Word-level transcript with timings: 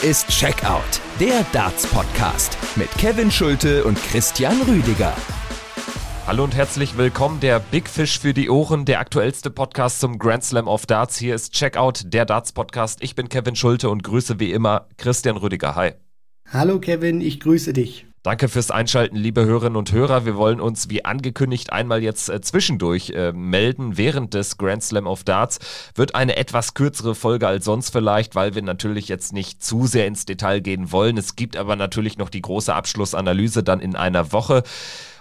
Hier 0.00 0.10
ist 0.10 0.28
Checkout, 0.28 1.00
der 1.18 1.44
Darts-Podcast 1.52 2.56
mit 2.76 2.90
Kevin 2.98 3.30
Schulte 3.30 3.84
und 3.84 3.96
Christian 3.96 4.60
Rüdiger. 4.62 5.14
Hallo 6.26 6.44
und 6.44 6.54
herzlich 6.54 6.96
willkommen, 6.96 7.40
der 7.40 7.58
Big 7.58 7.88
Fish 7.88 8.18
für 8.18 8.34
die 8.34 8.50
Ohren, 8.50 8.84
der 8.84 9.00
aktuellste 9.00 9.50
Podcast 9.50 10.00
zum 10.00 10.18
Grand 10.18 10.44
Slam 10.44 10.68
of 10.68 10.86
Darts. 10.86 11.18
Hier 11.18 11.34
ist 11.34 11.52
Checkout, 11.52 12.02
der 12.04 12.26
Darts-Podcast. 12.26 13.02
Ich 13.02 13.14
bin 13.14 13.28
Kevin 13.28 13.56
Schulte 13.56 13.90
und 13.90 14.02
grüße 14.02 14.38
wie 14.38 14.52
immer 14.52 14.86
Christian 14.98 15.36
Rüdiger. 15.36 15.74
Hi. 15.74 15.92
Hallo 16.52 16.78
Kevin, 16.78 17.20
ich 17.20 17.40
grüße 17.40 17.72
dich. 17.72 18.07
Danke 18.28 18.50
fürs 18.50 18.70
Einschalten, 18.70 19.16
liebe 19.16 19.46
Hörerinnen 19.46 19.76
und 19.78 19.90
Hörer. 19.90 20.26
Wir 20.26 20.36
wollen 20.36 20.60
uns 20.60 20.90
wie 20.90 21.02
angekündigt 21.02 21.72
einmal 21.72 22.02
jetzt 22.02 22.28
äh, 22.28 22.42
zwischendurch 22.42 23.08
äh, 23.16 23.32
melden. 23.32 23.96
Während 23.96 24.34
des 24.34 24.58
Grand 24.58 24.82
Slam 24.82 25.06
of 25.06 25.24
Darts 25.24 25.58
wird 25.94 26.14
eine 26.14 26.36
etwas 26.36 26.74
kürzere 26.74 27.14
Folge 27.14 27.48
als 27.48 27.64
sonst 27.64 27.88
vielleicht, 27.88 28.34
weil 28.34 28.54
wir 28.54 28.60
natürlich 28.60 29.08
jetzt 29.08 29.32
nicht 29.32 29.64
zu 29.64 29.86
sehr 29.86 30.06
ins 30.06 30.26
Detail 30.26 30.60
gehen 30.60 30.92
wollen. 30.92 31.16
Es 31.16 31.36
gibt 31.36 31.56
aber 31.56 31.74
natürlich 31.74 32.18
noch 32.18 32.28
die 32.28 32.42
große 32.42 32.74
Abschlussanalyse 32.74 33.62
dann 33.62 33.80
in 33.80 33.96
einer 33.96 34.30
Woche. 34.30 34.62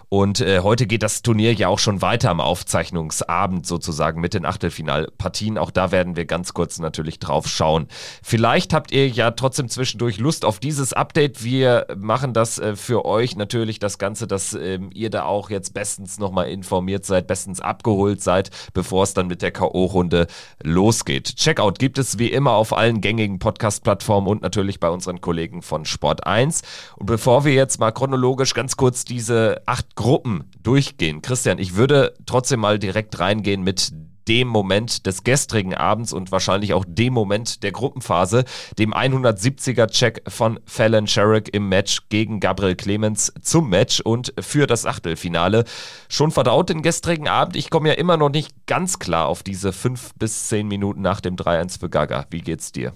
Und 0.09 0.39
äh, 0.39 0.61
heute 0.61 0.88
geht 0.88 1.03
das 1.03 1.21
Turnier 1.21 1.53
ja 1.53 1.67
auch 1.67 1.79
schon 1.79 2.02
weiter 2.02 2.29
am 2.29 2.39
Aufzeichnungsabend 2.39 3.67
sozusagen 3.67 4.21
mit 4.21 4.34
den 4.34 4.45
Achtelfinalpartien. 4.45 5.57
Auch 5.57 5.70
da 5.70 5.91
werden 5.91 6.15
wir 6.15 6.25
ganz 6.25 6.53
kurz 6.53 6.79
natürlich 6.79 7.20
drauf 7.20 7.48
schauen. 7.48 7.88
Vielleicht 8.23 8.73
habt 8.73 8.93
ihr 8.93 9.09
ja 9.09 9.31
trotzdem 9.31 9.67
zwischendurch 9.67 10.17
Lust 10.17 10.45
auf 10.45 10.59
dieses 10.59 10.93
Update. 10.93 11.43
Wir 11.43 11.88
machen 11.98 12.31
das 12.31 12.57
äh, 12.57 12.77
für 12.77 13.03
euch 13.03 13.35
natürlich 13.35 13.79
das 13.79 13.98
Ganze, 13.98 14.27
dass 14.27 14.53
ähm, 14.53 14.91
ihr 14.93 15.09
da 15.09 15.25
auch 15.25 15.49
jetzt 15.49 15.73
bestens 15.73 16.20
nochmal 16.20 16.49
informiert 16.49 17.05
seid, 17.05 17.27
bestens 17.27 17.59
abgeholt 17.59 18.21
seid, 18.21 18.49
bevor 18.73 19.03
es 19.03 19.13
dann 19.13 19.27
mit 19.27 19.41
der 19.41 19.51
K.O.-Runde 19.51 20.27
losgeht. 20.63 21.35
Checkout 21.35 21.79
gibt 21.79 21.98
es 21.98 22.17
wie 22.17 22.32
immer 22.32 22.51
auf 22.51 22.71
allen 22.71 23.01
gängigen 23.01 23.39
Podcast-Plattformen 23.39 24.27
und 24.29 24.41
natürlich 24.41 24.79
bei 24.79 24.89
unseren 24.89 25.20
Kollegen 25.20 25.62
von 25.62 25.84
Sport 25.84 26.26
1. 26.26 26.62
Und 26.95 27.07
bevor 27.07 27.43
wir 27.43 27.54
jetzt 27.54 27.82
mal 27.82 27.91
chronologisch 27.91 28.54
ganz 28.54 28.77
kurz 28.77 29.04
diese 29.04 29.62
acht 29.65 29.96
Gruppen 29.98 30.45
durchgehen. 30.62 31.21
Christian, 31.21 31.57
ich 31.57 31.76
würde 31.76 32.13
trotzdem 32.26 32.62
mal 32.62 32.79
direkt 32.79 33.20
reingehen 33.20 33.63
mit 33.63 33.91
dem 34.27 34.48
Moment 34.48 35.05
des 35.05 35.23
gestrigen 35.23 35.73
Abends 35.73 36.13
und 36.13 36.31
wahrscheinlich 36.31 36.73
auch 36.73 36.85
dem 36.87 37.13
Moment 37.13 37.63
der 37.63 37.71
Gruppenphase, 37.71 38.43
dem 38.77 38.93
170er 38.93 39.87
Check 39.87 40.21
von 40.27 40.59
Fallon 40.65 41.07
Sherrick 41.07 41.54
im 41.54 41.67
Match 41.70 42.09
gegen 42.09 42.39
Gabriel 42.39 42.76
Clemens 42.76 43.34
zum 43.41 43.70
Match 43.70 43.99
und 44.01 44.34
für 44.39 44.67
das 44.67 44.85
Achtelfinale. 44.85 45.63
Schon 46.09 46.32
verdaut 46.32 46.70
den 46.70 46.84
gestrigen 46.84 47.27
Abend. 47.27 47.55
Ich 47.55 47.70
komme 47.70 47.89
ja 47.89 47.95
immer 47.95 48.17
noch 48.17 48.29
nicht 48.29 48.51
ganz 48.67 48.99
klar 48.99 49.27
auf 49.27 49.43
diese 49.43 49.73
fünf 49.73 50.13
bis 50.15 50.48
zehn 50.48 50.67
Minuten 50.67 51.01
nach 51.01 51.21
dem 51.21 51.35
3-1 51.35 51.79
für 51.79 51.89
Gaga. 51.89 52.27
Wie 52.29 52.41
geht's 52.41 52.71
dir? 52.71 52.93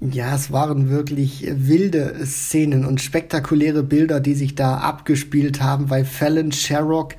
Ja, 0.00 0.34
es 0.34 0.52
waren 0.52 0.90
wirklich 0.90 1.46
wilde 1.50 2.26
Szenen 2.26 2.84
und 2.84 3.00
spektakuläre 3.00 3.82
Bilder, 3.82 4.20
die 4.20 4.34
sich 4.34 4.54
da 4.54 4.76
abgespielt 4.78 5.62
haben, 5.62 5.88
weil 5.88 6.04
Fallon 6.04 6.52
Sherrock 6.52 7.14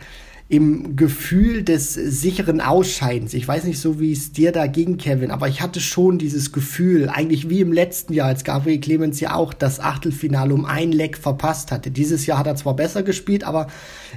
im 0.47 0.95
Gefühl 0.95 1.63
des 1.63 1.93
sicheren 1.93 2.59
Ausscheidens. 2.59 3.33
Ich 3.33 3.47
weiß 3.47 3.63
nicht 3.63 3.79
so, 3.79 3.99
wie 3.99 4.11
es 4.11 4.33
dir 4.33 4.51
da 4.51 4.67
ging, 4.67 4.97
Kevin, 4.97 5.31
aber 5.31 5.47
ich 5.47 5.61
hatte 5.61 5.79
schon 5.79 6.19
dieses 6.19 6.51
Gefühl, 6.51 7.07
eigentlich 7.07 7.49
wie 7.49 7.61
im 7.61 7.71
letzten 7.71 8.13
Jahr, 8.13 8.27
als 8.27 8.43
Gabriel 8.43 8.81
Clemens 8.81 9.19
ja 9.21 9.33
auch 9.33 9.53
das 9.53 9.79
Achtelfinale 9.79 10.53
um 10.53 10.65
ein 10.65 10.91
Leck 10.91 11.17
verpasst 11.17 11.71
hatte. 11.71 11.89
Dieses 11.89 12.25
Jahr 12.25 12.37
hat 12.37 12.47
er 12.47 12.57
zwar 12.57 12.75
besser 12.75 13.01
gespielt, 13.01 13.43
aber 13.43 13.67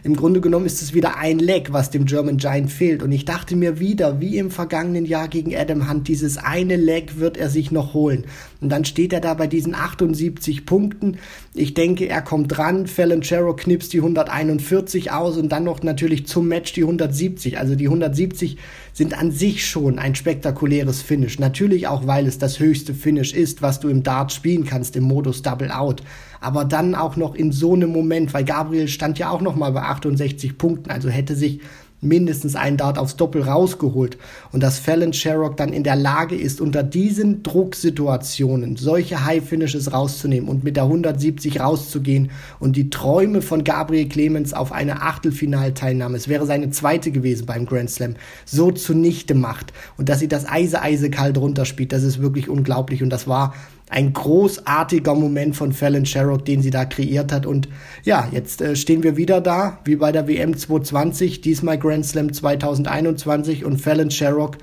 im 0.02 0.16
Grunde 0.16 0.40
genommen 0.40 0.66
ist 0.66 0.82
es 0.82 0.94
wieder 0.94 1.16
ein 1.16 1.38
Leck, 1.38 1.72
was 1.72 1.90
dem 1.90 2.06
German 2.06 2.38
Giant 2.38 2.70
fehlt. 2.70 3.02
Und 3.02 3.12
ich 3.12 3.24
dachte 3.24 3.56
mir 3.56 3.78
wieder, 3.78 4.20
wie 4.20 4.38
im 4.38 4.50
vergangenen 4.50 5.04
Jahr 5.04 5.28
gegen 5.28 5.54
Adam 5.54 5.88
Hunt, 5.88 6.08
dieses 6.08 6.36
eine 6.36 6.76
Leck 6.76 7.18
wird 7.18 7.36
er 7.36 7.48
sich 7.48 7.70
noch 7.70 7.94
holen. 7.94 8.24
Und 8.60 8.70
dann 8.70 8.84
steht 8.84 9.12
er 9.12 9.20
da 9.20 9.34
bei 9.34 9.46
diesen 9.46 9.74
78 9.74 10.66
Punkten. 10.66 11.18
Ich 11.52 11.74
denke, 11.74 12.08
er 12.08 12.22
kommt 12.22 12.56
dran. 12.56 12.86
Fallon 12.86 13.22
Sherrock 13.22 13.58
knipst 13.58 13.92
die 13.92 13.98
141 13.98 15.12
aus 15.12 15.36
und 15.36 15.50
dann 15.50 15.64
noch 15.64 15.82
natürlich 15.82 16.26
zum 16.26 16.48
Match 16.48 16.72
die 16.72 16.82
170. 16.82 17.58
Also 17.58 17.74
die 17.74 17.86
170 17.86 18.56
sind 18.92 19.18
an 19.18 19.32
sich 19.32 19.66
schon 19.66 19.98
ein 19.98 20.14
spektakuläres 20.14 21.02
Finish. 21.02 21.38
Natürlich 21.38 21.88
auch, 21.88 22.06
weil 22.06 22.26
es 22.26 22.38
das 22.38 22.58
höchste 22.58 22.94
Finish 22.94 23.34
ist, 23.34 23.60
was 23.60 23.80
du 23.80 23.88
im 23.88 24.02
Dart 24.02 24.32
spielen 24.32 24.64
kannst, 24.64 24.96
im 24.96 25.04
Modus 25.04 25.42
Double 25.42 25.70
Out. 25.70 26.02
Aber 26.44 26.64
dann 26.64 26.94
auch 26.94 27.16
noch 27.16 27.34
in 27.34 27.52
so 27.52 27.72
einem 27.72 27.90
Moment, 27.90 28.34
weil 28.34 28.44
Gabriel 28.44 28.88
stand 28.88 29.18
ja 29.18 29.30
auch 29.30 29.40
noch 29.40 29.56
mal 29.56 29.72
bei 29.72 29.82
68 29.82 30.58
Punkten, 30.58 30.90
also 30.90 31.08
hätte 31.08 31.34
sich 31.34 31.60
mindestens 32.04 32.54
einen 32.54 32.76
Dart 32.76 32.98
aufs 32.98 33.16
Doppel 33.16 33.42
rausgeholt. 33.42 34.18
Und 34.52 34.62
dass 34.62 34.78
Fallon 34.78 35.12
Sherrock 35.12 35.56
dann 35.56 35.72
in 35.72 35.82
der 35.82 35.96
Lage 35.96 36.36
ist, 36.36 36.60
unter 36.60 36.82
diesen 36.82 37.42
Drucksituationen 37.42 38.76
solche 38.76 39.24
High 39.24 39.42
Finishes 39.42 39.92
rauszunehmen 39.92 40.48
und 40.48 40.62
mit 40.62 40.76
der 40.76 40.84
170 40.84 41.60
rauszugehen 41.60 42.30
und 42.60 42.76
die 42.76 42.90
Träume 42.90 43.42
von 43.42 43.64
Gabriel 43.64 44.08
Clemens 44.08 44.52
auf 44.52 44.70
eine 44.70 45.02
Achtelfinalteilnahme, 45.02 46.16
es 46.16 46.28
wäre 46.28 46.46
seine 46.46 46.70
zweite 46.70 47.10
gewesen 47.10 47.46
beim 47.46 47.66
Grand 47.66 47.90
Slam, 47.90 48.16
so 48.44 48.70
zunichte 48.70 49.34
macht 49.34 49.72
und 49.96 50.08
dass 50.08 50.20
sie 50.20 50.28
das 50.28 50.46
Eise 50.48 50.82
eisekalt 50.82 51.38
runterspielt, 51.38 51.92
das 51.92 52.02
ist 52.02 52.20
wirklich 52.20 52.48
unglaublich. 52.48 53.02
Und 53.02 53.10
das 53.10 53.26
war 53.26 53.54
ein 53.94 54.12
großartiger 54.12 55.14
Moment 55.14 55.54
von 55.54 55.72
Fallon 55.72 56.04
Sherrock, 56.04 56.44
den 56.44 56.62
sie 56.62 56.70
da 56.70 56.84
kreiert 56.84 57.30
hat. 57.30 57.46
Und 57.46 57.68
ja, 58.02 58.28
jetzt 58.32 58.60
äh, 58.60 58.74
stehen 58.74 59.04
wir 59.04 59.16
wieder 59.16 59.40
da, 59.40 59.78
wie 59.84 59.94
bei 59.94 60.10
der 60.10 60.26
WM 60.26 60.56
220, 60.56 61.40
diesmal 61.40 61.78
Grand 61.78 62.04
Slam 62.04 62.32
2021 62.32 63.64
und 63.64 63.80
Fallon 63.80 64.10
Sherrock, 64.10 64.58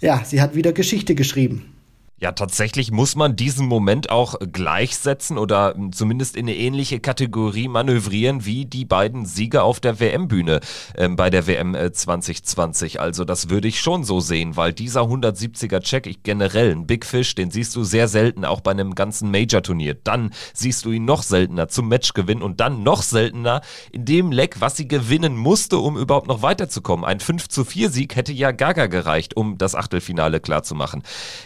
ja, 0.00 0.22
sie 0.24 0.42
hat 0.42 0.54
wieder 0.54 0.72
Geschichte 0.72 1.14
geschrieben. 1.14 1.75
Ja, 2.18 2.32
tatsächlich 2.32 2.90
muss 2.90 3.14
man 3.14 3.36
diesen 3.36 3.66
Moment 3.66 4.08
auch 4.08 4.36
gleichsetzen 4.50 5.36
oder 5.36 5.74
zumindest 5.90 6.34
in 6.34 6.46
eine 6.46 6.56
ähnliche 6.56 6.98
Kategorie 6.98 7.68
manövrieren 7.68 8.46
wie 8.46 8.64
die 8.64 8.86
beiden 8.86 9.26
Sieger 9.26 9.64
auf 9.64 9.80
der 9.80 10.00
WM-Bühne 10.00 10.60
äh, 10.94 11.10
bei 11.10 11.28
der 11.28 11.46
WM 11.46 11.74
äh, 11.74 11.92
2020. 11.92 13.00
Also 13.00 13.26
das 13.26 13.50
würde 13.50 13.68
ich 13.68 13.80
schon 13.80 14.02
so 14.02 14.20
sehen, 14.20 14.56
weil 14.56 14.72
dieser 14.72 15.02
170er 15.02 15.80
Check, 15.80 16.06
ich 16.06 16.22
generell 16.22 16.72
ein 16.72 16.86
Big 16.86 17.04
Fish, 17.04 17.34
den 17.34 17.50
siehst 17.50 17.76
du 17.76 17.84
sehr 17.84 18.08
selten, 18.08 18.46
auch 18.46 18.62
bei 18.62 18.70
einem 18.70 18.94
ganzen 18.94 19.30
Major-Turnier. 19.30 19.98
Dann 20.02 20.32
siehst 20.54 20.86
du 20.86 20.92
ihn 20.92 21.04
noch 21.04 21.22
seltener 21.22 21.68
zum 21.68 21.88
Matchgewinn 21.88 22.40
und 22.40 22.60
dann 22.60 22.82
noch 22.82 23.02
seltener 23.02 23.60
in 23.92 24.06
dem 24.06 24.32
Leck, 24.32 24.62
was 24.62 24.78
sie 24.78 24.88
gewinnen 24.88 25.36
musste, 25.36 25.76
um 25.76 25.98
überhaupt 25.98 26.28
noch 26.28 26.40
weiterzukommen. 26.40 27.04
Ein 27.04 27.20
5 27.20 27.48
zu 27.48 27.66
4 27.66 27.90
Sieg 27.90 28.16
hätte 28.16 28.32
ja 28.32 28.52
Gaga 28.52 28.86
gereicht, 28.86 29.36
um 29.36 29.58
das 29.58 29.74
Achtelfinale 29.74 30.40
klarzumachen. 30.40 31.02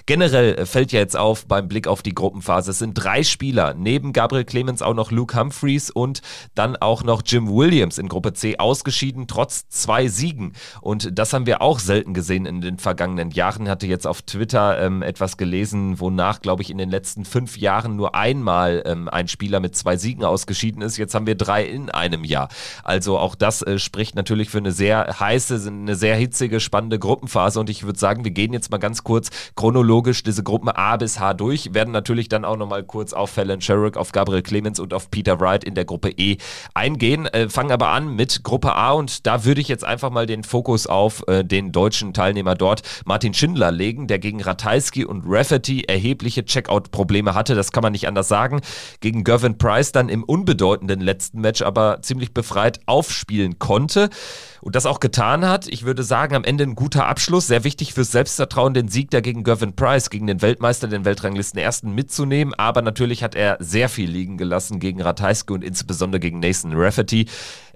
Generell 0.07 0.60
äh, 0.60 0.60
fällt 0.67 0.93
ja 0.93 1.01
jetzt 1.01 1.17
auf 1.17 1.47
beim 1.47 1.69
Blick 1.69 1.87
auf 1.87 2.03
die 2.03 2.15
Gruppenphase. 2.15 2.71
Es 2.71 2.79
sind 2.79 2.95
drei 2.95 3.23
Spieler, 3.23 3.75
neben 3.75 4.13
Gabriel 4.13 4.45
Clemens 4.45 4.83
auch 4.83 4.95
noch 4.95 5.11
Luke 5.11 5.39
Humphreys 5.39 5.91
und 5.91 6.21
dann 6.55 6.77
auch 6.77 7.03
noch 7.03 7.23
Jim 7.25 7.49
Williams 7.49 7.99
in 7.99 8.09
Gruppe 8.09 8.33
C 8.33 8.59
ausgeschieden, 8.59 9.27
trotz 9.27 9.69
zwei 9.69 10.09
Siegen. 10.09 10.53
Und 10.81 11.19
das 11.19 11.33
haben 11.33 11.47
wir 11.47 11.63
auch 11.63 11.79
selten 11.79 12.15
gesehen 12.15 12.47
in 12.47 12.61
den 12.61 12.79
vergangenen 12.79 13.31
Jahren. 13.31 13.69
Hatte 13.69 13.87
jetzt 13.87 14.07
auf 14.07 14.23
Twitter 14.23 14.81
ähm, 14.81 15.03
etwas 15.03 15.37
gelesen, 15.37 16.01
wonach, 16.01 16.41
glaube 16.41 16.63
ich, 16.63 16.71
in 16.71 16.79
den 16.79 16.91
letzten 16.91 17.25
fünf 17.25 17.57
Jahren 17.57 17.97
nur 17.97 18.15
einmal 18.15 18.83
ähm, 18.87 19.09
ein 19.09 19.29
Spieler 19.29 19.61
mit 19.61 19.77
zwei 19.77 19.97
Siegen 19.97 20.25
ausgeschieden 20.25 20.83
ist. 20.83 20.97
Jetzt 20.97 21.15
haben 21.15 21.27
wir 21.27 21.35
drei 21.35 21.65
in 21.65 21.91
einem 21.91 22.25
Jahr. 22.25 22.49
Also 22.85 23.19
auch 23.19 23.35
das 23.35 23.63
äh, 23.63 23.79
spricht 23.79 24.15
natürlich 24.15 24.51
für 24.51 24.59
eine 24.59 24.73
sehr 24.73 25.19
heiße, 25.21 25.67
eine 25.67 25.97
sehr 25.97 26.17
hitzige, 26.17 26.61
spannende 26.61 26.99
Gruppenphase. 26.99 27.61
Und 27.61 27.71
ich 27.71 27.85
würde 27.85 27.99
sagen, 27.99 28.25
wir 28.25 28.33
gehen 28.33 28.53
jetzt 28.53 28.71
mal 28.71 28.79
ganz 28.79 29.05
kurz 29.05 29.31
chronologisch 29.55 30.23
diese 30.23 30.43
Gruppen 30.51 30.69
A 30.69 30.97
bis 30.97 31.21
H 31.21 31.35
durch, 31.35 31.75
werden 31.75 31.93
natürlich 31.93 32.29
dann 32.29 32.45
auch 32.45 32.57
nochmal 32.57 32.83
kurz 32.83 33.13
auf 33.13 33.31
Fallon 33.31 33.61
Sherrick, 33.61 33.97
auf 33.97 34.11
Gabriel 34.11 34.43
Clemens 34.43 34.81
und 34.81 34.93
auf 34.93 35.09
Peter 35.09 35.39
Wright 35.39 35.63
in 35.63 35.77
der 35.77 35.85
Gruppe 35.85 36.11
E 36.11 36.39
eingehen, 36.75 37.27
äh, 37.27 37.49
fangen 37.49 37.71
aber 37.71 37.91
an 37.91 38.17
mit 38.17 38.43
Gruppe 38.43 38.75
A 38.75 38.91
und 38.91 39.29
da 39.29 39.45
würde 39.45 39.61
ich 39.61 39.69
jetzt 39.69 39.85
einfach 39.85 40.11
mal 40.11 40.27
den 40.27 40.43
Fokus 40.43 40.89
auf 40.89 41.23
äh, 41.29 41.45
den 41.45 41.71
deutschen 41.71 42.13
Teilnehmer 42.15 42.57
dort, 42.57 42.83
Martin 43.05 43.33
Schindler, 43.33 43.71
legen, 43.71 44.09
der 44.09 44.19
gegen 44.19 44.43
Ratajski 44.43 45.05
und 45.05 45.23
Rafferty 45.25 45.85
erhebliche 45.87 46.45
Checkout-Probleme 46.45 47.37
hatte, 47.37 47.55
das 47.55 47.71
kann 47.71 47.85
man 47.85 47.93
nicht 47.93 48.09
anders 48.09 48.27
sagen. 48.27 48.61
Gegen 48.99 49.23
Gervin 49.23 49.57
Price 49.57 49.93
dann 49.93 50.09
im 50.09 50.25
unbedeutenden 50.25 50.99
letzten 51.01 51.43
Match 51.43 51.63
aber 51.63 52.03
ziemlich 52.03 52.35
befreit 52.35 52.81
aufspielen 52.87 53.61
konnte 53.61 54.11
und 54.61 54.77
das 54.77 54.87
auch 54.87 55.01
getan 55.01 55.47
hat. 55.47 55.67
Ich 55.69 55.85
würde 55.85 56.03
sagen, 56.03 56.35
am 56.35 56.45
Ende 56.45 56.65
ein 56.65 56.75
guter 56.75 57.07
Abschluss, 57.07 57.47
sehr 57.47 57.65
wichtig 57.65 57.95
fürs 57.95 58.13
Selbstvertrauen, 58.13 58.75
den 58.75 58.89
Sieg 58.89 59.11
da 59.11 59.21
gegen 59.21 59.45
Gervin 59.45 59.75
Price, 59.75 60.11
gegen 60.11 60.27
den 60.27 60.43
Weltmeister, 60.43 60.89
den 60.89 61.05
Weltranglisten 61.05 61.59
ersten 61.59 61.95
mitzunehmen. 61.95 62.55
Aber 62.55 62.83
natürlich 62.83 63.23
hat 63.23 63.35
er 63.35 63.57
sehr 63.61 63.89
viel 63.89 64.11
liegen 64.11 64.37
gelassen 64.37 64.81
gegen 64.81 65.01
Ratajski 65.01 65.53
und 65.53 65.65
insbesondere 65.65 66.21
gegen 66.21 66.41
Nathan 66.41 66.73
Rafferty. 66.75 67.27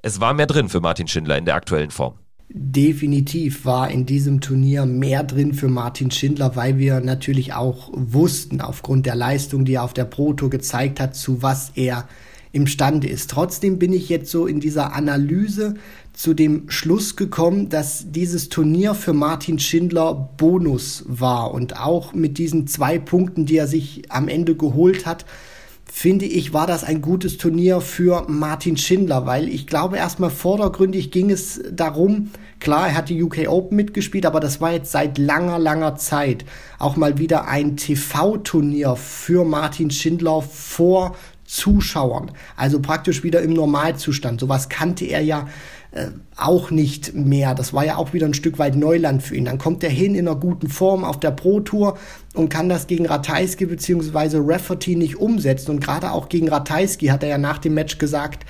Es 0.02 0.20
war 0.20 0.34
mehr 0.34 0.46
drin 0.46 0.68
für 0.68 0.80
Martin 0.80 1.08
Schindler 1.08 1.38
in 1.38 1.44
der 1.44 1.54
aktuellen 1.54 1.90
Form. 1.90 2.14
Definitiv 2.50 3.64
war 3.64 3.90
in 3.90 4.04
diesem 4.04 4.40
Turnier 4.40 4.84
mehr 4.84 5.24
drin 5.24 5.54
für 5.54 5.68
Martin 5.68 6.10
Schindler, 6.10 6.54
weil 6.56 6.78
wir 6.78 7.00
natürlich 7.00 7.54
auch 7.54 7.90
wussten, 7.94 8.60
aufgrund 8.60 9.06
der 9.06 9.16
Leistung, 9.16 9.64
die 9.64 9.74
er 9.74 9.82
auf 9.82 9.94
der 9.94 10.04
Pro 10.04 10.34
Tour 10.34 10.50
gezeigt 10.50 11.00
hat, 11.00 11.16
zu 11.16 11.42
was 11.42 11.72
er 11.74 12.06
imstande 12.52 13.08
ist. 13.08 13.30
Trotzdem 13.30 13.78
bin 13.78 13.92
ich 13.92 14.08
jetzt 14.08 14.30
so 14.30 14.46
in 14.46 14.60
dieser 14.60 14.94
Analyse 14.94 15.74
zu 16.14 16.32
dem 16.32 16.70
Schluss 16.70 17.16
gekommen, 17.16 17.68
dass 17.68 18.06
dieses 18.10 18.48
Turnier 18.48 18.94
für 18.94 19.12
Martin 19.12 19.58
Schindler 19.58 20.30
Bonus 20.36 21.04
war 21.06 21.52
und 21.52 21.78
auch 21.78 22.14
mit 22.14 22.38
diesen 22.38 22.66
zwei 22.66 22.98
Punkten, 22.98 23.46
die 23.46 23.56
er 23.56 23.66
sich 23.66 24.02
am 24.08 24.28
Ende 24.28 24.54
geholt 24.54 25.06
hat, 25.06 25.26
finde 25.84 26.24
ich, 26.24 26.52
war 26.52 26.66
das 26.66 26.82
ein 26.82 27.02
gutes 27.02 27.36
Turnier 27.36 27.80
für 27.80 28.24
Martin 28.28 28.76
Schindler, 28.76 29.26
weil 29.26 29.48
ich 29.48 29.66
glaube, 29.66 29.96
erstmal 29.96 30.30
vordergründig 30.30 31.10
ging 31.10 31.30
es 31.30 31.60
darum, 31.70 32.30
klar, 32.58 32.88
er 32.88 32.96
hat 32.96 33.08
die 33.08 33.22
UK 33.22 33.48
Open 33.48 33.76
mitgespielt, 33.76 34.24
aber 34.24 34.40
das 34.40 34.60
war 34.60 34.72
jetzt 34.72 34.92
seit 34.92 35.18
langer, 35.18 35.58
langer 35.58 35.96
Zeit 35.96 36.44
auch 36.78 36.96
mal 36.96 37.18
wieder 37.18 37.46
ein 37.48 37.76
TV-Turnier 37.76 38.96
für 38.96 39.44
Martin 39.44 39.90
Schindler 39.90 40.42
vor 40.42 41.14
Zuschauern. 41.44 42.32
Also 42.56 42.80
praktisch 42.80 43.22
wieder 43.22 43.42
im 43.42 43.52
Normalzustand. 43.52 44.40
Sowas 44.40 44.68
kannte 44.68 45.04
er 45.04 45.20
ja 45.20 45.46
äh, 45.94 46.08
auch 46.36 46.72
nicht 46.72 47.14
mehr. 47.14 47.54
Das 47.54 47.72
war 47.72 47.86
ja 47.86 47.96
auch 47.96 48.12
wieder 48.12 48.26
ein 48.26 48.34
Stück 48.34 48.58
weit 48.58 48.74
Neuland 48.74 49.22
für 49.22 49.36
ihn. 49.36 49.44
Dann 49.44 49.58
kommt 49.58 49.84
er 49.84 49.90
hin 49.90 50.16
in 50.16 50.26
einer 50.26 50.36
guten 50.36 50.68
Form 50.68 51.04
auf 51.04 51.20
der 51.20 51.30
Pro 51.30 51.60
Tour 51.60 51.96
und 52.34 52.48
kann 52.48 52.68
das 52.68 52.88
gegen 52.88 53.06
Ratajski 53.06 53.66
bzw. 53.66 54.38
Rafferty 54.42 54.96
nicht 54.96 55.16
umsetzen. 55.16 55.70
Und 55.70 55.80
gerade 55.80 56.10
auch 56.10 56.28
gegen 56.28 56.48
Ratajski 56.48 57.06
hat 57.06 57.22
er 57.22 57.28
ja 57.28 57.38
nach 57.38 57.58
dem 57.58 57.74
Match 57.74 57.98
gesagt, 57.98 58.44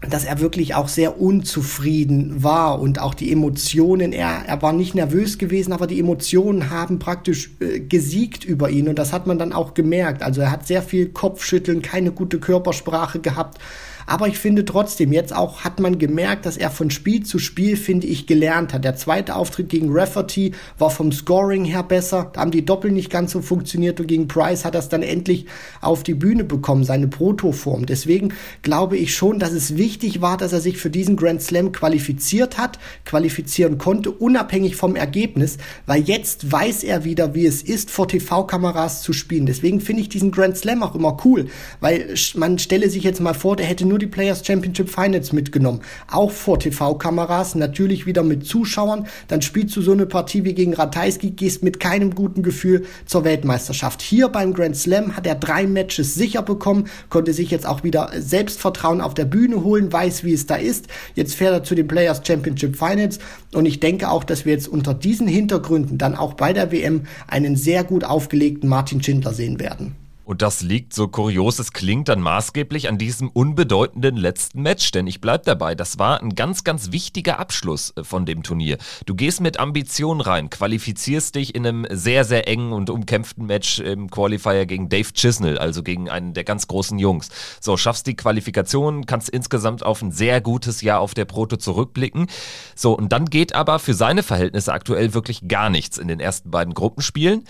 dass 0.00 0.24
er 0.24 0.40
wirklich 0.40 0.74
auch 0.74 0.88
sehr 0.88 1.20
unzufrieden 1.20 2.42
war 2.42 2.80
und 2.80 2.98
auch 2.98 3.14
die 3.14 3.30
Emotionen, 3.30 4.12
er, 4.12 4.42
er 4.44 4.60
war 4.60 4.72
nicht 4.72 4.96
nervös 4.96 5.38
gewesen, 5.38 5.72
aber 5.72 5.86
die 5.86 6.00
Emotionen 6.00 6.70
haben 6.70 6.98
praktisch 6.98 7.52
äh, 7.60 7.78
gesiegt 7.78 8.44
über 8.44 8.68
ihn 8.68 8.88
und 8.88 8.98
das 8.98 9.12
hat 9.12 9.28
man 9.28 9.38
dann 9.38 9.52
auch 9.52 9.74
gemerkt. 9.74 10.24
Also 10.24 10.40
er 10.40 10.50
hat 10.50 10.66
sehr 10.66 10.82
viel 10.82 11.10
Kopfschütteln, 11.10 11.82
keine 11.82 12.10
gute 12.10 12.40
Körpersprache 12.40 13.20
gehabt 13.20 13.60
aber 14.06 14.28
ich 14.28 14.38
finde 14.38 14.64
trotzdem, 14.64 15.12
jetzt 15.12 15.34
auch 15.34 15.60
hat 15.60 15.80
man 15.80 15.98
gemerkt, 15.98 16.46
dass 16.46 16.56
er 16.56 16.70
von 16.70 16.90
Spiel 16.90 17.24
zu 17.24 17.38
Spiel, 17.38 17.76
finde 17.76 18.06
ich, 18.06 18.26
gelernt 18.26 18.72
hat. 18.72 18.84
Der 18.84 18.96
zweite 18.96 19.36
Auftritt 19.36 19.68
gegen 19.68 19.88
Rafferty 19.90 20.52
war 20.78 20.90
vom 20.90 21.12
Scoring 21.12 21.64
her 21.64 21.82
besser. 21.82 22.30
Da 22.32 22.40
haben 22.40 22.50
die 22.50 22.64
Doppel 22.64 22.90
nicht 22.90 23.10
ganz 23.10 23.32
so 23.32 23.40
funktioniert 23.40 24.00
und 24.00 24.06
gegen 24.06 24.28
Price 24.28 24.64
hat 24.64 24.74
er 24.74 24.80
es 24.80 24.88
dann 24.88 25.02
endlich 25.02 25.46
auf 25.80 26.02
die 26.02 26.14
Bühne 26.14 26.44
bekommen, 26.44 26.84
seine 26.84 27.08
Protoform. 27.08 27.86
Deswegen 27.86 28.34
glaube 28.62 28.96
ich 28.96 29.14
schon, 29.14 29.38
dass 29.38 29.52
es 29.52 29.76
wichtig 29.76 30.20
war, 30.20 30.36
dass 30.36 30.52
er 30.52 30.60
sich 30.60 30.78
für 30.78 30.90
diesen 30.90 31.16
Grand 31.16 31.42
Slam 31.42 31.72
qualifiziert 31.72 32.58
hat, 32.58 32.78
qualifizieren 33.04 33.78
konnte, 33.78 34.10
unabhängig 34.10 34.76
vom 34.76 34.96
Ergebnis, 34.96 35.58
weil 35.86 36.02
jetzt 36.02 36.50
weiß 36.50 36.84
er 36.84 37.04
wieder, 37.04 37.34
wie 37.34 37.46
es 37.46 37.62
ist, 37.62 37.90
vor 37.90 38.08
TV-Kameras 38.08 39.02
zu 39.02 39.12
spielen. 39.12 39.46
Deswegen 39.46 39.80
finde 39.80 40.02
ich 40.02 40.08
diesen 40.08 40.30
Grand 40.30 40.56
Slam 40.56 40.82
auch 40.82 40.94
immer 40.94 41.18
cool, 41.24 41.46
weil 41.80 42.14
man 42.34 42.58
stelle 42.58 42.90
sich 42.90 43.04
jetzt 43.04 43.20
mal 43.20 43.34
vor, 43.34 43.56
der 43.56 43.66
hätte 43.66 43.86
nur 43.92 43.98
die 43.98 44.06
Players 44.06 44.46
Championship 44.46 44.88
Finals 44.88 45.34
mitgenommen. 45.34 45.82
Auch 46.10 46.30
vor 46.30 46.58
TV-Kameras, 46.58 47.54
natürlich 47.56 48.06
wieder 48.06 48.22
mit 48.22 48.46
Zuschauern. 48.46 49.06
Dann 49.28 49.42
spielst 49.42 49.76
du 49.76 49.82
so 49.82 49.92
eine 49.92 50.06
Partie 50.06 50.44
wie 50.44 50.54
gegen 50.54 50.72
Ratajski, 50.72 51.32
gehst 51.32 51.62
mit 51.62 51.78
keinem 51.78 52.14
guten 52.14 52.42
Gefühl 52.42 52.86
zur 53.04 53.24
Weltmeisterschaft. 53.24 54.00
Hier 54.00 54.30
beim 54.30 54.54
Grand 54.54 54.76
Slam 54.76 55.14
hat 55.14 55.26
er 55.26 55.34
drei 55.34 55.66
Matches 55.66 56.14
sicher 56.14 56.40
bekommen, 56.40 56.88
konnte 57.10 57.34
sich 57.34 57.50
jetzt 57.50 57.66
auch 57.66 57.84
wieder 57.84 58.10
Selbstvertrauen 58.16 59.02
auf 59.02 59.12
der 59.12 59.26
Bühne 59.26 59.62
holen, 59.62 59.92
weiß, 59.92 60.24
wie 60.24 60.32
es 60.32 60.46
da 60.46 60.54
ist. 60.54 60.86
Jetzt 61.14 61.34
fährt 61.34 61.52
er 61.52 61.62
zu 61.62 61.74
den 61.74 61.86
Players 61.86 62.22
Championship 62.26 62.76
Finals 62.76 63.18
und 63.52 63.66
ich 63.66 63.78
denke 63.78 64.10
auch, 64.10 64.24
dass 64.24 64.46
wir 64.46 64.54
jetzt 64.54 64.68
unter 64.68 64.94
diesen 64.94 65.28
Hintergründen 65.28 65.98
dann 65.98 66.16
auch 66.16 66.32
bei 66.32 66.54
der 66.54 66.72
WM 66.72 67.02
einen 67.28 67.56
sehr 67.56 67.84
gut 67.84 68.04
aufgelegten 68.04 68.70
Martin 68.70 69.02
Schindler 69.02 69.34
sehen 69.34 69.60
werden. 69.60 70.01
Und 70.24 70.42
das 70.42 70.62
liegt, 70.62 70.94
so 70.94 71.08
kurios 71.08 71.58
es 71.58 71.72
klingt, 71.72 72.08
dann 72.08 72.20
maßgeblich 72.20 72.88
an 72.88 72.96
diesem 72.96 73.28
unbedeutenden 73.28 74.16
letzten 74.16 74.62
Match. 74.62 74.90
Denn 74.92 75.06
ich 75.06 75.20
bleib 75.20 75.44
dabei, 75.44 75.74
das 75.74 75.98
war 75.98 76.20
ein 76.20 76.34
ganz, 76.34 76.64
ganz 76.64 76.92
wichtiger 76.92 77.38
Abschluss 77.38 77.92
äh, 77.96 78.04
von 78.04 78.24
dem 78.24 78.42
Turnier. 78.42 78.78
Du 79.06 79.14
gehst 79.14 79.40
mit 79.40 79.58
Ambition 79.58 80.20
rein, 80.20 80.50
qualifizierst 80.50 81.34
dich 81.34 81.54
in 81.54 81.66
einem 81.66 81.86
sehr, 81.90 82.24
sehr 82.24 82.46
engen 82.46 82.72
und 82.72 82.90
umkämpften 82.90 83.46
Match 83.46 83.80
im 83.80 84.10
Qualifier 84.10 84.66
gegen 84.66 84.88
Dave 84.88 85.12
Chisnell, 85.12 85.58
also 85.58 85.82
gegen 85.82 86.08
einen 86.08 86.34
der 86.34 86.44
ganz 86.44 86.68
großen 86.68 86.98
Jungs. 86.98 87.28
So, 87.60 87.76
schaffst 87.76 88.06
die 88.06 88.16
Qualifikation, 88.16 89.06
kannst 89.06 89.28
insgesamt 89.28 89.84
auf 89.84 90.02
ein 90.02 90.12
sehr 90.12 90.40
gutes 90.40 90.82
Jahr 90.82 91.00
auf 91.00 91.14
der 91.14 91.24
Proto 91.24 91.56
zurückblicken. 91.56 92.28
So, 92.76 92.96
und 92.96 93.12
dann 93.12 93.26
geht 93.26 93.54
aber 93.54 93.78
für 93.78 93.94
seine 93.94 94.22
Verhältnisse 94.22 94.72
aktuell 94.72 95.14
wirklich 95.14 95.48
gar 95.48 95.70
nichts 95.70 95.98
in 95.98 96.08
den 96.08 96.20
ersten 96.20 96.50
beiden 96.50 96.74
Gruppenspielen. 96.74 97.44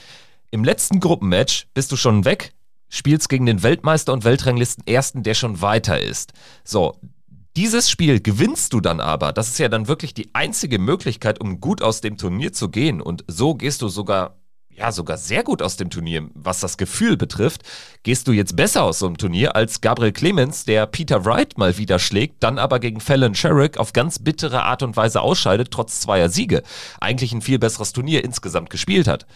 Im 0.50 0.64
letzten 0.64 1.00
Gruppenmatch 1.00 1.66
bist 1.72 1.92
du 1.92 1.96
schon 1.96 2.26
weg, 2.26 2.52
spielst 2.92 3.30
gegen 3.30 3.46
den 3.46 3.62
Weltmeister 3.62 4.12
und 4.12 4.24
Weltranglisten 4.24 4.86
Ersten, 4.86 5.22
der 5.22 5.34
schon 5.34 5.62
weiter 5.62 6.00
ist. 6.00 6.32
So, 6.62 7.00
dieses 7.56 7.90
Spiel 7.90 8.20
gewinnst 8.20 8.74
du 8.74 8.80
dann 8.80 9.00
aber. 9.00 9.32
Das 9.32 9.48
ist 9.48 9.58
ja 9.58 9.68
dann 9.68 9.88
wirklich 9.88 10.12
die 10.14 10.34
einzige 10.34 10.78
Möglichkeit, 10.78 11.40
um 11.40 11.58
gut 11.60 11.82
aus 11.82 12.02
dem 12.02 12.18
Turnier 12.18 12.52
zu 12.52 12.68
gehen. 12.68 13.00
Und 13.00 13.24
so 13.28 13.54
gehst 13.54 13.80
du 13.80 13.88
sogar, 13.88 14.36
ja, 14.68 14.92
sogar 14.92 15.16
sehr 15.16 15.42
gut 15.42 15.62
aus 15.62 15.78
dem 15.78 15.88
Turnier, 15.88 16.28
was 16.34 16.60
das 16.60 16.76
Gefühl 16.76 17.16
betrifft. 17.16 17.62
Gehst 18.02 18.28
du 18.28 18.32
jetzt 18.32 18.56
besser 18.56 18.82
aus 18.82 18.98
so 18.98 19.06
einem 19.06 19.16
Turnier 19.16 19.56
als 19.56 19.80
Gabriel 19.80 20.12
Clemens, 20.12 20.66
der 20.66 20.86
Peter 20.86 21.24
Wright 21.24 21.56
mal 21.56 21.78
wieder 21.78 21.98
schlägt, 21.98 22.42
dann 22.42 22.58
aber 22.58 22.78
gegen 22.78 23.00
Fallon 23.00 23.34
Sherrick 23.34 23.78
auf 23.78 23.94
ganz 23.94 24.18
bittere 24.18 24.64
Art 24.64 24.82
und 24.82 24.96
Weise 24.96 25.22
ausscheidet, 25.22 25.70
trotz 25.70 26.00
zweier 26.00 26.28
Siege. 26.28 26.62
Eigentlich 27.00 27.32
ein 27.32 27.42
viel 27.42 27.58
besseres 27.58 27.92
Turnier 27.92 28.22
insgesamt 28.22 28.68
gespielt 28.68 29.08
hat. 29.08 29.26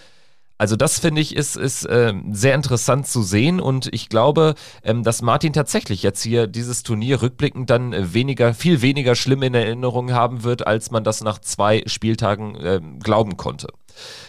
Also 0.59 0.77
das 0.77 0.99
finde 0.99 1.21
ich 1.21 1.37
ist, 1.37 1.57
ist 1.57 1.85
äh, 1.85 2.15
sehr 2.31 2.55
interessant 2.55 3.07
zu 3.07 3.23
sehen 3.23 3.61
und 3.61 3.89
ich 3.93 4.09
glaube, 4.09 4.55
ähm, 4.83 5.03
dass 5.03 5.21
Martin 5.21 5.53
tatsächlich 5.53 6.03
jetzt 6.03 6.23
hier 6.23 6.47
dieses 6.47 6.83
Turnier 6.83 7.21
rückblickend 7.21 7.69
dann 7.69 7.93
äh, 7.93 8.15
weniger, 8.15 8.55
viel 8.55 8.81
weniger 8.81 9.15
schlimm 9.15 9.43
in 9.43 9.55
Erinnerung 9.55 10.13
haben 10.13 10.45
wird, 10.45 10.67
als 10.67 10.91
man 10.91 11.05
das 11.05 11.23
nach 11.23 11.41
zwei 11.41 11.83
Spieltagen 11.87 12.55
äh, 12.57 12.81
glauben 13.01 13.37
konnte. 13.37 13.69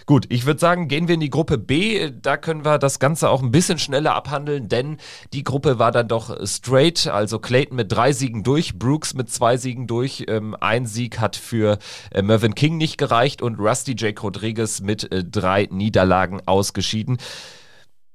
Gut, 0.05 0.25
ich 0.29 0.45
würde 0.45 0.59
sagen, 0.59 0.87
gehen 0.87 1.07
wir 1.07 1.15
in 1.15 1.19
die 1.19 1.29
Gruppe 1.29 1.57
B. 1.57 2.11
Da 2.21 2.37
können 2.37 2.65
wir 2.65 2.77
das 2.77 2.99
Ganze 2.99 3.29
auch 3.29 3.41
ein 3.41 3.51
bisschen 3.51 3.79
schneller 3.79 4.15
abhandeln, 4.15 4.69
denn 4.69 4.97
die 5.33 5.43
Gruppe 5.43 5.79
war 5.79 5.91
dann 5.91 6.07
doch 6.07 6.35
straight. 6.45 7.07
Also 7.07 7.39
Clayton 7.39 7.75
mit 7.75 7.91
drei 7.91 8.13
Siegen 8.13 8.43
durch, 8.43 8.77
Brooks 8.77 9.13
mit 9.13 9.29
zwei 9.29 9.57
Siegen 9.57 9.87
durch. 9.87 10.25
Ähm, 10.27 10.55
ein 10.59 10.85
Sieg 10.85 11.19
hat 11.19 11.35
für 11.35 11.79
äh, 12.11 12.21
Mervyn 12.21 12.55
King 12.55 12.77
nicht 12.77 12.97
gereicht 12.97 13.41
und 13.41 13.59
Rusty 13.59 13.95
Jake 13.97 14.21
Rodriguez 14.21 14.81
mit 14.81 15.11
äh, 15.11 15.23
drei 15.23 15.67
Niederlagen 15.71 16.41
ausgeschieden. 16.45 17.17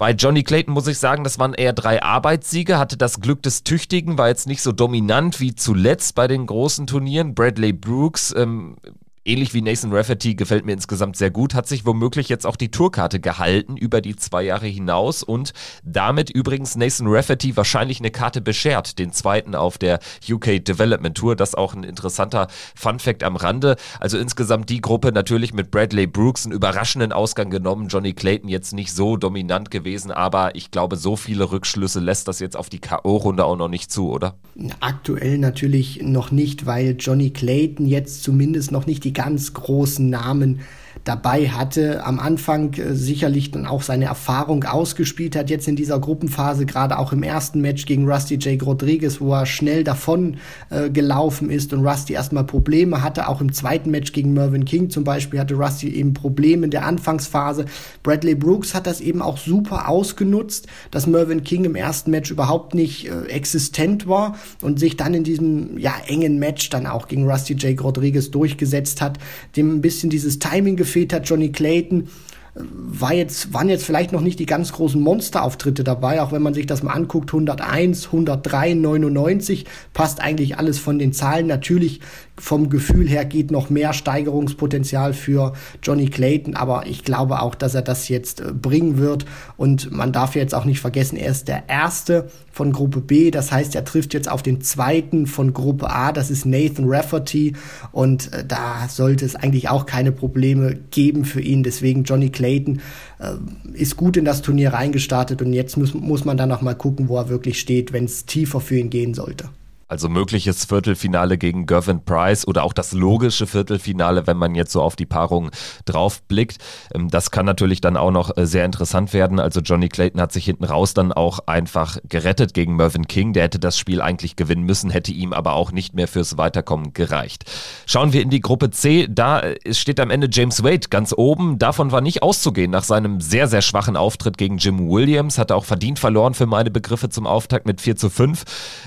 Bei 0.03 0.11
Johnny 0.11 0.43
Clayton 0.43 0.75
muss 0.75 0.89
ich 0.89 0.99
sagen, 0.99 1.23
das 1.23 1.39
waren 1.39 1.55
eher 1.55 1.73
drei 1.73 2.03
Arbeitssiege, 2.03 2.77
hatte 2.77 2.97
das 2.97 3.21
Glück 3.21 3.41
des 3.43 3.63
Tüchtigen, 3.63 4.19
war 4.19 4.27
jetzt 4.27 4.49
nicht 4.49 4.61
so 4.61 4.73
dominant 4.73 5.39
wie 5.39 5.55
zuletzt 5.55 6.17
bei 6.17 6.27
den 6.27 6.47
großen 6.47 6.89
Turnieren. 6.89 7.37
Bradley 7.37 7.73
Brooks 7.73 8.35
ähm, 8.37 8.79
ähnlich 9.25 9.55
wie 9.55 9.63
Nathan 9.63 9.93
Rafferty 9.93 10.35
gefällt 10.35 10.65
mir 10.65 10.73
insgesamt 10.73 11.17
sehr 11.17 11.31
gut, 11.31 11.55
hat 11.55 11.69
sich 11.69 11.87
womöglich 11.87 12.29
jetzt 12.29 12.47
auch 12.47 12.57
die 12.57 12.71
Tourkarte 12.71 13.21
gehalten 13.21 13.77
über 13.77 14.01
die 14.01 14.17
zwei 14.17 14.43
Jahre 14.43 14.67
hinaus 14.67 15.23
und 15.23 15.53
damit 15.85 16.31
übrigens 16.31 16.77
Nathan 16.77 17.07
Rafferty 17.07 17.57
wahrscheinlich 17.57 18.01
eine 18.01 18.11
Karte 18.11 18.41
beschert, 18.41 18.99
den 18.99 19.13
zweiten 19.13 19.55
auf 19.55 19.79
der 19.79 20.01
UK 20.29 20.65
Development 20.65 21.17
Tour. 21.17 21.37
Das 21.37 21.55
auch 21.55 21.75
ein 21.75 21.85
interessanter 21.85 22.49
Fun 22.75 22.99
Fact 22.99 23.23
am 23.23 23.37
Rande. 23.37 23.77
Also 24.01 24.19
insgesamt 24.19 24.71
die 24.71 24.81
Gruppe 24.81 25.13
natürlich 25.13 25.55
mit 25.55 25.71
Bradley 25.71 26.07
Brooks 26.07 26.45
einen 26.45 26.55
überraschenden 26.55 27.13
Ausgang 27.13 27.51
genommen. 27.51 27.89
Johnny 27.89 28.13
Clayton 28.13 28.49
jetzt 28.49 28.73
nicht 28.73 28.93
so 28.93 29.17
dominant 29.17 29.71
gewesen, 29.71 30.11
aber 30.11 30.55
ich 30.55 30.71
glaube, 30.71 30.97
so 30.97 31.17
viele 31.17 31.51
Rückschlüsse 31.51 32.01
lässt 32.01 32.29
das 32.29 32.41
jetzt 32.41 32.57
auf 32.57 32.69
die 32.69 32.81
K.O.-Runde 32.81 33.43
auch 33.43 33.57
noch 33.57 33.69
nicht 33.69 33.93
zu, 33.93 34.11
oder? 34.11 34.37
Aktuell 34.81 35.39
natürlich 35.39 36.03
noch 36.03 36.31
nicht, 36.31 36.67
weil 36.67 36.97
Johnny 36.99 37.31
Clayton 37.31 37.87
jetzt 37.87 38.23
zumindest 38.23 38.73
noch 38.73 38.87
nicht 38.87 39.05
die 39.05 39.12
ganz 39.13 39.53
großen 39.55 40.09
Namen 40.09 40.61
dabei 41.05 41.49
hatte, 41.49 42.05
am 42.05 42.21
Anfang 42.21 42.75
äh, 42.75 42.95
sicherlich 42.95 43.51
dann 43.51 43.67
auch 43.67 43.83
seine 43.83 44.05
Erfahrung 44.05 44.65
ausgespielt 44.65 45.35
hat, 45.35 45.51
jetzt 45.51 45.67
in 45.67 45.75
dieser 45.75 45.99
Gruppenphase, 45.99 46.65
gerade 46.65 46.99
auch 46.99 47.13
im 47.13 47.25
ersten 47.25 47.61
Match 47.61 47.87
gegen 47.87 48.09
Rusty 48.09 48.39
Jake 48.41 48.65
Rodriguez, 48.65 49.21
wo 49.21 49.33
er 49.33 49.47
schnell 49.47 49.83
davon 49.83 50.37
äh, 50.71 50.91
gelaufen 50.91 51.51
ist 51.51 51.73
und 51.73 51.85
Rusty 51.85 52.13
erstmal 52.13 52.45
Probleme 52.45 53.03
hatte, 53.03 53.29
auch 53.29 53.41
im 53.41 53.53
zweiten 53.53 53.91
Match 53.91 54.13
gegen 54.13 54.33
Mervyn 54.33 54.65
King 54.65 54.91
zum 54.91 55.03
Beispiel 55.03 55.41
hatte 55.41 55.55
Rusty 55.55 55.89
eben 55.89 56.15
Probleme 56.15 56.65
in 56.65 56.71
der 56.71 56.87
Anfangsphase. 56.87 57.65
Bradley 58.05 58.37
Brooks 58.37 58.75
hat 58.75 58.87
das 58.87 59.01
eben 59.01 59.23
auch 59.23 59.39
super 59.39 59.89
ausgenutzt, 59.89 60.69
dass 60.93 61.09
Mervyn 61.09 61.43
King 61.43 61.65
im 61.65 61.75
ersten 61.75 62.13
Match 62.13 62.31
überhaupt 62.31 62.75
nicht 62.75 63.09
äh, 63.09 63.25
existent 63.25 64.07
war 64.07 64.37
und 64.61 64.79
sich 64.79 64.97
dann 64.97 65.15
in 65.15 65.25
diesem 65.25 65.79
ja 65.79 65.95
engen 66.07 66.39
Match 66.39 66.71
dann 66.71 66.87
auch 66.87 67.09
gegen 67.09 67.29
Rusty 67.29 67.57
Jake 67.59 67.83
Rodriguez 67.83 68.31
durchgesetzt 68.31 69.01
hat, 69.01 69.19
dem 69.57 69.75
ein 69.75 69.81
bisschen 69.81 70.09
dieses 70.09 70.39
Timing 70.39 70.77
gefehlt 70.77 70.92
hat. 71.13 71.29
Johnny 71.29 71.51
Clayton 71.51 72.09
war 72.55 73.15
jetzt, 73.15 73.55
waren 73.55 73.71
jetzt 73.71 73.85
vielleicht 73.85 74.13
noch 74.13 74.21
nicht 74.21 74.39
die 74.39 74.47
ganz 74.47 74.73
großen 74.73 75.01
Monsterauftritte 75.01 75.85
dabei, 75.85 76.21
auch 76.21 76.33
wenn 76.33 76.43
man 76.43 76.53
sich 76.53 76.67
das 76.67 76.83
mal 76.83 76.93
anguckt, 76.93 77.31
101, 77.33 78.07
103, 78.07 78.75
99, 78.75 79.65
passt 79.95 80.21
eigentlich 80.21 80.59
alles 80.59 80.79
von 80.79 80.99
den 80.99 81.15
Zahlen. 81.15 81.47
Natürlich 81.47 82.01
vom 82.39 82.71
Gefühl 82.71 83.09
her 83.09 83.25
geht 83.27 83.51
noch 83.51 83.69
mehr 83.69 83.93
Steigerungspotenzial 83.93 85.13
für 85.13 85.53
Johnny 85.83 86.07
Clayton, 86.07 86.57
aber 86.57 86.87
ich 86.87 87.05
glaube 87.05 87.43
auch, 87.43 87.55
dass 87.55 87.75
er 87.75 87.83
das 87.83 88.09
jetzt 88.09 88.41
äh, 88.41 88.53
bringen 88.53 88.97
wird. 88.97 89.27
Und 89.57 89.93
man 89.93 90.13
darf 90.13 90.35
jetzt 90.35 90.55
auch 90.55 90.65
nicht 90.65 90.81
vergessen, 90.81 91.17
er 91.17 91.31
ist 91.31 91.49
der 91.49 91.69
Erste 91.69 92.29
von 92.51 92.73
Gruppe 92.73 93.01
B. 93.01 93.31
Das 93.31 93.53
heißt, 93.53 93.75
er 93.75 93.85
trifft 93.85 94.15
jetzt 94.15 94.31
auf 94.31 94.43
den 94.43 94.63
Zweiten 94.63 95.27
von 95.27 95.53
Gruppe 95.53 95.91
A. 95.91 96.13
Das 96.13 96.31
ist 96.31 96.47
Nathan 96.47 96.87
Rafferty. 96.89 97.55
Und 97.93 98.33
äh, 98.33 98.45
da 98.47 98.89
sollte 98.89 99.27
es 99.27 99.37
eigentlich 99.37 99.69
auch 99.69 99.85
keine 99.85 100.11
Probleme 100.11 100.75
geben 100.91 101.27
für 101.27 101.41
ihn. 101.41 101.63
Deswegen 101.63 102.05
Johnny 102.05 102.31
Clayton 102.31 102.81
äh, 103.19 103.35
ist 103.75 103.97
gut 103.97 104.17
in 104.17 104.25
das 104.25 104.41
Turnier 104.41 104.73
reingestartet. 104.73 105.43
Und 105.43 105.53
jetzt 105.53 105.77
muss, 105.77 105.93
muss 105.93 106.25
man 106.25 106.39
dann 106.39 106.49
noch 106.49 106.63
mal 106.63 106.75
gucken, 106.75 107.09
wo 107.09 107.19
er 107.19 107.29
wirklich 107.29 107.61
steht, 107.61 107.93
wenn 107.93 108.07
es 108.07 108.25
tiefer 108.25 108.61
für 108.61 108.79
ihn 108.79 108.89
gehen 108.89 109.13
sollte. 109.13 109.51
Also 109.93 110.09
mögliches 110.09 110.65
Viertelfinale 110.65 111.37
gegen 111.37 111.67
Gervin 111.67 112.03
Price 112.03 112.49
oder 112.49 112.65
auch 112.65 112.73
das 112.73 112.93
logische 112.93 113.47
Viertelfinale, 113.47 114.27
wenn 114.27 114.39
man 114.39 114.55
jetzt 114.55 114.73
so 114.73 114.81
auf 114.81 114.97
die 114.97 115.05
Paarung 115.05 115.51
drauf 115.85 116.23
blickt. 116.23 116.57
Ähm, 116.95 117.11
das 117.11 117.31
kann 117.31 117.45
natürlich 117.45 117.83
dann 117.83 117.99
auch 117.99 118.11
noch 118.11 118.35
äh, 118.39 118.47
sehr 118.47 118.65
interessant 118.65 119.13
werden. 119.13 119.39
Also 119.39 119.61
Johnny 119.61 119.91
Clayton 119.91 120.19
hat 120.19 120.33
sich 120.33 120.47
hinten 120.47 120.65
raus 120.65 120.95
dann 120.95 121.13
auch 121.13 121.41
einfach 121.47 121.99
gerettet 122.09 122.55
gegen 122.55 122.75
Mervyn 122.75 123.07
King. 123.07 123.35
Der 123.35 123.43
hätte 123.43 123.59
das 123.59 123.77
Spiel 123.77 124.01
eigentlich 124.01 124.35
gewinnen 124.35 124.65
müssen, 124.65 124.89
hätte 124.89 125.13
ihm 125.13 125.35
aber 125.35 125.53
auch 125.53 125.73
nicht 125.73 125.93
mehr 125.93 126.09
fürs 126.09 126.39
Weiterkommen 126.39 126.95
gereicht. 126.95 127.45
Schauen 127.85 128.15
wir 128.15 128.23
in 128.23 128.31
die 128.31 128.41
Gruppe 128.41 128.71
C. 128.71 129.09
Da 129.11 129.41
äh, 129.41 129.75
steht 129.75 130.01
am 130.01 130.09
Ende 130.09 130.29
James 130.33 130.65
Wade 130.65 130.89
ganz 130.89 131.13
oben. 131.15 131.59
Davon 131.59 131.93
war 131.93 132.01
nicht 132.01 132.23
auszugehen 132.23 132.71
nach 132.71 132.85
seinem 132.85 133.21
sehr, 133.21 133.47
sehr 133.47 133.61
schwachen 133.61 133.99
Auftritt 133.99 134.39
gegen 134.39 134.57
Jim 134.57 134.89
Williams. 134.89 135.37
Hat 135.37 135.51
er 135.51 135.57
auch 135.57 135.67
verdient 135.67 135.99
verloren 135.99 136.33
für 136.33 136.47
meine 136.47 136.71
Begriffe 136.71 137.11
zum 137.11 137.27
Auftakt 137.27 137.67
mit 137.67 137.83
4 137.83 137.97
zu 137.97 138.09
5. 138.09 138.45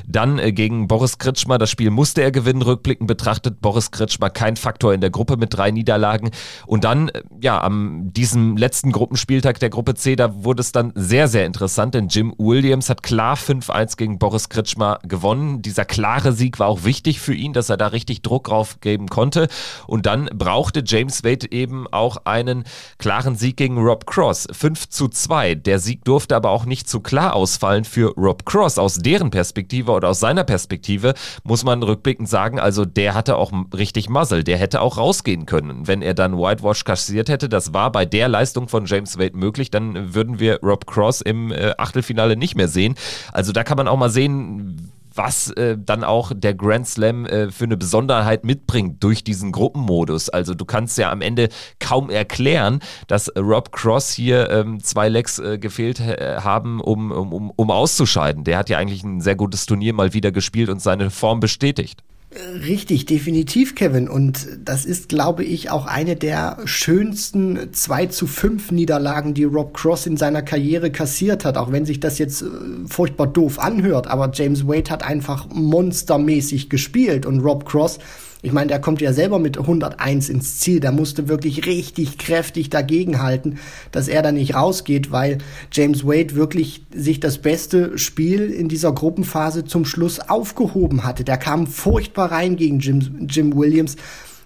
Dann 0.07 0.39
äh, 0.39 0.51
gegen 0.51 0.87
Boris 0.95 1.17
Kritschmer. 1.17 1.57
Das 1.57 1.69
Spiel 1.69 1.89
musste 1.89 2.21
er 2.21 2.31
gewinnen, 2.31 2.61
rückblickend 2.61 3.05
betrachtet. 3.05 3.59
Boris 3.59 3.91
Kritschmer 3.91 4.29
kein 4.29 4.55
Faktor 4.55 4.93
in 4.93 5.01
der 5.01 5.09
Gruppe 5.09 5.35
mit 5.35 5.53
drei 5.53 5.69
Niederlagen. 5.69 6.31
Und 6.67 6.85
dann, 6.85 7.09
äh, 7.09 7.21
ja, 7.41 7.61
am 7.61 8.13
diesem 8.13 8.55
letzten 8.55 8.93
Gruppenspieltag 8.93 9.59
der 9.59 9.69
Gruppe 9.69 9.95
C, 9.95 10.15
da 10.15 10.45
wurde 10.45 10.61
es 10.61 10.71
dann 10.71 10.93
sehr, 10.95 11.27
sehr 11.27 11.45
interessant, 11.45 11.95
denn 11.95 12.07
Jim 12.07 12.33
Williams 12.37 12.89
hat 12.89 13.03
klar 13.03 13.35
5-1 13.35 13.97
gegen 13.97 14.19
Boris 14.19 14.47
Kritschmer 14.47 14.99
gewonnen. 15.03 15.61
Dieser 15.61 15.83
klare 15.83 16.31
Sieg 16.31 16.59
war 16.59 16.67
auch 16.67 16.85
wichtig 16.85 17.19
für 17.19 17.33
ihn, 17.33 17.51
dass 17.51 17.69
er 17.69 17.75
da 17.75 17.87
richtig 17.87 18.21
Druck 18.21 18.45
drauf 18.45 18.79
geben 18.79 19.09
konnte. 19.09 19.49
Und 19.87 20.05
dann 20.05 20.29
brauchte 20.33 20.81
James 20.85 21.25
Wade 21.25 21.51
eben 21.51 21.87
auch 21.91 22.21
einen 22.23 22.63
klaren 22.99 23.35
Sieg 23.35 23.57
gegen 23.57 23.77
Rob 23.79 24.07
Cross. 24.07 24.47
5 24.49 24.87
zu 24.87 25.09
2. 25.09 25.55
Der 25.55 25.79
Sieg 25.79 26.05
durfte 26.05 26.37
aber 26.37 26.51
auch 26.51 26.63
nicht 26.63 26.87
zu 26.87 27.01
klar 27.01 27.35
ausfallen 27.35 27.83
für 27.83 28.13
Rob 28.15 28.45
Cross 28.45 28.77
aus 28.77 28.95
deren 28.95 29.29
Perspektive 29.29 29.91
oder 29.91 30.07
aus 30.07 30.21
seiner 30.21 30.45
Perspektive. 30.45 30.74
Perspektive 30.75 31.13
muss 31.43 31.63
man 31.63 31.83
rückblickend 31.83 32.27
sagen, 32.27 32.59
also 32.59 32.83
der 32.83 33.13
hatte 33.13 33.37
auch 33.37 33.53
richtig 33.73 34.09
Muzzle, 34.09 34.43
der 34.43 34.57
hätte 34.57 34.81
auch 34.81 34.97
rausgehen 34.97 35.45
können. 35.45 35.87
Wenn 35.87 36.01
er 36.01 36.13
dann 36.13 36.37
Whitewash 36.37 36.83
kassiert 36.83 37.29
hätte, 37.29 37.47
das 37.47 37.73
war 37.73 37.91
bei 37.91 38.05
der 38.05 38.27
Leistung 38.27 38.67
von 38.67 38.85
James 38.85 39.17
Wade 39.17 39.37
möglich, 39.37 39.71
dann 39.71 40.13
würden 40.13 40.39
wir 40.39 40.59
Rob 40.61 40.85
Cross 40.85 41.21
im 41.21 41.51
äh, 41.53 41.73
Achtelfinale 41.77 42.35
nicht 42.35 42.55
mehr 42.55 42.67
sehen. 42.67 42.95
Also 43.31 43.53
da 43.53 43.63
kann 43.63 43.77
man 43.77 43.87
auch 43.87 43.97
mal 43.97 44.09
sehen, 44.09 44.91
was 45.15 45.51
äh, 45.51 45.77
dann 45.77 46.03
auch 46.03 46.31
der 46.35 46.53
Grand 46.53 46.87
Slam 46.87 47.25
äh, 47.25 47.51
für 47.51 47.65
eine 47.65 47.77
Besonderheit 47.77 48.43
mitbringt 48.43 49.03
durch 49.03 49.23
diesen 49.23 49.51
Gruppenmodus. 49.51 50.29
Also 50.29 50.53
du 50.53 50.65
kannst 50.65 50.97
ja 50.97 51.11
am 51.11 51.21
Ende 51.21 51.49
kaum 51.79 52.09
erklären, 52.09 52.79
dass 53.07 53.31
Rob 53.37 53.71
Cross 53.71 54.11
hier 54.11 54.49
ähm, 54.49 54.81
zwei 54.83 55.09
Legs 55.09 55.39
äh, 55.39 55.57
gefehlt 55.57 55.99
äh, 55.99 56.37
haben, 56.41 56.81
um, 56.81 57.11
um, 57.11 57.51
um 57.55 57.71
auszuscheiden. 57.71 58.43
Der 58.43 58.57
hat 58.57 58.69
ja 58.69 58.77
eigentlich 58.77 59.03
ein 59.03 59.21
sehr 59.21 59.35
gutes 59.35 59.65
Turnier 59.65 59.93
mal 59.93 60.13
wieder 60.13 60.31
gespielt 60.31 60.69
und 60.69 60.81
seine 60.81 61.09
Form 61.09 61.39
bestätigt. 61.39 62.03
Richtig, 62.33 63.05
definitiv, 63.05 63.75
Kevin. 63.75 64.09
Und 64.09 64.47
das 64.63 64.85
ist, 64.85 65.07
glaube 65.07 65.45
ich, 65.45 65.69
auch 65.69 65.85
eine 65.85 66.17
der 66.17 66.57
schönsten 66.65 67.71
2 67.71 68.07
zu 68.07 68.27
5 68.27 68.71
Niederlagen, 68.71 69.33
die 69.33 69.45
Rob 69.45 69.73
Cross 69.73 70.05
in 70.05 70.17
seiner 70.17 70.41
Karriere 70.41 70.91
kassiert 70.91 71.45
hat. 71.45 71.55
Auch 71.55 71.71
wenn 71.71 71.85
sich 71.85 72.01
das 72.01 72.17
jetzt 72.17 72.41
äh, 72.41 72.45
furchtbar 72.87 73.27
doof 73.27 73.59
anhört. 73.59 74.07
Aber 74.07 74.31
James 74.33 74.67
Wade 74.67 74.91
hat 74.91 75.03
einfach 75.03 75.47
monstermäßig 75.49 76.69
gespielt 76.69 77.25
und 77.25 77.39
Rob 77.39 77.65
Cross 77.65 77.99
ich 78.45 78.51
meine, 78.51 78.67
der 78.67 78.79
kommt 78.79 79.01
ja 79.01 79.11
selber 79.11 79.39
mit 79.39 79.57
101 79.57 80.29
ins 80.29 80.59
Ziel. 80.59 80.79
Der 80.79 80.91
musste 80.91 81.27
wirklich 81.27 81.65
richtig 81.65 82.19
kräftig 82.19 82.69
dagegenhalten, 82.69 83.57
dass 83.91 84.07
er 84.07 84.21
da 84.21 84.31
nicht 84.31 84.53
rausgeht, 84.53 85.11
weil 85.11 85.39
James 85.71 86.05
Wade 86.05 86.35
wirklich 86.35 86.83
sich 86.93 87.19
das 87.19 87.39
beste 87.39 87.97
Spiel 87.97 88.51
in 88.51 88.69
dieser 88.69 88.93
Gruppenphase 88.93 89.65
zum 89.65 89.83
Schluss 89.83 90.19
aufgehoben 90.19 91.03
hatte. 91.03 91.23
Der 91.23 91.37
kam 91.37 91.65
furchtbar 91.65 92.31
rein 92.31 92.55
gegen 92.55 92.77
Jim, 92.77 93.25
Jim 93.27 93.55
Williams, 93.55 93.95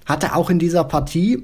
hatte 0.05 0.33
auch 0.33 0.49
in 0.49 0.59
dieser 0.59 0.85
Partie 0.85 1.43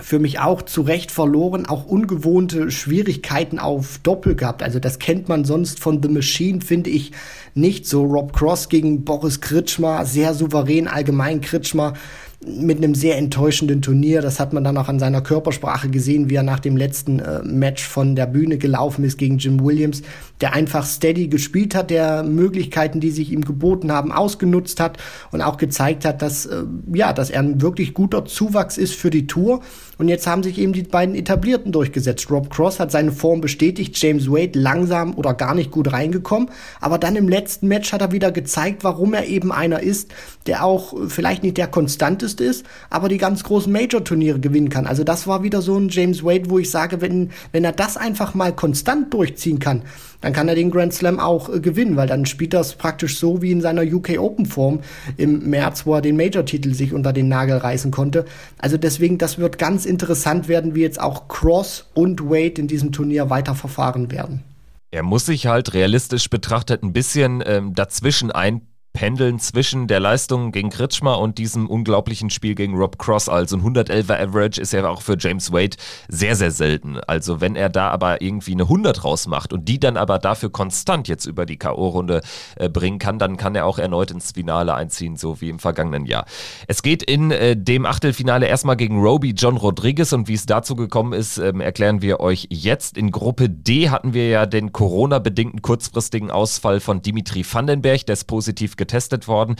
für 0.00 0.18
mich 0.18 0.40
auch 0.40 0.62
zu 0.62 0.82
Recht 0.82 1.10
verloren, 1.10 1.66
auch 1.66 1.86
ungewohnte 1.86 2.70
Schwierigkeiten 2.70 3.58
auf 3.58 3.98
Doppel 4.02 4.34
gehabt. 4.34 4.62
Also 4.62 4.78
das 4.78 4.98
kennt 4.98 5.28
man 5.28 5.44
sonst 5.44 5.80
von 5.80 6.02
The 6.02 6.08
Machine, 6.08 6.60
finde 6.60 6.90
ich 6.90 7.12
nicht 7.54 7.86
so. 7.86 8.04
Rob 8.04 8.32
Cross 8.32 8.68
gegen 8.68 9.04
Boris 9.04 9.40
Kritschmer, 9.40 10.04
sehr 10.04 10.34
souverän, 10.34 10.88
allgemein 10.88 11.40
Kritschmer 11.40 11.94
mit 12.40 12.78
einem 12.78 12.94
sehr 12.94 13.18
enttäuschenden 13.18 13.82
Turnier. 13.82 14.22
Das 14.22 14.38
hat 14.38 14.52
man 14.52 14.62
dann 14.62 14.76
auch 14.76 14.88
an 14.88 15.00
seiner 15.00 15.20
Körpersprache 15.20 15.88
gesehen, 15.88 16.30
wie 16.30 16.36
er 16.36 16.44
nach 16.44 16.60
dem 16.60 16.76
letzten 16.76 17.18
äh, 17.18 17.42
Match 17.42 17.86
von 17.86 18.14
der 18.14 18.26
Bühne 18.26 18.58
gelaufen 18.58 19.04
ist 19.04 19.18
gegen 19.18 19.38
Jim 19.38 19.64
Williams, 19.64 20.02
der 20.40 20.52
einfach 20.52 20.86
steady 20.86 21.26
gespielt 21.26 21.74
hat, 21.74 21.90
der 21.90 22.22
Möglichkeiten, 22.22 23.00
die 23.00 23.10
sich 23.10 23.32
ihm 23.32 23.44
geboten 23.44 23.90
haben, 23.90 24.12
ausgenutzt 24.12 24.78
hat 24.78 24.98
und 25.32 25.42
auch 25.42 25.56
gezeigt 25.56 26.04
hat, 26.04 26.22
dass 26.22 26.46
äh, 26.46 26.62
ja, 26.92 27.12
dass 27.12 27.30
er 27.30 27.40
ein 27.40 27.60
wirklich 27.60 27.92
guter 27.92 28.24
Zuwachs 28.24 28.78
ist 28.78 28.94
für 28.94 29.10
die 29.10 29.26
Tour. 29.26 29.60
Und 29.98 30.06
jetzt 30.06 30.28
haben 30.28 30.44
sich 30.44 30.58
eben 30.58 30.72
die 30.72 30.84
beiden 30.84 31.16
Etablierten 31.16 31.72
durchgesetzt. 31.72 32.30
Rob 32.30 32.50
Cross 32.50 32.78
hat 32.78 32.92
seine 32.92 33.10
Form 33.10 33.40
bestätigt, 33.40 34.00
James 34.00 34.30
Wade 34.30 34.56
langsam 34.56 35.14
oder 35.14 35.34
gar 35.34 35.56
nicht 35.56 35.72
gut 35.72 35.92
reingekommen, 35.92 36.50
aber 36.80 36.98
dann 36.98 37.16
im 37.16 37.28
letzten 37.28 37.66
Match 37.66 37.92
hat 37.92 38.00
er 38.00 38.12
wieder 38.12 38.30
gezeigt, 38.30 38.84
warum 38.84 39.12
er 39.12 39.26
eben 39.26 39.50
einer 39.50 39.80
ist, 39.80 40.12
der 40.46 40.64
auch 40.64 40.92
äh, 40.92 41.08
vielleicht 41.08 41.42
nicht 41.42 41.56
der 41.56 41.66
konstante 41.66 42.27
schlechteste 42.28 42.44
ist, 42.44 42.66
aber 42.90 43.08
die 43.08 43.18
ganz 43.18 43.42
großen 43.44 43.72
Major-Turniere 43.72 44.40
gewinnen 44.40 44.68
kann. 44.68 44.86
Also 44.86 45.04
das 45.04 45.26
war 45.26 45.42
wieder 45.42 45.62
so 45.62 45.76
ein 45.76 45.88
James 45.88 46.22
Wade, 46.22 46.50
wo 46.50 46.58
ich 46.58 46.70
sage, 46.70 47.00
wenn, 47.00 47.30
wenn 47.52 47.64
er 47.64 47.72
das 47.72 47.96
einfach 47.96 48.34
mal 48.34 48.52
konstant 48.52 49.12
durchziehen 49.12 49.58
kann, 49.58 49.82
dann 50.20 50.32
kann 50.32 50.48
er 50.48 50.54
den 50.54 50.70
Grand 50.70 50.92
Slam 50.92 51.20
auch 51.20 51.48
äh, 51.48 51.60
gewinnen, 51.60 51.96
weil 51.96 52.08
dann 52.08 52.26
spielt 52.26 52.52
das 52.52 52.74
praktisch 52.74 53.18
so 53.18 53.40
wie 53.40 53.52
in 53.52 53.60
seiner 53.60 53.82
UK 53.82 54.18
Open 54.18 54.46
Form 54.46 54.80
im 55.16 55.48
März, 55.48 55.86
wo 55.86 55.94
er 55.94 56.00
den 56.00 56.16
Major-Titel 56.16 56.74
sich 56.74 56.92
unter 56.92 57.12
den 57.12 57.28
Nagel 57.28 57.58
reißen 57.58 57.90
konnte. 57.90 58.24
Also 58.58 58.76
deswegen, 58.76 59.18
das 59.18 59.38
wird 59.38 59.58
ganz 59.58 59.86
interessant 59.86 60.48
werden, 60.48 60.74
wie 60.74 60.82
jetzt 60.82 61.00
auch 61.00 61.28
Cross 61.28 61.86
und 61.94 62.28
Wade 62.28 62.60
in 62.60 62.68
diesem 62.68 62.92
Turnier 62.92 63.30
weiter 63.30 63.54
verfahren 63.54 64.10
werden. 64.10 64.42
Er 64.90 65.02
muss 65.02 65.26
sich 65.26 65.46
halt 65.46 65.74
realistisch 65.74 66.30
betrachtet 66.30 66.82
ein 66.82 66.94
bisschen 66.94 67.42
ähm, 67.46 67.74
dazwischen 67.74 68.30
ein 68.30 68.62
pendeln 68.98 69.38
zwischen 69.38 69.86
der 69.86 70.00
Leistung 70.00 70.50
gegen 70.50 70.70
Kritschmer 70.70 71.20
und 71.20 71.38
diesem 71.38 71.68
unglaublichen 71.68 72.30
Spiel 72.30 72.56
gegen 72.56 72.74
Rob 72.74 72.98
Cross. 72.98 73.28
Also 73.28 73.56
ein 73.56 73.62
111er 73.62 74.20
Average 74.20 74.60
ist 74.60 74.72
ja 74.72 74.88
auch 74.88 75.02
für 75.02 75.16
James 75.16 75.52
Wade 75.52 75.76
sehr, 76.08 76.34
sehr 76.34 76.50
selten. 76.50 76.98
Also 77.06 77.40
wenn 77.40 77.54
er 77.54 77.68
da 77.68 77.90
aber 77.90 78.20
irgendwie 78.22 78.54
eine 78.54 78.64
100 78.64 79.04
rausmacht 79.04 79.52
und 79.52 79.68
die 79.68 79.78
dann 79.78 79.96
aber 79.96 80.18
dafür 80.18 80.50
konstant 80.50 81.06
jetzt 81.06 81.26
über 81.26 81.46
die 81.46 81.58
K.O.-Runde 81.58 82.22
äh, 82.56 82.68
bringen 82.68 82.98
kann, 82.98 83.20
dann 83.20 83.36
kann 83.36 83.54
er 83.54 83.66
auch 83.66 83.78
erneut 83.78 84.10
ins 84.10 84.32
Finale 84.32 84.74
einziehen, 84.74 85.16
so 85.16 85.40
wie 85.40 85.48
im 85.48 85.60
vergangenen 85.60 86.04
Jahr. 86.04 86.24
Es 86.66 86.82
geht 86.82 87.04
in 87.04 87.30
äh, 87.30 87.56
dem 87.56 87.86
Achtelfinale 87.86 88.48
erstmal 88.48 88.74
gegen 88.74 89.00
Roby 89.00 89.30
John 89.30 89.58
Rodriguez 89.58 90.12
und 90.12 90.26
wie 90.26 90.34
es 90.34 90.46
dazu 90.46 90.74
gekommen 90.74 91.12
ist, 91.12 91.38
ähm, 91.38 91.60
erklären 91.60 92.02
wir 92.02 92.18
euch 92.18 92.48
jetzt. 92.50 92.98
In 92.98 93.12
Gruppe 93.12 93.48
D 93.48 93.90
hatten 93.90 94.12
wir 94.12 94.28
ja 94.28 94.44
den 94.44 94.72
Corona-bedingten 94.72 95.62
kurzfristigen 95.62 96.32
Ausfall 96.32 96.80
von 96.80 97.00
Dimitri 97.00 97.46
Vandenberg, 97.48 98.04
der 98.04 98.14
ist 98.14 98.24
positiv 98.24 98.74
getestet 98.74 98.87
worden. 99.28 99.56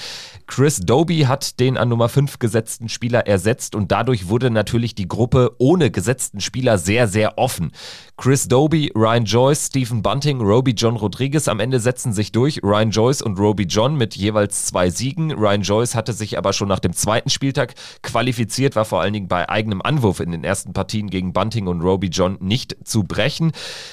Chris 0.47 0.79
Doby 0.79 1.21
hat 1.21 1.61
den 1.61 1.77
an 1.77 1.89
Nummer 1.89 2.09
5 2.09 2.39
gesetzten 2.39 2.89
Spieler 2.89 3.27
ersetzt 3.27 3.75
und 3.75 3.93
dadurch 3.93 4.29
wurde 4.29 4.51
natürlich 4.51 4.95
die 4.95 5.09
Gruppe 5.09 5.55
ohne 5.59 5.91
gesetzten 5.91 6.41
Spieler 6.41 6.79
sehr, 6.79 7.09
sehr 7.09 7.39
offen. 7.39 7.73
Chris 8.21 8.49
Doby, 8.49 8.91
Ryan 8.97 9.25
Joyce, 9.25 9.67
Stephen 9.67 10.03
Bunting, 10.03 10.41
Roby 10.41 10.73
John 10.73 10.97
Rodriguez 10.97 11.47
am 11.47 11.61
Ende 11.61 11.79
setzen 11.79 12.13
sich 12.13 12.33
durch. 12.33 12.61
Ryan 12.65 12.91
Joyce 12.91 13.23
und 13.23 13.39
Roby 13.39 13.63
John 13.63 13.95
mit 13.95 14.17
jeweils 14.17 14.67
zwei 14.67 14.91
Siegen. 14.91 15.31
Ryan 15.31 15.63
Joyce 15.63 15.95
hatte 15.95 16.13
sich 16.13 16.37
aber 16.37 16.53
schon 16.53 16.67
nach 16.67 16.81
dem 16.81 16.93
zweiten 16.93 17.31
Spieltag 17.31 17.75
qualifiziert, 18.03 18.75
war 18.75 18.85
vor 18.85 19.01
allen 19.01 19.13
Dingen 19.13 19.29
bei 19.29 19.49
eigenem 19.49 19.81
Anwurf 19.83 20.19
in 20.19 20.33
den 20.33 20.43
ersten 20.43 20.73
Partien 20.73 21.11
gegen 21.11 21.33
Bunting 21.33 21.69
und 21.69 21.81
Roby 21.81 22.09
John 22.09 22.39
nicht 22.41 22.77
zu 22.83 23.05
brechen. 23.05 23.53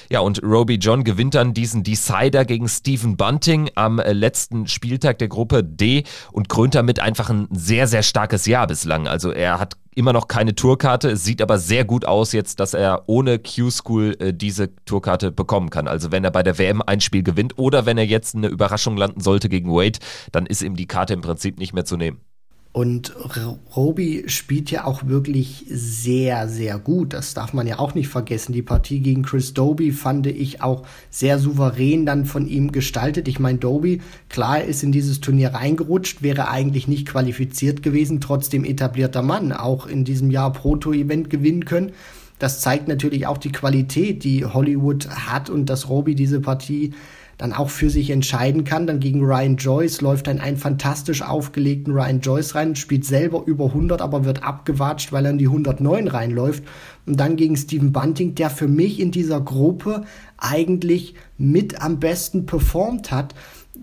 Ja, 0.09 0.21
und 0.21 0.41
Roby 0.41 0.77
John 0.77 1.03
gewinnt 1.03 1.35
dann 1.35 1.53
diesen 1.53 1.83
Decider 1.83 2.45
gegen 2.45 2.67
Stephen 2.67 3.17
Bunting 3.17 3.69
am 3.75 3.99
äh, 3.99 4.11
letzten 4.11 4.65
Spieltag 4.65 5.19
der 5.19 5.27
Gruppe 5.27 5.63
D 5.63 6.03
und 6.31 6.49
krönt 6.49 6.73
damit 6.73 6.99
einfach 6.99 7.29
ein 7.29 7.47
sehr, 7.51 7.85
sehr 7.85 8.01
starkes 8.01 8.47
Jahr 8.47 8.65
bislang. 8.65 9.07
Also 9.07 9.29
er 9.29 9.59
hat 9.59 9.77
immer 9.95 10.13
noch 10.13 10.27
keine 10.27 10.53
Tourkarte. 10.53 11.09
Es 11.09 11.23
sieht 11.23 11.41
aber 11.41 11.57
sehr 11.57 11.85
gut 11.85 12.05
aus 12.05 12.33
jetzt, 12.33 12.59
dass 12.59 12.73
er 12.73 13.03
ohne 13.07 13.39
Q-School 13.39 14.15
äh, 14.19 14.33
diese 14.33 14.75
Tourkarte 14.85 15.31
bekommen 15.31 15.69
kann. 15.69 15.87
Also 15.87 16.11
wenn 16.11 16.23
er 16.23 16.31
bei 16.31 16.43
der 16.43 16.57
WM 16.59 16.81
ein 16.85 17.01
Spiel 17.01 17.23
gewinnt 17.23 17.57
oder 17.57 17.85
wenn 17.85 17.97
er 17.97 18.05
jetzt 18.05 18.35
eine 18.35 18.47
Überraschung 18.47 18.97
landen 18.97 19.21
sollte 19.21 19.49
gegen 19.49 19.71
Wade, 19.71 19.99
dann 20.31 20.45
ist 20.45 20.61
ihm 20.61 20.75
die 20.75 20.87
Karte 20.87 21.13
im 21.13 21.21
Prinzip 21.21 21.57
nicht 21.57 21.73
mehr 21.73 21.85
zu 21.85 21.97
nehmen. 21.97 22.19
Und 22.75 23.13
Roby 23.73 24.25
spielt 24.27 24.69
ja 24.69 24.83
auch 24.83 25.07
wirklich 25.07 25.63
sehr, 25.69 26.49
sehr 26.49 26.77
gut. 26.77 27.13
Das 27.13 27.33
darf 27.33 27.53
man 27.53 27.67
ja 27.67 27.79
auch 27.79 27.95
nicht 27.95 28.09
vergessen. 28.09 28.51
Die 28.51 28.61
Partie 28.61 28.99
gegen 28.99 29.23
Chris 29.23 29.53
Doby 29.53 29.93
fand 29.93 30.27
ich 30.27 30.61
auch 30.61 30.85
sehr 31.09 31.39
souverän 31.39 32.05
dann 32.05 32.25
von 32.25 32.49
ihm 32.49 32.73
gestaltet. 32.73 33.29
Ich 33.29 33.39
meine, 33.39 33.59
Doby, 33.59 34.01
klar, 34.27 34.61
ist 34.61 34.83
in 34.83 34.91
dieses 34.91 35.21
Turnier 35.21 35.53
reingerutscht, 35.53 36.21
wäre 36.21 36.49
eigentlich 36.49 36.89
nicht 36.89 37.07
qualifiziert 37.07 37.81
gewesen, 37.81 38.19
trotzdem 38.19 38.65
etablierter 38.65 39.21
Mann, 39.21 39.53
auch 39.53 39.87
in 39.87 40.03
diesem 40.03 40.29
Jahr 40.29 40.51
Proto-Event 40.51 41.29
gewinnen 41.29 41.63
können. 41.63 41.93
Das 42.39 42.59
zeigt 42.59 42.89
natürlich 42.89 43.25
auch 43.25 43.37
die 43.37 43.53
Qualität, 43.53 44.25
die 44.25 44.43
Hollywood 44.43 45.07
hat 45.07 45.49
und 45.49 45.69
dass 45.69 45.87
Roby 45.87 46.13
diese 46.13 46.41
Partie 46.41 46.93
dann 47.37 47.53
auch 47.53 47.69
für 47.69 47.89
sich 47.89 48.09
entscheiden 48.09 48.63
kann. 48.63 48.87
Dann 48.87 48.99
gegen 48.99 49.23
Ryan 49.23 49.57
Joyce 49.57 50.01
läuft 50.01 50.27
dann 50.27 50.39
einen 50.39 50.57
fantastisch 50.57 51.21
aufgelegten 51.21 51.93
Ryan 51.93 52.21
Joyce 52.21 52.55
rein, 52.55 52.75
spielt 52.75 53.05
selber 53.05 53.43
über 53.45 53.65
100, 53.65 54.01
aber 54.01 54.25
wird 54.25 54.43
abgewatscht, 54.43 55.11
weil 55.11 55.25
er 55.25 55.31
in 55.31 55.37
die 55.37 55.47
109 55.47 56.07
reinläuft. 56.07 56.63
Und 57.05 57.19
dann 57.19 57.35
gegen 57.35 57.55
Steven 57.55 57.91
Bunting, 57.91 58.35
der 58.35 58.49
für 58.49 58.67
mich 58.67 58.99
in 58.99 59.11
dieser 59.11 59.41
Gruppe 59.41 60.03
eigentlich 60.37 61.15
mit 61.37 61.81
am 61.81 61.99
besten 61.99 62.45
performt 62.45 63.11
hat 63.11 63.35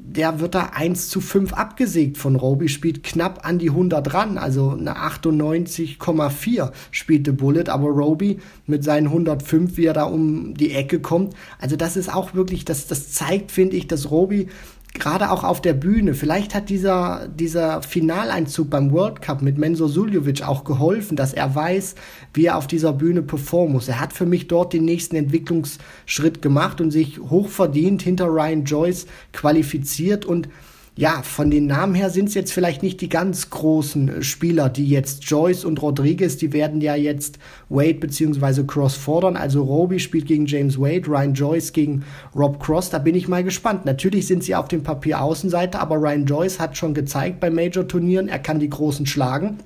der 0.04 0.40
wird 0.40 0.56
da 0.56 0.70
1 0.74 1.08
zu 1.08 1.20
5 1.20 1.52
abgesägt 1.52 2.18
von 2.18 2.34
Roby, 2.34 2.68
spielt 2.68 3.04
knapp 3.04 3.46
an 3.46 3.58
die 3.58 3.70
100 3.70 4.12
ran, 4.12 4.36
also 4.36 4.70
eine 4.70 4.96
98,4 4.96 6.72
spielte 6.90 7.32
Bullet, 7.32 7.68
aber 7.68 7.88
Roby 7.88 8.38
mit 8.66 8.82
seinen 8.82 9.06
105, 9.06 9.76
wie 9.76 9.86
er 9.86 9.94
da 9.94 10.04
um 10.04 10.54
die 10.54 10.72
Ecke 10.72 11.00
kommt, 11.00 11.34
also 11.60 11.76
das 11.76 11.96
ist 11.96 12.12
auch 12.12 12.34
wirklich, 12.34 12.64
das, 12.64 12.88
das 12.88 13.12
zeigt, 13.12 13.52
finde 13.52 13.76
ich, 13.76 13.86
dass 13.86 14.10
Roby 14.10 14.48
gerade 14.94 15.30
auch 15.30 15.42
auf 15.42 15.60
der 15.60 15.72
Bühne, 15.72 16.14
vielleicht 16.14 16.54
hat 16.54 16.68
dieser, 16.68 17.28
dieser 17.28 17.82
Finaleinzug 17.82 18.70
beim 18.70 18.92
World 18.92 19.22
Cup 19.22 19.42
mit 19.42 19.58
Menzo 19.58 19.88
Suljovic 19.88 20.42
auch 20.42 20.64
geholfen, 20.64 21.16
dass 21.16 21.32
er 21.32 21.54
weiß, 21.54 21.94
wie 22.34 22.46
er 22.46 22.56
auf 22.56 22.66
dieser 22.66 22.92
Bühne 22.92 23.22
performen 23.22 23.72
muss. 23.72 23.88
Er 23.88 24.00
hat 24.00 24.12
für 24.12 24.26
mich 24.26 24.48
dort 24.48 24.72
den 24.72 24.84
nächsten 24.84 25.16
Entwicklungsschritt 25.16 26.42
gemacht 26.42 26.80
und 26.80 26.90
sich 26.90 27.18
hochverdient 27.18 28.02
hinter 28.02 28.26
Ryan 28.26 28.64
Joyce 28.64 29.06
qualifiziert 29.32 30.24
und 30.24 30.48
ja, 30.94 31.22
von 31.22 31.50
den 31.50 31.66
Namen 31.66 31.94
her 31.94 32.10
sind 32.10 32.28
es 32.28 32.34
jetzt 32.34 32.52
vielleicht 32.52 32.82
nicht 32.82 33.00
die 33.00 33.08
ganz 33.08 33.48
großen 33.48 34.08
äh, 34.08 34.22
Spieler, 34.22 34.68
die 34.68 34.86
jetzt 34.86 35.24
Joyce 35.24 35.64
und 35.64 35.80
Rodriguez, 35.80 36.36
die 36.36 36.52
werden 36.52 36.82
ja 36.82 36.94
jetzt 36.94 37.38
Wade 37.70 37.94
bzw. 37.94 38.64
Cross 38.64 38.96
fordern. 38.96 39.36
Also 39.36 39.62
Roby 39.62 39.98
spielt 39.98 40.26
gegen 40.26 40.44
James 40.44 40.78
Wade, 40.78 41.08
Ryan 41.08 41.32
Joyce 41.32 41.72
gegen 41.72 42.04
Rob 42.36 42.60
Cross. 42.60 42.90
Da 42.90 42.98
bin 42.98 43.14
ich 43.14 43.26
mal 43.26 43.42
gespannt. 43.42 43.86
Natürlich 43.86 44.26
sind 44.26 44.44
sie 44.44 44.54
auf 44.54 44.68
dem 44.68 44.82
Papier 44.82 45.22
Außenseiter, 45.22 45.80
aber 45.80 45.96
Ryan 45.96 46.26
Joyce 46.26 46.60
hat 46.60 46.76
schon 46.76 46.92
gezeigt 46.92 47.40
bei 47.40 47.48
Major-Turnieren, 47.48 48.28
er 48.28 48.38
kann 48.38 48.60
die 48.60 48.70
Großen 48.70 49.06
schlagen 49.06 49.58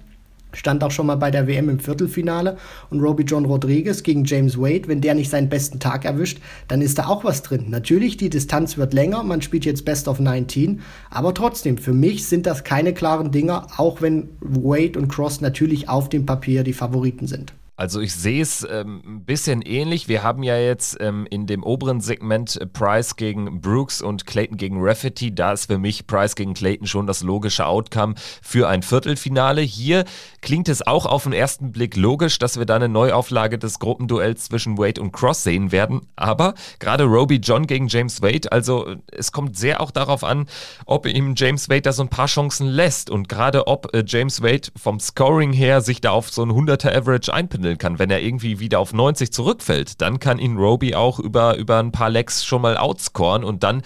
stand 0.56 0.82
auch 0.82 0.90
schon 0.90 1.06
mal 1.06 1.16
bei 1.16 1.30
der 1.30 1.46
WM 1.46 1.68
im 1.68 1.78
Viertelfinale 1.78 2.56
und 2.90 3.00
Roby 3.00 3.22
John 3.22 3.44
Rodriguez 3.44 4.02
gegen 4.02 4.24
James 4.24 4.58
Wade, 4.58 4.88
wenn 4.88 5.00
der 5.00 5.14
nicht 5.14 5.30
seinen 5.30 5.48
besten 5.48 5.78
Tag 5.78 6.04
erwischt, 6.04 6.38
dann 6.68 6.82
ist 6.82 6.98
da 6.98 7.06
auch 7.06 7.24
was 7.24 7.42
drin. 7.42 7.66
Natürlich, 7.68 8.16
die 8.16 8.30
Distanz 8.30 8.76
wird 8.76 8.94
länger, 8.94 9.22
man 9.22 9.42
spielt 9.42 9.64
jetzt 9.64 9.84
Best 9.84 10.08
of 10.08 10.18
19, 10.18 10.80
aber 11.10 11.34
trotzdem, 11.34 11.78
für 11.78 11.92
mich 11.92 12.26
sind 12.26 12.46
das 12.46 12.64
keine 12.64 12.94
klaren 12.94 13.30
Dinger, 13.30 13.66
auch 13.76 14.00
wenn 14.00 14.30
Wade 14.40 14.98
und 14.98 15.08
Cross 15.08 15.40
natürlich 15.40 15.88
auf 15.88 16.08
dem 16.08 16.26
Papier 16.26 16.64
die 16.64 16.72
Favoriten 16.72 17.26
sind. 17.26 17.52
Also 17.78 18.00
ich 18.00 18.14
sehe 18.14 18.40
es 18.40 18.66
ähm, 18.68 19.02
ein 19.04 19.24
bisschen 19.26 19.60
ähnlich. 19.60 20.08
Wir 20.08 20.22
haben 20.22 20.42
ja 20.42 20.56
jetzt 20.56 20.96
ähm, 20.98 21.26
in 21.28 21.46
dem 21.46 21.62
oberen 21.62 22.00
Segment 22.00 22.58
äh, 22.58 22.66
Price 22.66 23.16
gegen 23.16 23.60
Brooks 23.60 24.00
und 24.00 24.26
Clayton 24.26 24.56
gegen 24.56 24.78
Rafferty. 24.80 25.34
Da 25.34 25.52
ist 25.52 25.66
für 25.66 25.76
mich 25.76 26.06
Price 26.06 26.36
gegen 26.36 26.54
Clayton 26.54 26.86
schon 26.86 27.06
das 27.06 27.22
logische 27.22 27.66
Outcome 27.66 28.14
für 28.40 28.66
ein 28.66 28.82
Viertelfinale. 28.82 29.60
Hier 29.60 30.06
klingt 30.40 30.70
es 30.70 30.86
auch 30.86 31.04
auf 31.04 31.24
den 31.24 31.34
ersten 31.34 31.70
Blick 31.70 31.96
logisch, 31.96 32.38
dass 32.38 32.58
wir 32.58 32.64
da 32.64 32.76
eine 32.76 32.88
Neuauflage 32.88 33.58
des 33.58 33.78
Gruppenduells 33.78 34.46
zwischen 34.46 34.78
Wade 34.78 35.02
und 35.02 35.12
Cross 35.12 35.42
sehen 35.42 35.70
werden. 35.70 36.00
Aber 36.16 36.54
gerade 36.78 37.04
Roby 37.04 37.36
John 37.36 37.66
gegen 37.66 37.88
James 37.88 38.22
Wade, 38.22 38.50
also 38.52 38.86
äh, 38.86 38.96
es 39.12 39.32
kommt 39.32 39.58
sehr 39.58 39.82
auch 39.82 39.90
darauf 39.90 40.24
an, 40.24 40.46
ob 40.86 41.06
ihm 41.06 41.34
James 41.36 41.68
Wade 41.68 41.82
da 41.82 41.92
so 41.92 42.02
ein 42.02 42.08
paar 42.08 42.26
Chancen 42.26 42.68
lässt 42.68 43.10
und 43.10 43.28
gerade 43.28 43.66
ob 43.66 43.94
äh, 43.94 44.02
James 44.06 44.42
Wade 44.42 44.70
vom 44.76 44.98
Scoring 44.98 45.52
her 45.52 45.82
sich 45.82 46.00
da 46.00 46.12
auf 46.12 46.30
so 46.30 46.42
ein 46.42 46.52
100er 46.52 46.96
Average 46.96 47.34
einpinnt 47.34 47.65
handeln 47.66 47.78
kann. 47.78 47.98
Wenn 47.98 48.10
er 48.10 48.22
irgendwie 48.22 48.60
wieder 48.60 48.78
auf 48.78 48.92
90 48.92 49.32
zurückfällt, 49.32 50.00
dann 50.00 50.20
kann 50.20 50.38
ihn 50.38 50.56
Roby 50.56 50.94
auch 50.94 51.18
über, 51.18 51.56
über 51.56 51.78
ein 51.78 51.92
paar 51.92 52.10
Lecks 52.10 52.44
schon 52.44 52.62
mal 52.62 52.76
outscoren 52.76 53.44
und 53.44 53.62
dann 53.62 53.82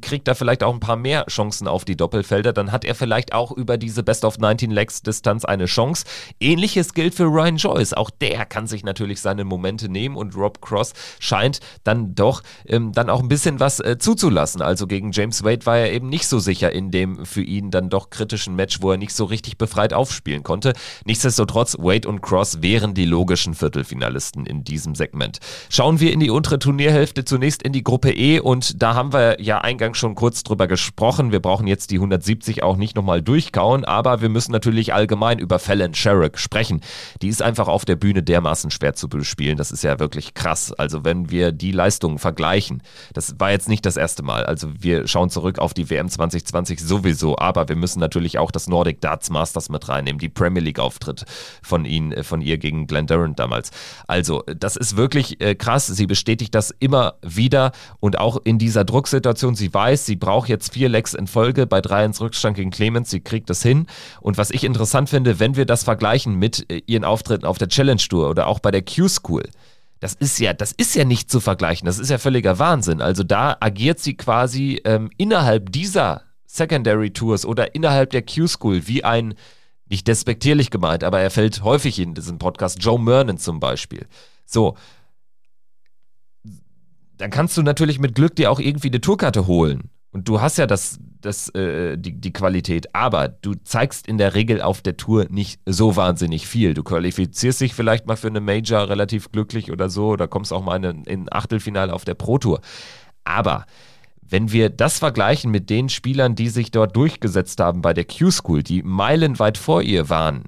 kriegt 0.00 0.26
er 0.28 0.34
vielleicht 0.34 0.62
auch 0.62 0.74
ein 0.74 0.80
paar 0.80 0.96
mehr 0.96 1.26
Chancen 1.26 1.68
auf 1.68 1.84
die 1.84 1.96
Doppelfelder. 1.96 2.52
Dann 2.52 2.72
hat 2.72 2.84
er 2.84 2.94
vielleicht 2.94 3.32
auch 3.32 3.52
über 3.52 3.76
diese 3.78 4.02
Best 4.02 4.24
of 4.24 4.38
19 4.38 4.70
Lecks 4.70 5.02
Distanz 5.02 5.44
eine 5.44 5.66
Chance. 5.66 6.04
Ähnliches 6.40 6.94
gilt 6.94 7.14
für 7.14 7.24
Ryan 7.24 7.56
Joyce. 7.56 7.94
Auch 7.94 8.10
der 8.10 8.46
kann 8.46 8.66
sich 8.66 8.84
natürlich 8.84 9.20
seine 9.20 9.44
Momente 9.44 9.88
nehmen 9.88 10.16
und 10.16 10.36
Rob 10.36 10.60
Cross 10.60 10.92
scheint 11.20 11.60
dann 11.84 12.14
doch 12.14 12.42
ähm, 12.66 12.92
dann 12.92 13.10
auch 13.10 13.20
ein 13.20 13.28
bisschen 13.28 13.60
was 13.60 13.80
äh, 13.80 13.98
zuzulassen. 13.98 14.60
Also 14.60 14.86
gegen 14.86 15.12
James 15.12 15.44
Wade 15.44 15.66
war 15.66 15.78
er 15.78 15.92
eben 15.92 16.08
nicht 16.08 16.26
so 16.26 16.38
sicher 16.38 16.72
in 16.72 16.90
dem 16.90 17.24
für 17.24 17.42
ihn 17.42 17.70
dann 17.70 17.90
doch 17.90 18.10
kritischen 18.10 18.56
Match, 18.56 18.82
wo 18.82 18.90
er 18.90 18.96
nicht 18.96 19.14
so 19.14 19.24
richtig 19.24 19.58
befreit 19.58 19.92
aufspielen 19.92 20.42
konnte. 20.42 20.72
Nichtsdestotrotz, 21.04 21.76
Wade 21.78 22.08
und 22.08 22.20
Cross 22.20 22.62
wären 22.62 22.94
die 22.94 23.03
die 23.04 23.10
logischen 23.10 23.54
Viertelfinalisten 23.54 24.46
in 24.46 24.64
diesem 24.64 24.94
Segment. 24.94 25.38
Schauen 25.68 26.00
wir 26.00 26.10
in 26.10 26.20
die 26.20 26.30
untere 26.30 26.58
Turnierhälfte 26.58 27.26
zunächst 27.26 27.62
in 27.62 27.74
die 27.74 27.84
Gruppe 27.84 28.10
E 28.10 28.40
und 28.40 28.82
da 28.82 28.94
haben 28.94 29.12
wir 29.12 29.42
ja 29.42 29.58
eingangs 29.58 29.98
schon 29.98 30.14
kurz 30.14 30.42
drüber 30.42 30.66
gesprochen. 30.66 31.30
Wir 31.30 31.40
brauchen 31.40 31.66
jetzt 31.66 31.90
die 31.90 31.96
170 31.96 32.62
auch 32.62 32.76
nicht 32.76 32.96
nochmal 32.96 33.20
durchkauen, 33.20 33.84
aber 33.84 34.22
wir 34.22 34.30
müssen 34.30 34.52
natürlich 34.52 34.94
allgemein 34.94 35.38
über 35.38 35.58
Fallon 35.58 35.92
Sherrick 35.92 36.38
sprechen. 36.38 36.80
Die 37.20 37.28
ist 37.28 37.42
einfach 37.42 37.68
auf 37.68 37.84
der 37.84 37.96
Bühne 37.96 38.22
dermaßen 38.22 38.70
schwer 38.70 38.94
zu 38.94 39.10
bespielen. 39.10 39.58
Das 39.58 39.70
ist 39.70 39.84
ja 39.84 39.98
wirklich 39.98 40.32
krass. 40.32 40.72
Also 40.72 41.04
wenn 41.04 41.30
wir 41.30 41.52
die 41.52 41.72
Leistungen 41.72 42.18
vergleichen, 42.18 42.82
das 43.12 43.38
war 43.38 43.50
jetzt 43.50 43.68
nicht 43.68 43.84
das 43.84 43.98
erste 43.98 44.22
Mal. 44.22 44.46
Also 44.46 44.70
wir 44.80 45.06
schauen 45.06 45.28
zurück 45.28 45.58
auf 45.58 45.74
die 45.74 45.90
WM 45.90 46.08
2020 46.08 46.80
sowieso, 46.80 47.36
aber 47.36 47.68
wir 47.68 47.76
müssen 47.76 48.00
natürlich 48.00 48.38
auch 48.38 48.50
das 48.50 48.66
Nordic 48.66 49.02
Darts 49.02 49.28
Masters 49.28 49.68
mit 49.68 49.90
reinnehmen, 49.90 50.18
die 50.18 50.30
Premier 50.30 50.62
League 50.62 50.78
Auftritt 50.78 51.26
von 51.62 51.84
ihnen, 51.84 52.24
von 52.24 52.40
ihr 52.40 52.56
gegen 52.56 52.86
Glenn 52.94 53.06
Durant 53.08 53.38
damals. 53.38 53.70
Also, 54.06 54.44
das 54.46 54.76
ist 54.76 54.96
wirklich 54.96 55.40
äh, 55.40 55.56
krass. 55.56 55.88
Sie 55.88 56.06
bestätigt 56.06 56.54
das 56.54 56.70
immer 56.78 57.14
wieder 57.22 57.72
und 58.00 58.18
auch 58.18 58.38
in 58.44 58.58
dieser 58.58 58.84
Drucksituation. 58.84 59.56
Sie 59.56 59.74
weiß, 59.74 60.06
sie 60.06 60.16
braucht 60.16 60.48
jetzt 60.48 60.72
vier 60.72 60.88
Lecks 60.88 61.14
in 61.14 61.26
Folge 61.26 61.66
bei 61.66 61.80
drei 61.80 62.04
ins 62.04 62.20
Rückstand 62.20 62.56
gegen 62.56 62.70
Clemens. 62.70 63.10
Sie 63.10 63.20
kriegt 63.20 63.50
das 63.50 63.62
hin. 63.62 63.86
Und 64.20 64.38
was 64.38 64.50
ich 64.50 64.62
interessant 64.62 65.10
finde, 65.10 65.40
wenn 65.40 65.56
wir 65.56 65.66
das 65.66 65.82
vergleichen 65.82 66.36
mit 66.38 66.70
äh, 66.70 66.82
ihren 66.86 67.04
Auftritten 67.04 67.46
auf 67.46 67.58
der 67.58 67.68
Challenge 67.68 68.00
Tour 68.00 68.30
oder 68.30 68.46
auch 68.46 68.60
bei 68.60 68.70
der 68.70 68.82
Q-School, 68.82 69.42
das 70.00 70.14
ist 70.14 70.38
ja, 70.38 70.52
das 70.52 70.72
ist 70.72 70.94
ja 70.94 71.04
nicht 71.04 71.30
zu 71.30 71.40
vergleichen. 71.40 71.86
Das 71.86 71.98
ist 71.98 72.10
ja 72.10 72.18
völliger 72.18 72.58
Wahnsinn. 72.58 73.00
Also 73.00 73.24
da 73.24 73.56
agiert 73.58 73.98
sie 73.98 74.14
quasi 74.14 74.80
ähm, 74.84 75.10
innerhalb 75.16 75.72
dieser 75.72 76.22
Secondary 76.46 77.10
Tours 77.10 77.44
oder 77.44 77.74
innerhalb 77.74 78.10
der 78.10 78.22
Q-School 78.22 78.86
wie 78.86 79.02
ein 79.02 79.34
nicht 79.88 80.08
despektierlich 80.08 80.70
gemeint, 80.70 81.04
aber 81.04 81.20
er 81.20 81.30
fällt 81.30 81.62
häufig 81.62 81.98
in 81.98 82.14
diesem 82.14 82.38
Podcast. 82.38 82.82
Joe 82.82 82.98
Mernon 82.98 83.38
zum 83.38 83.60
Beispiel. 83.60 84.06
So. 84.46 84.76
Dann 87.16 87.30
kannst 87.30 87.56
du 87.56 87.62
natürlich 87.62 87.98
mit 87.98 88.14
Glück 88.14 88.34
dir 88.34 88.50
auch 88.50 88.58
irgendwie 88.58 88.88
eine 88.88 89.00
Tourkarte 89.00 89.46
holen. 89.46 89.90
Und 90.10 90.28
du 90.28 90.40
hast 90.40 90.58
ja 90.58 90.68
das, 90.68 91.00
das, 91.20 91.48
äh, 91.56 91.98
die, 91.98 92.12
die 92.12 92.32
Qualität, 92.32 92.94
aber 92.94 93.26
du 93.26 93.54
zeigst 93.64 94.06
in 94.06 94.16
der 94.16 94.34
Regel 94.34 94.62
auf 94.62 94.80
der 94.80 94.96
Tour 94.96 95.26
nicht 95.28 95.60
so 95.66 95.96
wahnsinnig 95.96 96.46
viel. 96.46 96.72
Du 96.72 96.84
qualifizierst 96.84 97.60
dich 97.60 97.74
vielleicht 97.74 98.06
mal 98.06 98.16
für 98.16 98.28
eine 98.28 98.40
Major 98.40 98.88
relativ 98.88 99.32
glücklich 99.32 99.72
oder 99.72 99.90
so, 99.90 100.10
oder 100.10 100.28
kommst 100.28 100.52
auch 100.52 100.62
mal 100.62 100.82
in 100.84 101.04
ein 101.08 101.26
Achtelfinale 101.32 101.92
auf 101.92 102.04
der 102.04 102.14
Pro 102.14 102.38
Tour. 102.38 102.60
Aber 103.24 103.66
wenn 104.28 104.52
wir 104.52 104.70
das 104.70 104.98
vergleichen 104.98 105.50
mit 105.50 105.70
den 105.70 105.88
Spielern, 105.88 106.34
die 106.34 106.48
sich 106.48 106.70
dort 106.70 106.96
durchgesetzt 106.96 107.60
haben 107.60 107.82
bei 107.82 107.94
der 107.94 108.04
Q-School, 108.04 108.62
die 108.62 108.82
meilenweit 108.82 109.58
vor 109.58 109.82
ihr 109.82 110.08
waren 110.08 110.44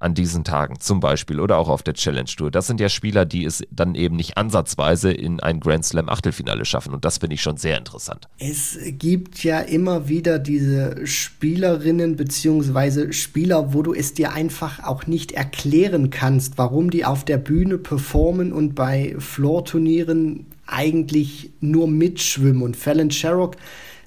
an 0.00 0.14
diesen 0.14 0.44
Tagen 0.44 0.80
zum 0.80 0.98
Beispiel 0.98 1.38
oder 1.38 1.58
auch 1.58 1.68
auf 1.68 1.82
der 1.82 1.92
Challenge 1.92 2.24
Tour, 2.24 2.50
das 2.50 2.66
sind 2.66 2.80
ja 2.80 2.88
Spieler, 2.88 3.26
die 3.26 3.44
es 3.44 3.62
dann 3.70 3.94
eben 3.94 4.16
nicht 4.16 4.38
ansatzweise 4.38 5.12
in 5.12 5.40
ein 5.40 5.60
Grand 5.60 5.84
Slam 5.84 6.08
Achtelfinale 6.08 6.64
schaffen 6.64 6.94
und 6.94 7.04
das 7.04 7.18
finde 7.18 7.34
ich 7.34 7.42
schon 7.42 7.58
sehr 7.58 7.76
interessant. 7.76 8.26
Es 8.38 8.78
gibt 8.82 9.44
ja 9.44 9.60
immer 9.60 10.08
wieder 10.08 10.38
diese 10.38 11.06
Spielerinnen 11.06 12.16
beziehungsweise 12.16 13.12
Spieler, 13.12 13.74
wo 13.74 13.82
du 13.82 13.92
es 13.92 14.14
dir 14.14 14.32
einfach 14.32 14.82
auch 14.82 15.06
nicht 15.06 15.32
erklären 15.32 16.08
kannst, 16.08 16.56
warum 16.56 16.90
die 16.90 17.04
auf 17.04 17.24
der 17.24 17.38
Bühne 17.38 17.76
performen 17.76 18.52
und 18.52 18.74
bei 18.74 19.14
Floor-Turnieren 19.18 20.46
eigentlich 20.70 21.50
nur 21.60 21.88
mitschwimmen. 21.88 22.62
Und 22.62 22.76
Fallon 22.76 23.10
Sherrock 23.10 23.56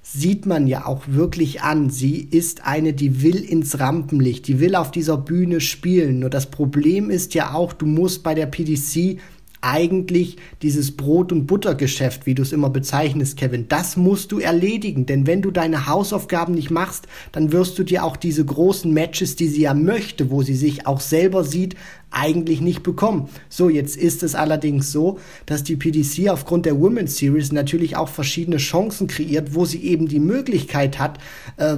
sieht 0.01 0.45
man 0.45 0.67
ja 0.67 0.85
auch 0.85 1.03
wirklich 1.07 1.61
an. 1.61 1.89
Sie 1.89 2.17
ist 2.19 2.65
eine, 2.65 2.93
die 2.93 3.21
will 3.21 3.37
ins 3.37 3.79
Rampenlicht, 3.79 4.47
die 4.47 4.59
will 4.59 4.75
auf 4.75 4.91
dieser 4.91 5.17
Bühne 5.17 5.61
spielen. 5.61 6.19
Nur 6.19 6.29
das 6.29 6.51
Problem 6.51 7.09
ist 7.09 7.33
ja 7.33 7.53
auch, 7.53 7.73
du 7.73 7.85
musst 7.85 8.21
bei 8.21 8.35
der 8.35 8.45
PDC 8.45 9.19
eigentlich 9.63 10.37
dieses 10.61 10.95
Brot- 10.95 11.31
und 11.31 11.47
Buttergeschäft, 11.47 12.25
wie 12.25 12.35
du 12.35 12.41
es 12.41 12.51
immer 12.51 12.69
bezeichnest, 12.69 13.37
Kevin. 13.37 13.67
Das 13.69 13.97
musst 13.97 14.31
du 14.31 14.39
erledigen, 14.39 15.05
denn 15.05 15.25
wenn 15.25 15.41
du 15.41 15.51
deine 15.51 15.87
Hausaufgaben 15.87 16.53
nicht 16.53 16.69
machst, 16.69 17.07
dann 17.31 17.51
wirst 17.51 17.79
du 17.79 17.83
dir 17.83 18.03
auch 18.03 18.17
diese 18.17 18.43
großen 18.43 18.93
Matches, 18.93 19.35
die 19.35 19.47
sie 19.47 19.61
ja 19.61 19.73
möchte, 19.73 20.29
wo 20.29 20.41
sie 20.41 20.55
sich 20.55 20.85
auch 20.85 20.99
selber 20.99 21.43
sieht, 21.43 21.75
eigentlich 22.11 22.61
nicht 22.61 22.83
bekommen. 22.83 23.29
So, 23.49 23.69
jetzt 23.69 23.97
ist 23.97 24.21
es 24.21 24.35
allerdings 24.35 24.91
so, 24.91 25.19
dass 25.45 25.63
die 25.63 25.75
PDC 25.75 26.29
aufgrund 26.29 26.65
der 26.65 26.79
Women's 26.79 27.17
Series 27.17 27.51
natürlich 27.51 27.95
auch 27.95 28.09
verschiedene 28.09 28.57
Chancen 28.57 29.07
kreiert, 29.07 29.55
wo 29.55 29.65
sie 29.65 29.83
eben 29.83 30.07
die 30.07 30.19
Möglichkeit 30.19 30.99
hat, 30.99 31.17
äh, 31.57 31.77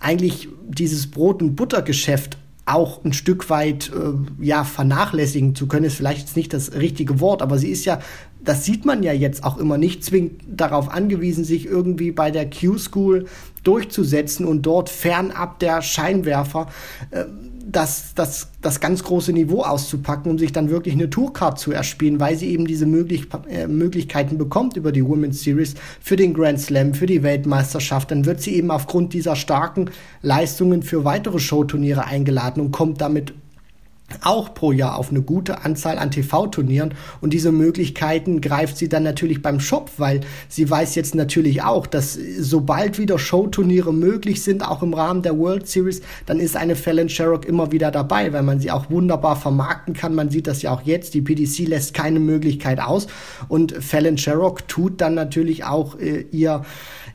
eigentlich 0.00 0.48
dieses 0.68 1.10
Brot- 1.10 1.42
und 1.42 1.54
Buttergeschäft 1.54 2.36
auch 2.66 3.04
ein 3.04 3.12
Stück 3.12 3.48
weit 3.48 3.92
äh, 3.94 4.44
ja 4.44 4.64
vernachlässigen 4.64 5.54
zu 5.54 5.68
können, 5.68 5.86
ist 5.86 5.96
vielleicht 5.96 6.20
jetzt 6.20 6.36
nicht 6.36 6.52
das 6.52 6.74
richtige 6.74 7.20
Wort, 7.20 7.40
aber 7.40 7.58
sie 7.58 7.70
ist 7.70 7.84
ja, 7.84 8.00
das 8.46 8.64
sieht 8.64 8.84
man 8.84 9.02
ja 9.02 9.12
jetzt 9.12 9.44
auch 9.44 9.58
immer 9.58 9.76
nicht 9.76 10.04
zwingend 10.04 10.42
darauf 10.46 10.88
angewiesen, 10.88 11.44
sich 11.44 11.66
irgendwie 11.66 12.12
bei 12.12 12.30
der 12.30 12.48
Q-School 12.48 13.26
durchzusetzen 13.64 14.46
und 14.46 14.62
dort 14.62 14.88
fernab 14.88 15.58
der 15.58 15.82
Scheinwerfer 15.82 16.68
äh, 17.10 17.24
das, 17.68 18.14
das, 18.14 18.52
das 18.62 18.78
ganz 18.78 19.02
große 19.02 19.32
Niveau 19.32 19.62
auszupacken, 19.62 20.30
um 20.30 20.38
sich 20.38 20.52
dann 20.52 20.70
wirklich 20.70 20.94
eine 20.94 21.10
Tourcard 21.10 21.58
zu 21.58 21.72
erspielen, 21.72 22.20
weil 22.20 22.36
sie 22.36 22.48
eben 22.50 22.66
diese 22.66 22.86
möglich, 22.86 23.26
äh, 23.48 23.66
Möglichkeiten 23.66 24.38
bekommt 24.38 24.76
über 24.76 24.92
die 24.92 25.04
Women's 25.04 25.42
Series 25.42 25.74
für 26.00 26.14
den 26.14 26.32
Grand 26.32 26.60
Slam, 26.60 26.94
für 26.94 27.06
die 27.06 27.24
Weltmeisterschaft. 27.24 28.12
Dann 28.12 28.24
wird 28.24 28.40
sie 28.40 28.54
eben 28.54 28.70
aufgrund 28.70 29.12
dieser 29.12 29.34
starken 29.34 29.90
Leistungen 30.22 30.84
für 30.84 31.04
weitere 31.04 31.40
Showturniere 31.40 32.04
eingeladen 32.04 32.60
und 32.60 32.70
kommt 32.70 33.00
damit 33.00 33.34
auch 34.22 34.54
pro 34.54 34.72
Jahr 34.72 34.96
auf 34.96 35.10
eine 35.10 35.22
gute 35.22 35.64
Anzahl 35.64 35.98
an 35.98 36.10
TV-Turnieren 36.10 36.94
und 37.20 37.32
diese 37.32 37.52
Möglichkeiten 37.52 38.40
greift 38.40 38.76
sie 38.76 38.88
dann 38.88 39.02
natürlich 39.02 39.42
beim 39.42 39.60
Shop, 39.60 39.90
weil 39.98 40.20
sie 40.48 40.68
weiß 40.68 40.94
jetzt 40.94 41.14
natürlich 41.14 41.62
auch, 41.62 41.86
dass 41.86 42.18
sobald 42.38 42.98
wieder 42.98 43.18
Showturniere 43.18 43.92
möglich 43.92 44.42
sind, 44.42 44.66
auch 44.66 44.82
im 44.82 44.94
Rahmen 44.94 45.22
der 45.22 45.38
World 45.38 45.68
Series, 45.68 46.02
dann 46.24 46.38
ist 46.38 46.56
eine 46.56 46.76
Fallon 46.76 47.08
Sherrock 47.08 47.44
immer 47.44 47.72
wieder 47.72 47.90
dabei, 47.90 48.32
weil 48.32 48.42
man 48.42 48.60
sie 48.60 48.70
auch 48.70 48.90
wunderbar 48.90 49.36
vermarkten 49.36 49.94
kann. 49.94 50.14
Man 50.14 50.30
sieht 50.30 50.46
das 50.46 50.62
ja 50.62 50.72
auch 50.72 50.82
jetzt, 50.82 51.14
die 51.14 51.22
PDC 51.22 51.66
lässt 51.68 51.92
keine 51.94 52.20
Möglichkeit 52.20 52.80
aus. 52.80 53.08
Und 53.48 53.72
Fallon 53.72 54.18
Sherrock 54.18 54.68
tut 54.68 55.00
dann 55.00 55.14
natürlich 55.14 55.64
auch 55.64 55.98
äh, 55.98 56.26
ihr 56.30 56.62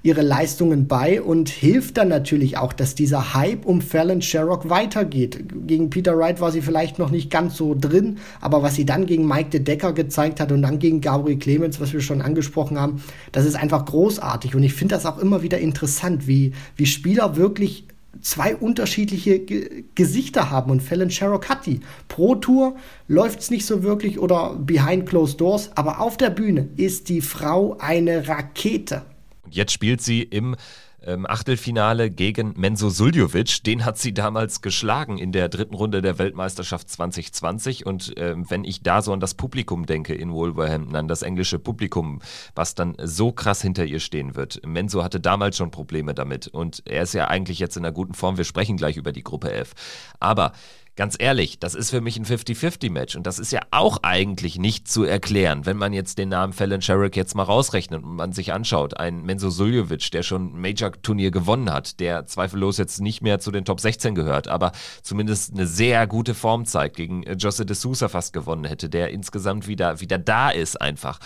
ihre 0.03 0.21
Leistungen 0.21 0.87
bei 0.87 1.21
und 1.21 1.49
hilft 1.49 1.97
dann 1.97 2.07
natürlich 2.07 2.57
auch, 2.57 2.73
dass 2.73 2.95
dieser 2.95 3.35
Hype 3.35 3.65
um 3.65 3.81
Fallon 3.81 4.21
Sherrock 4.21 4.69
weitergeht. 4.69 5.43
Gegen 5.67 5.89
Peter 5.91 6.17
Wright 6.17 6.41
war 6.41 6.51
sie 6.51 6.61
vielleicht 6.61 6.97
noch 6.97 7.11
nicht 7.11 7.29
ganz 7.29 7.55
so 7.55 7.75
drin, 7.79 8.17
aber 8.39 8.63
was 8.63 8.75
sie 8.75 8.85
dann 8.85 9.05
gegen 9.05 9.27
Mike 9.27 9.51
de 9.51 9.59
Decker 9.59 9.93
gezeigt 9.93 10.39
hat 10.39 10.51
und 10.51 10.63
dann 10.63 10.79
gegen 10.79 11.01
Gabriel 11.01 11.37
Clemens, 11.37 11.79
was 11.79 11.93
wir 11.93 12.01
schon 12.01 12.21
angesprochen 12.21 12.79
haben, 12.79 13.03
das 13.31 13.45
ist 13.45 13.55
einfach 13.55 13.85
großartig. 13.85 14.55
Und 14.55 14.63
ich 14.63 14.73
finde 14.73 14.95
das 14.95 15.05
auch 15.05 15.19
immer 15.19 15.43
wieder 15.43 15.59
interessant, 15.59 16.27
wie, 16.27 16.53
wie 16.75 16.87
Spieler 16.87 17.35
wirklich 17.35 17.85
zwei 18.21 18.55
unterschiedliche 18.55 19.39
Ge 19.39 19.83
Gesichter 19.95 20.49
haben 20.49 20.71
und 20.71 20.81
Fallon 20.81 21.11
Sherrock 21.11 21.47
hat 21.47 21.65
die. 21.65 21.79
Pro 22.07 22.35
Tour 22.35 22.75
läuft 23.07 23.39
es 23.39 23.51
nicht 23.51 23.65
so 23.65 23.83
wirklich 23.83 24.19
oder 24.19 24.55
behind 24.59 25.07
closed 25.07 25.39
doors, 25.39 25.69
aber 25.75 26.01
auf 26.01 26.17
der 26.17 26.29
Bühne 26.29 26.69
ist 26.75 27.09
die 27.09 27.21
Frau 27.21 27.77
eine 27.79 28.27
Rakete. 28.27 29.03
Jetzt 29.51 29.71
spielt 29.71 30.01
sie 30.01 30.21
im 30.23 30.55
ähm, 31.03 31.25
Achtelfinale 31.27 32.11
gegen 32.11 32.53
Menzo 32.57 32.89
Suljovic. 32.89 33.63
Den 33.63 33.85
hat 33.85 33.97
sie 33.97 34.13
damals 34.13 34.61
geschlagen 34.61 35.17
in 35.17 35.31
der 35.31 35.49
dritten 35.49 35.73
Runde 35.73 36.01
der 36.01 36.19
Weltmeisterschaft 36.19 36.89
2020. 36.89 37.85
Und 37.85 38.13
ähm, 38.17 38.49
wenn 38.49 38.63
ich 38.63 38.83
da 38.83 39.01
so 39.01 39.13
an 39.13 39.19
das 39.19 39.33
Publikum 39.33 39.85
denke 39.85 40.13
in 40.13 40.31
Wolverhampton, 40.31 40.95
an 40.95 41.07
das 41.07 41.21
englische 41.21 41.59
Publikum, 41.59 42.21
was 42.55 42.75
dann 42.75 42.95
so 43.01 43.31
krass 43.31 43.61
hinter 43.61 43.85
ihr 43.85 43.99
stehen 43.99 44.35
wird. 44.35 44.65
Menzo 44.65 45.03
hatte 45.03 45.19
damals 45.19 45.57
schon 45.57 45.71
Probleme 45.71 46.13
damit. 46.13 46.47
Und 46.47 46.83
er 46.85 47.03
ist 47.03 47.13
ja 47.13 47.27
eigentlich 47.27 47.59
jetzt 47.59 47.77
in 47.77 47.85
einer 47.85 47.93
guten 47.93 48.13
Form. 48.13 48.37
Wir 48.37 48.45
sprechen 48.45 48.77
gleich 48.77 48.97
über 48.97 49.11
die 49.11 49.23
Gruppe 49.23 49.51
F. 49.51 49.73
Aber 50.19 50.53
Ganz 50.97 51.15
ehrlich, 51.17 51.57
das 51.57 51.73
ist 51.73 51.89
für 51.89 52.01
mich 52.01 52.17
ein 52.17 52.25
50-50-Match 52.25 53.15
und 53.15 53.25
das 53.25 53.39
ist 53.39 53.53
ja 53.53 53.61
auch 53.71 53.99
eigentlich 54.03 54.59
nicht 54.59 54.89
zu 54.89 55.05
erklären, 55.05 55.65
wenn 55.65 55.77
man 55.77 55.93
jetzt 55.93 56.17
den 56.17 56.27
Namen 56.27 56.51
Fallon 56.51 56.81
Sherrick 56.81 57.15
jetzt 57.15 57.33
mal 57.33 57.43
rausrechnet 57.43 58.03
und 58.03 58.15
man 58.15 58.33
sich 58.33 58.51
anschaut. 58.51 58.97
Ein 58.97 59.21
Menzo 59.21 59.49
Suljovic, 59.49 60.11
der 60.11 60.21
schon 60.21 60.53
ein 60.53 60.59
Major-Turnier 60.59 61.31
gewonnen 61.31 61.71
hat, 61.71 62.01
der 62.01 62.25
zweifellos 62.25 62.77
jetzt 62.77 62.99
nicht 62.99 63.21
mehr 63.21 63.39
zu 63.39 63.51
den 63.51 63.63
Top 63.63 63.79
16 63.79 64.15
gehört, 64.15 64.49
aber 64.49 64.73
zumindest 65.01 65.53
eine 65.53 65.65
sehr 65.65 66.07
gute 66.07 66.33
Form 66.33 66.65
zeigt, 66.65 66.97
gegen 66.97 67.23
äh, 67.23 67.35
Jose 67.35 67.65
de 67.65 67.75
Sousa 67.75 68.09
fast 68.09 68.33
gewonnen 68.33 68.65
hätte, 68.65 68.89
der 68.89 69.11
insgesamt 69.11 69.69
wieder, 69.69 70.01
wieder 70.01 70.17
da 70.17 70.49
ist 70.49 70.81
einfach. 70.81 71.19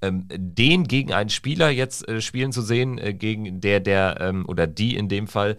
Ähm, 0.00 0.28
den 0.34 0.84
gegen 0.84 1.12
einen 1.12 1.28
Spieler 1.28 1.68
jetzt 1.68 2.08
äh, 2.08 2.22
spielen 2.22 2.52
zu 2.52 2.62
sehen, 2.62 2.96
äh, 2.96 3.12
gegen 3.12 3.60
der, 3.60 3.80
der 3.80 4.16
ähm, 4.18 4.46
oder 4.48 4.66
die 4.66 4.96
in 4.96 5.10
dem 5.10 5.28
Fall 5.28 5.58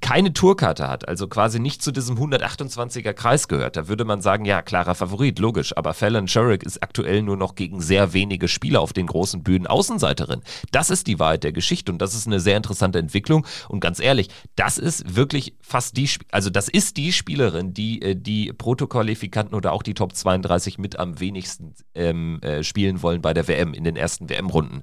keine 0.00 0.32
Tourkarte 0.32 0.88
hat, 0.88 1.08
also 1.08 1.28
quasi 1.28 1.58
nicht 1.58 1.82
zu 1.82 1.90
diesem 1.90 2.16
128er 2.16 3.12
Kreis 3.12 3.48
gehört, 3.48 3.76
da 3.76 3.88
würde 3.88 4.04
man 4.04 4.20
sagen, 4.20 4.44
ja, 4.44 4.62
klarer 4.62 4.94
Favorit, 4.94 5.38
logisch, 5.38 5.76
aber 5.76 5.94
Fallon 5.94 6.28
Sherrick 6.28 6.62
ist 6.62 6.82
aktuell 6.82 7.22
nur 7.22 7.36
noch 7.36 7.54
gegen 7.54 7.80
sehr 7.80 8.12
wenige 8.12 8.48
Spieler 8.48 8.80
auf 8.80 8.92
den 8.92 9.06
großen 9.06 9.42
Bühnen 9.42 9.66
Außenseiterin. 9.66 10.42
Das 10.70 10.90
ist 10.90 11.06
die 11.06 11.18
Wahrheit 11.18 11.44
der 11.44 11.52
Geschichte 11.52 11.90
und 11.90 11.98
das 11.98 12.14
ist 12.14 12.26
eine 12.26 12.40
sehr 12.40 12.56
interessante 12.56 12.98
Entwicklung. 12.98 13.46
Und 13.68 13.80
ganz 13.80 14.00
ehrlich, 14.00 14.28
das 14.56 14.78
ist 14.78 15.16
wirklich 15.16 15.54
fast 15.60 15.96
die, 15.96 16.08
also 16.30 16.50
das 16.50 16.68
ist 16.68 16.96
die 16.96 17.12
Spielerin, 17.12 17.74
die 17.74 18.02
äh, 18.02 18.14
die 18.14 18.52
Protokollifikanten 18.52 19.54
oder 19.54 19.72
auch 19.72 19.82
die 19.82 19.94
Top 19.94 20.14
32 20.14 20.78
mit 20.78 20.98
am 20.98 21.20
wenigsten 21.20 21.74
ähm, 21.94 22.40
äh, 22.42 22.62
spielen 22.62 23.02
wollen 23.02 23.22
bei 23.22 23.34
der 23.34 23.48
WM 23.48 23.74
in 23.74 23.84
den 23.84 23.96
ersten 23.96 24.28
WM-Runden 24.28 24.82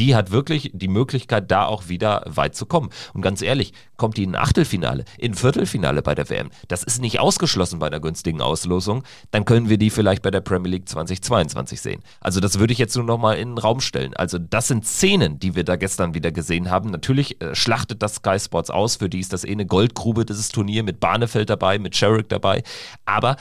die 0.00 0.16
hat 0.16 0.30
wirklich 0.30 0.70
die 0.72 0.88
Möglichkeit, 0.88 1.50
da 1.50 1.66
auch 1.66 1.88
wieder 1.88 2.22
weit 2.24 2.56
zu 2.56 2.64
kommen. 2.64 2.88
Und 3.12 3.20
ganz 3.20 3.42
ehrlich, 3.42 3.74
kommt 3.98 4.16
die 4.16 4.22
in 4.22 4.34
Achtelfinale, 4.34 5.04
in 5.18 5.34
Viertelfinale 5.34 6.00
bei 6.00 6.14
der 6.14 6.30
WM, 6.30 6.48
das 6.68 6.82
ist 6.82 7.02
nicht 7.02 7.20
ausgeschlossen 7.20 7.80
bei 7.80 7.88
einer 7.88 8.00
günstigen 8.00 8.40
Auslosung, 8.40 9.02
dann 9.30 9.44
können 9.44 9.68
wir 9.68 9.76
die 9.76 9.90
vielleicht 9.90 10.22
bei 10.22 10.30
der 10.30 10.40
Premier 10.40 10.70
League 10.70 10.88
2022 10.88 11.82
sehen. 11.82 12.02
Also 12.18 12.40
das 12.40 12.58
würde 12.58 12.72
ich 12.72 12.78
jetzt 12.78 12.96
nur 12.96 13.04
nochmal 13.04 13.36
in 13.36 13.50
den 13.50 13.58
Raum 13.58 13.80
stellen. 13.80 14.14
Also 14.14 14.38
das 14.38 14.68
sind 14.68 14.86
Szenen, 14.86 15.38
die 15.38 15.54
wir 15.54 15.64
da 15.64 15.76
gestern 15.76 16.14
wieder 16.14 16.32
gesehen 16.32 16.70
haben. 16.70 16.88
Natürlich 16.88 17.38
äh, 17.42 17.54
schlachtet 17.54 18.02
das 18.02 18.14
Sky 18.14 18.40
Sports 18.40 18.70
aus, 18.70 18.96
für 18.96 19.10
die 19.10 19.20
ist 19.20 19.34
das 19.34 19.44
eh 19.44 19.52
eine 19.52 19.66
Goldgrube, 19.66 20.24
dieses 20.24 20.48
Turnier 20.48 20.82
mit 20.82 20.98
Barnefeld 20.98 21.50
dabei, 21.50 21.78
mit 21.78 21.94
Sherrick 21.94 22.30
dabei. 22.30 22.62
Aber 23.04 23.36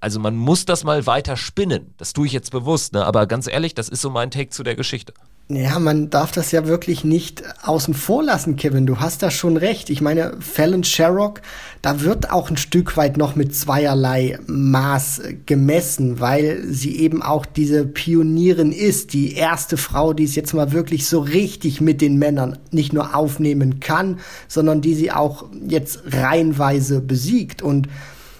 also 0.00 0.18
man 0.18 0.34
muss 0.34 0.66
das 0.66 0.82
mal 0.82 1.06
weiter 1.06 1.36
spinnen. 1.36 1.94
Das 1.98 2.14
tue 2.14 2.26
ich 2.26 2.32
jetzt 2.32 2.50
bewusst, 2.50 2.94
ne? 2.94 3.06
aber 3.06 3.28
ganz 3.28 3.46
ehrlich, 3.46 3.74
das 3.74 3.88
ist 3.88 4.00
so 4.00 4.10
mein 4.10 4.32
Take 4.32 4.50
zu 4.50 4.64
der 4.64 4.74
Geschichte. 4.74 5.14
Ja, 5.48 5.78
man 5.78 6.08
darf 6.08 6.32
das 6.32 6.52
ja 6.52 6.66
wirklich 6.66 7.04
nicht 7.04 7.42
außen 7.64 7.92
vor 7.92 8.22
lassen, 8.22 8.56
Kevin. 8.56 8.86
Du 8.86 9.00
hast 9.00 9.22
da 9.22 9.30
schon 9.30 9.58
recht. 9.58 9.90
Ich 9.90 10.00
meine, 10.00 10.36
Fallon 10.40 10.84
Sherrock, 10.84 11.42
da 11.82 12.00
wird 12.00 12.30
auch 12.32 12.48
ein 12.48 12.56
Stück 12.56 12.96
weit 12.96 13.18
noch 13.18 13.36
mit 13.36 13.54
zweierlei 13.54 14.38
Maß 14.46 15.20
gemessen, 15.44 16.18
weil 16.18 16.64
sie 16.68 16.96
eben 16.98 17.20
auch 17.20 17.44
diese 17.44 17.84
Pionierin 17.84 18.72
ist, 18.72 19.12
die 19.12 19.34
erste 19.34 19.76
Frau, 19.76 20.14
die 20.14 20.24
es 20.24 20.34
jetzt 20.34 20.54
mal 20.54 20.72
wirklich 20.72 21.06
so 21.06 21.20
richtig 21.20 21.82
mit 21.82 22.00
den 22.00 22.18
Männern 22.18 22.58
nicht 22.70 22.94
nur 22.94 23.14
aufnehmen 23.14 23.80
kann, 23.80 24.20
sondern 24.48 24.80
die 24.80 24.94
sie 24.94 25.12
auch 25.12 25.44
jetzt 25.68 26.04
reihenweise 26.06 27.02
besiegt 27.02 27.60
und 27.60 27.88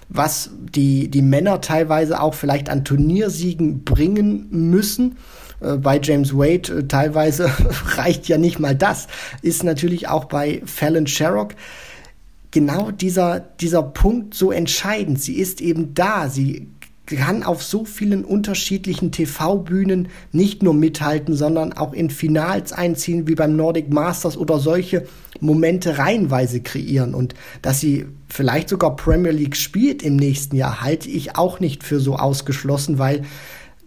was 0.09 0.51
die, 0.75 1.11
die 1.11 1.23
Männer 1.23 1.61
teilweise 1.61 2.23
auch 2.23 2.33
vielleicht 2.33 2.71
an 2.71 2.83
Turniersiegen 2.85 3.85
bringen 3.85 4.47
müssen 4.51 5.17
äh, 5.64 5.77
bei 5.77 6.00
James 6.00 6.35
Wade 6.35 6.79
äh, 6.79 6.88
teilweise 6.88 7.50
reicht 7.96 8.29
ja 8.29 8.38
nicht 8.38 8.59
mal 8.59 8.74
das, 8.74 9.09
ist 9.42 9.64
natürlich 9.64 10.09
auch 10.09 10.27
bei 10.27 10.62
Fallon 10.64 11.07
Sherrock 11.07 11.55
genau 12.50 12.92
dieser, 12.92 13.40
dieser 13.40 13.83
Punkt 13.83 14.35
so 14.35 14.53
entscheidend. 14.53 15.20
Sie 15.20 15.35
ist 15.35 15.61
eben 15.61 15.92
da, 15.92 16.29
sie 16.29 16.68
kann 17.07 17.42
auf 17.42 17.62
so 17.62 17.85
vielen 17.85 18.24
unterschiedlichen 18.24 19.12
TV-Bühnen 19.12 20.09
nicht 20.33 20.62
nur 20.62 20.72
mithalten, 20.72 21.35
sondern 21.35 21.72
auch 21.74 21.92
in 21.92 22.09
Finals 22.09 22.72
einziehen, 22.72 23.27
wie 23.29 23.35
beim 23.35 23.57
Nordic 23.57 23.92
Masters 23.92 24.37
oder 24.37 24.59
solche 24.59 25.07
Momente 25.40 25.98
reihenweise 25.98 26.61
kreieren. 26.61 27.14
Und 27.14 27.35
dass 27.61 27.81
sie 27.81 28.07
vielleicht 28.29 28.70
sogar 28.70 28.96
Premier 28.96 29.33
League 29.33 29.57
spielt 29.57 30.03
im 30.03 30.16
nächsten 30.16 30.57
Jahr, 30.57 30.81
halte 30.81 31.11
ich 31.11 31.37
auch 31.37 31.61
nicht 31.61 31.85
für 31.85 32.00
so 32.00 32.16
ausgeschlossen, 32.16 32.98
weil 32.98 33.24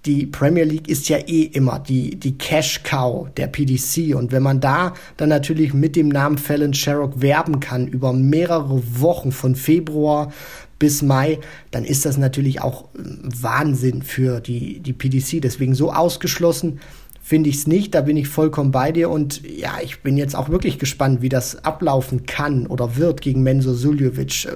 die 0.07 0.25
Premier 0.25 0.63
League 0.63 0.87
ist 0.87 1.09
ja 1.09 1.17
eh 1.17 1.43
immer 1.43 1.79
die, 1.79 2.15
die 2.15 2.37
Cash 2.37 2.83
Cow 2.83 3.27
der 3.35 3.47
PDC. 3.47 4.15
Und 4.15 4.31
wenn 4.31 4.41
man 4.41 4.61
da 4.61 4.93
dann 5.17 5.29
natürlich 5.29 5.73
mit 5.73 5.95
dem 5.97 6.07
Namen 6.07 6.37
Fallon 6.37 6.73
Sherrock 6.73 7.21
werben 7.21 7.59
kann 7.59 7.87
über 7.87 8.13
mehrere 8.13 8.81
Wochen 9.01 9.33
von 9.33 9.55
Februar 9.55 10.31
bis 10.79 11.01
Mai, 11.01 11.39
dann 11.71 11.83
ist 11.83 12.05
das 12.05 12.17
natürlich 12.17 12.61
auch 12.61 12.85
Wahnsinn 12.93 14.01
für 14.01 14.39
die, 14.39 14.79
die 14.79 14.93
PDC. 14.93 15.41
Deswegen 15.41 15.75
so 15.75 15.91
ausgeschlossen 15.91 16.79
finde 17.27 17.49
ich 17.49 17.57
es 17.57 17.67
nicht. 17.67 17.93
Da 17.93 17.99
bin 17.99 18.15
ich 18.15 18.29
vollkommen 18.29 18.71
bei 18.71 18.93
dir. 18.93 19.09
Und 19.09 19.41
ja, 19.45 19.79
ich 19.83 19.99
bin 19.99 20.15
jetzt 20.15 20.33
auch 20.33 20.47
wirklich 20.47 20.79
gespannt, 20.79 21.21
wie 21.21 21.27
das 21.27 21.65
ablaufen 21.65 22.25
kann 22.25 22.67
oder 22.67 22.95
wird 22.95 23.19
gegen 23.19 23.43
Menzo 23.43 23.73
Suljovic. 23.73 24.47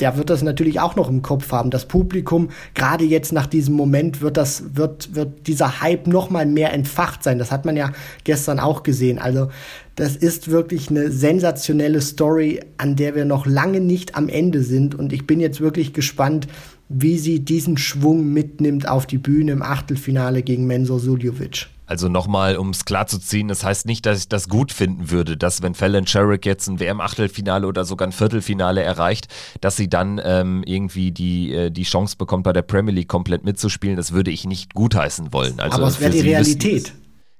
Der 0.00 0.16
wird 0.16 0.28
das 0.28 0.42
natürlich 0.42 0.80
auch 0.80 0.96
noch 0.96 1.08
im 1.08 1.22
Kopf 1.22 1.52
haben. 1.52 1.70
Das 1.70 1.86
Publikum, 1.86 2.48
gerade 2.74 3.04
jetzt 3.04 3.32
nach 3.32 3.46
diesem 3.46 3.76
Moment, 3.76 4.22
wird 4.22 4.36
das, 4.36 4.74
wird, 4.74 5.14
wird 5.14 5.46
dieser 5.46 5.82
Hype 5.82 6.08
noch 6.08 6.30
mal 6.30 6.46
mehr 6.46 6.72
entfacht 6.72 7.22
sein. 7.22 7.38
Das 7.38 7.52
hat 7.52 7.64
man 7.64 7.76
ja 7.76 7.92
gestern 8.24 8.58
auch 8.58 8.82
gesehen. 8.82 9.20
Also, 9.20 9.48
das 9.94 10.16
ist 10.16 10.50
wirklich 10.50 10.90
eine 10.90 11.12
sensationelle 11.12 12.00
Story, 12.00 12.58
an 12.76 12.96
der 12.96 13.14
wir 13.14 13.24
noch 13.24 13.46
lange 13.46 13.80
nicht 13.80 14.16
am 14.16 14.28
Ende 14.28 14.64
sind. 14.64 14.96
Und 14.96 15.12
ich 15.12 15.28
bin 15.28 15.38
jetzt 15.38 15.60
wirklich 15.60 15.92
gespannt, 15.92 16.48
wie 16.88 17.18
sie 17.18 17.38
diesen 17.38 17.76
Schwung 17.76 18.32
mitnimmt 18.32 18.88
auf 18.88 19.06
die 19.06 19.18
Bühne 19.18 19.52
im 19.52 19.62
Achtelfinale 19.62 20.42
gegen 20.42 20.66
Menzo 20.66 20.98
Suljovic. 20.98 21.68
Also 21.90 22.08
nochmal, 22.08 22.56
um 22.56 22.70
es 22.70 22.84
klarzuziehen, 22.84 23.48
das 23.48 23.64
heißt 23.64 23.84
nicht, 23.84 24.06
dass 24.06 24.20
ich 24.20 24.28
das 24.28 24.48
gut 24.48 24.70
finden 24.70 25.10
würde, 25.10 25.36
dass 25.36 25.60
wenn 25.60 25.74
Fallon 25.74 26.06
Sherrick 26.06 26.46
jetzt 26.46 26.68
ein 26.68 26.78
WM-Achtelfinale 26.78 27.66
oder 27.66 27.84
sogar 27.84 28.06
ein 28.06 28.12
Viertelfinale 28.12 28.80
erreicht, 28.80 29.26
dass 29.60 29.74
sie 29.74 29.90
dann 29.90 30.20
ähm, 30.24 30.62
irgendwie 30.64 31.10
die, 31.10 31.52
äh, 31.52 31.70
die 31.70 31.82
Chance 31.82 32.16
bekommt, 32.16 32.44
bei 32.44 32.52
der 32.52 32.62
Premier 32.62 32.94
League 32.94 33.08
komplett 33.08 33.44
mitzuspielen. 33.44 33.96
Das 33.96 34.12
würde 34.12 34.30
ich 34.30 34.46
nicht 34.46 34.72
gutheißen 34.74 35.32
wollen. 35.32 35.58
Also 35.58 35.78
Aber 35.78 35.88
es 35.88 35.98
wäre 35.98 36.12
die 36.12 36.20
Realität. 36.20 36.92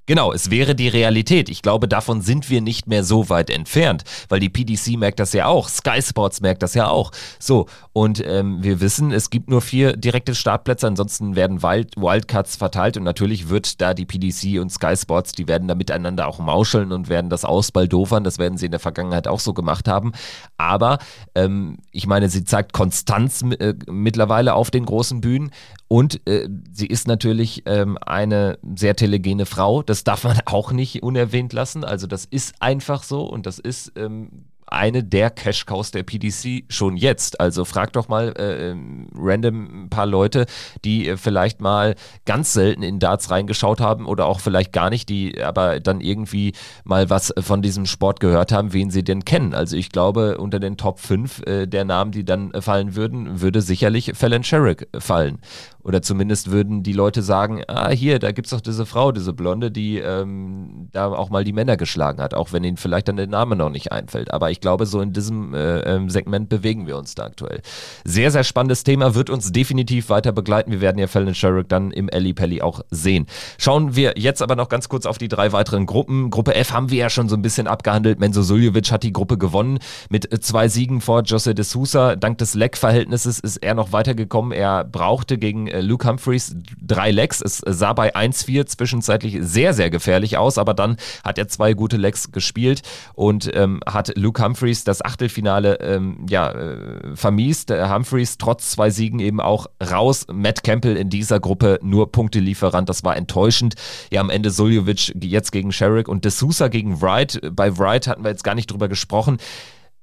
Genau, 0.07 0.33
es 0.33 0.51
wäre 0.51 0.75
die 0.75 0.89
Realität. 0.89 1.49
Ich 1.49 1.63
glaube, 1.63 1.87
davon 1.87 2.21
sind 2.21 2.51
wir 2.51 2.61
nicht 2.61 2.89
mehr 2.89 3.05
so 3.05 3.29
weit 3.29 3.49
entfernt, 3.49 4.03
weil 4.29 4.41
die 4.41 4.49
PDC 4.49 4.99
merkt 4.99 5.21
das 5.21 5.33
ja 5.33 5.47
auch, 5.47 5.69
Sky 5.69 6.03
Sports 6.03 6.41
merkt 6.41 6.63
das 6.63 6.75
ja 6.75 6.89
auch. 6.89 7.13
So, 7.39 7.67
und 7.93 8.21
ähm, 8.27 8.63
wir 8.63 8.81
wissen, 8.81 9.13
es 9.13 9.31
gibt 9.31 9.49
nur 9.49 9.61
vier 9.61 9.97
direkte 9.97 10.35
Startplätze, 10.35 10.87
ansonsten 10.87 11.37
werden 11.37 11.63
Wild 11.63 11.97
Wildcards 11.97 12.57
verteilt 12.57 12.97
und 12.97 13.05
natürlich 13.05 13.49
wird 13.49 13.81
da 13.81 13.95
die 13.95 14.07
PDC 14.07 14.61
und 14.61 14.71
Sky 14.71 14.97
Sports, 14.97 15.33
die 15.33 15.47
werden 15.47 15.69
da 15.69 15.75
miteinander 15.75 16.27
auch 16.27 16.39
mauscheln 16.41 16.93
und 16.93 17.09
werden 17.09 17.31
das 17.31 17.45
ausbaldofern. 17.45 18.25
Das 18.25 18.39
werden 18.39 18.59
sie 18.59 18.67
in 18.67 18.73
der 18.73 18.81
Vergangenheit 18.81 19.29
auch 19.29 19.41
so 19.41 19.55
gemacht 19.55 19.87
haben. 19.87 20.13
Aber 20.57 20.99
ähm, 21.35 21.79
ich 21.93 22.07
meine, 22.07 22.29
sie 22.29 22.45
zeigt 22.45 22.73
Konstanz 22.73 23.43
äh, 23.43 23.75
mittlerweile 23.89 24.55
auf 24.55 24.71
den 24.71 24.87
großen 24.87 25.21
Bühnen 25.21 25.51
und 25.93 26.25
äh, 26.29 26.49
sie 26.73 26.87
ist 26.87 27.09
natürlich 27.09 27.65
ähm, 27.67 27.99
eine 28.01 28.61
sehr 28.77 28.95
telegene 28.95 29.45
Frau. 29.45 29.83
Das 29.83 30.05
darf 30.05 30.23
man 30.23 30.39
auch 30.47 30.71
nicht 30.71 31.03
unerwähnt 31.03 31.53
lassen. 31.53 31.83
Also 31.83 32.07
das 32.07 32.27
ist 32.27 32.55
einfach 32.61 33.03
so 33.03 33.25
und 33.25 33.45
das 33.45 33.59
ist 33.59 33.95
ähm, 33.97 34.45
eine 34.73 35.05
der 35.05 35.31
Cash-Cows 35.31 35.91
der 35.91 36.03
PDC 36.03 36.65
schon 36.69 36.97
jetzt. 36.97 37.41
Also 37.41 37.65
frag 37.65 37.93
doch 37.93 38.09
mal 38.09 38.35
äh, 38.39 38.71
ähm, 38.71 39.09
random 39.15 39.85
ein 39.85 39.91
paar 39.91 40.07
Leute, 40.07 40.47
die 40.85 41.09
äh, 41.09 41.17
vielleicht 41.17 41.61
mal 41.61 41.95
ganz 42.25 42.53
selten 42.53 42.83
in 42.83 42.99
Darts 42.99 43.31
reingeschaut 43.31 43.81
haben 43.81 44.07
oder 44.07 44.27
auch 44.27 44.41
vielleicht 44.41 44.73
gar 44.73 44.91
nicht, 44.91 45.09
die 45.09 45.43
aber 45.43 45.81
dann 45.81 46.01
irgendwie 46.01 46.53
mal 46.85 47.11
was 47.11 47.33
von 47.39 47.63
diesem 47.63 47.87
Sport 47.87 48.21
gehört 48.21 48.53
haben, 48.53 48.73
wen 48.73 48.91
sie 48.91 49.05
denn 49.05 49.25
kennen. 49.25 49.55
Also 49.55 49.77
ich 49.77 49.91
glaube, 49.91 50.39
unter 50.39 50.61
den 50.61 50.77
Top 50.77 51.01
5 51.01 51.47
äh, 51.47 51.67
der 51.67 51.85
Namen, 51.85 52.13
die 52.13 52.25
dann 52.25 52.53
äh, 52.53 52.63
fallen 52.63 52.95
würden, 52.95 53.41
würde 53.41 53.63
sicherlich 53.63 54.13
Fallon 54.15 54.45
Sherrick 54.45 54.89
fallen. 54.99 55.39
Oder 55.83 56.03
zumindest 56.03 56.51
würden 56.51 56.83
die 56.83 56.93
Leute 56.93 57.23
sagen, 57.23 57.63
ah, 57.67 57.89
hier, 57.89 58.19
da 58.19 58.33
gibt 58.33 58.47
es 58.47 58.51
doch 58.51 58.61
diese 58.61 58.85
Frau, 58.85 59.13
diese 59.13 59.33
Blonde, 59.33 59.71
die 59.71 59.99
ähm, 59.99 60.89
da 60.93 61.09
auch 61.09 61.31
mal 61.31 61.43
die 61.43 61.55
Männer 61.55 61.79
geschlagen 61.79 62.21
hat, 62.21 62.35
auch 62.35 62.53
wenn 62.53 62.65
ihnen 62.65 62.77
vielleicht 62.77 63.09
dann 63.09 63.17
der 63.17 63.27
Name 63.27 63.57
noch 63.57 63.71
nicht 63.71 63.91
einfällt. 63.91 64.31
Aber 64.33 64.51
ich 64.51 64.60
glaube, 64.61 64.87
so 64.87 65.01
in 65.01 65.13
diesem 65.13 65.55
äh, 65.55 65.81
ähm, 65.81 66.11
Segment 66.11 66.49
bewegen 66.49 66.87
wir 66.87 66.97
uns 66.97 67.15
da 67.15 67.25
aktuell. 67.25 67.61
Sehr, 68.05 68.31
sehr 68.31 68.45
spannendes 68.45 68.85
Thema, 68.85 69.15
wird 69.15 69.31
uns 69.31 69.53
definitiv 69.53 70.09
weiter 70.09 70.33
begleiten. 70.33 70.71
Wir 70.71 70.81
werden 70.81 70.99
ja 70.99 71.07
Fallon 71.07 71.35
Sherrick 71.35 71.69
dann 71.69 71.91
im 71.91 72.09
Ellie 72.09 72.35
Pelli 72.35 72.63
auch 72.63 72.81
sehen. 72.91 73.27
Schauen 73.59 73.97
wir 73.97 74.15
jetzt 74.17 74.43
aber 74.43 74.57
noch 74.57 74.69
ganz 74.69 74.89
kurz 74.89 75.07
auf 75.07 75.19
die 75.19 75.29
drei 75.29 75.53
weiteren 75.53 75.87
Gruppen. 75.87 76.31
Gruppe 76.31 76.55
F 76.55 76.73
haben 76.73 76.91
wir 76.91 76.99
ja 76.99 77.11
schon 77.11 77.29
so 77.29 77.37
ein 77.37 77.43
bisschen 77.43 77.67
abgehandelt. 77.67 78.21
Menzo 78.21 78.43
Suljovic 78.43 78.91
hat 78.91 79.03
die 79.03 79.13
Gruppe 79.13 79.39
gewonnen 79.39 79.79
mit 80.09 80.33
äh, 80.33 80.41
zwei 80.41 80.69
Siegen 80.69 81.01
vor 81.01 81.23
Jose 81.23 81.55
de 81.55 81.65
Sousa. 81.65 82.17
Dank 82.17 82.39
des 82.39 82.55
Leck-Verhältnisses 82.55 83.41
ist 83.41 83.59
er 83.59 83.75
noch 83.75 83.93
weitergekommen. 83.93 84.53
Er 84.53 84.85
brauchte 84.85 85.39
gegen 85.39 85.67
äh, 85.67 85.81
Luke 85.81 86.09
Humphreys 86.09 86.55
drei 86.81 87.11
Lecks. 87.11 87.41
Es 87.41 87.63
sah 87.67 87.93
bei 87.93 88.15
1-4 88.15 88.67
zwischenzeitlich 88.67 89.39
sehr, 89.41 89.75
sehr 89.75 89.91
gefährlich 89.91 90.37
aus, 90.39 90.59
aber 90.59 90.75
dann 90.75 90.97
hat 91.25 91.39
er 91.39 91.49
zwei 91.49 91.75
gute 91.75 91.97
Lecks 91.97 92.33
gespielt 92.33 92.83
und 93.15 93.51
ähm, 93.55 93.81
hat 93.87 94.17
Luke 94.17 94.43
Humphreys 94.43 94.50
das 94.55 95.05
Achtelfinale 95.05 95.81
ähm, 95.81 96.27
ja, 96.29 96.51
äh, 96.51 97.17
vermiest. 97.17 97.71
Humphreys 97.71 98.39
trotz 98.39 98.71
zwei 98.71 98.91
Siegen 98.91 99.21
eben 99.21 99.41
auch 99.41 99.67
raus. 99.83 100.27
Matt 100.33 100.65
Campbell 100.65 100.97
in 100.97 101.11
dieser 101.11 101.41
Gruppe 101.41 101.79
nur 101.83 102.13
Punktelieferant. 102.13 102.89
Das 102.89 103.05
war 103.05 103.17
enttäuschend. 103.17 103.75
Ja, 104.11 104.21
am 104.21 104.31
Ende 104.31 104.51
Suljovic 104.51 105.15
jetzt 105.23 105.53
gegen 105.53 105.73
Sherrick 105.73 106.09
und 106.09 106.27
D'Souza 106.27 106.69
gegen 106.69 107.01
Wright. 107.01 107.41
Bei 107.53 107.77
Wright 107.79 108.07
hatten 108.07 108.25
wir 108.25 108.31
jetzt 108.31 108.45
gar 108.45 108.55
nicht 108.55 108.71
drüber 108.71 108.89
gesprochen 108.89 109.39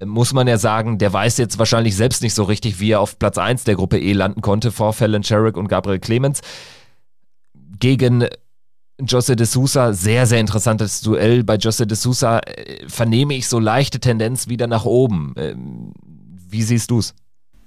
muss 0.06 0.32
man 0.32 0.48
ja 0.48 0.58
sagen, 0.58 1.00
der 1.00 1.12
weiß 1.12 1.38
jetzt 1.38 1.58
wahrscheinlich 1.58 1.96
selbst 1.96 2.22
nicht 2.22 2.36
so 2.36 2.44
richtig, 2.44 2.80
wie 2.80 2.92
er 2.92 3.00
auf 3.00 3.18
Platz 3.18 3.40
1 3.40 3.64
der 3.64 3.76
Gruppe 3.76 3.98
E 4.00 4.14
landen 4.14 4.42
konnte 4.42 4.72
vor 4.72 4.94
Fallon 4.94 5.24
Sherrick 5.24 5.58
und 5.58 5.68
Gabriel 5.70 6.00
Clemens. 6.00 6.42
Gegen 7.80 8.28
Jose 9.00 9.36
de 9.36 9.46
Sousa, 9.46 9.94
sehr, 9.94 10.26
sehr 10.26 10.40
interessantes 10.40 11.02
Duell. 11.02 11.44
Bei 11.44 11.58
Jose 11.58 11.86
de 11.86 11.96
Sousa 11.96 12.40
äh, 12.40 12.88
vernehme 12.88 13.36
ich 13.36 13.48
so 13.48 13.60
leichte 13.60 14.00
Tendenz 14.00 14.48
wieder 14.48 14.68
nach 14.68 14.86
oben. 14.86 15.34
Ähm, 15.38 15.94
wie 16.50 16.64
siehst 16.64 16.90
du 16.90 17.00
es? 17.00 17.14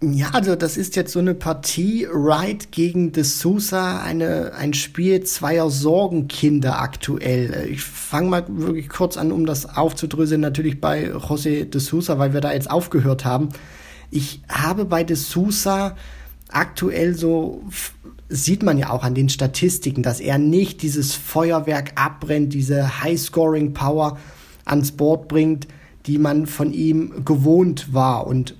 Ja, 0.02 0.30
also 0.30 0.56
das 0.56 0.78
ist 0.78 0.96
jetzt 0.96 1.12
so 1.12 1.18
eine 1.18 1.34
Partie 1.34 2.08
Wright 2.10 2.72
gegen 2.72 3.12
De 3.12 3.22
Sousa, 3.22 4.00
eine, 4.00 4.52
ein 4.54 4.72
Spiel 4.72 5.22
zweier 5.24 5.68
Sorgenkinder 5.68 6.80
aktuell. 6.80 7.68
Ich 7.70 7.82
fange 7.82 8.30
mal 8.30 8.44
wirklich 8.48 8.88
kurz 8.88 9.18
an, 9.18 9.30
um 9.30 9.44
das 9.44 9.76
aufzudröseln, 9.76 10.40
natürlich 10.40 10.80
bei 10.80 11.12
José 11.12 11.66
De 11.66 11.80
Sousa, 11.80 12.18
weil 12.18 12.32
wir 12.32 12.40
da 12.40 12.54
jetzt 12.54 12.70
aufgehört 12.70 13.26
haben. 13.26 13.50
Ich 14.10 14.40
habe 14.48 14.86
bei 14.86 15.04
De 15.04 15.16
Sousa 15.16 15.96
aktuell 16.48 17.14
so, 17.14 17.62
sieht 18.30 18.62
man 18.62 18.78
ja 18.78 18.90
auch 18.90 19.02
an 19.02 19.14
den 19.14 19.28
Statistiken, 19.28 20.02
dass 20.02 20.20
er 20.20 20.38
nicht 20.38 20.82
dieses 20.82 21.14
Feuerwerk 21.14 21.92
abbrennt, 21.96 22.54
diese 22.54 23.02
High-Scoring-Power 23.02 24.18
ans 24.64 24.92
Board 24.92 25.28
bringt, 25.28 25.66
die 26.06 26.18
man 26.18 26.46
von 26.46 26.72
ihm 26.72 27.24
gewohnt 27.24 27.92
war. 27.92 28.26
Und 28.26 28.54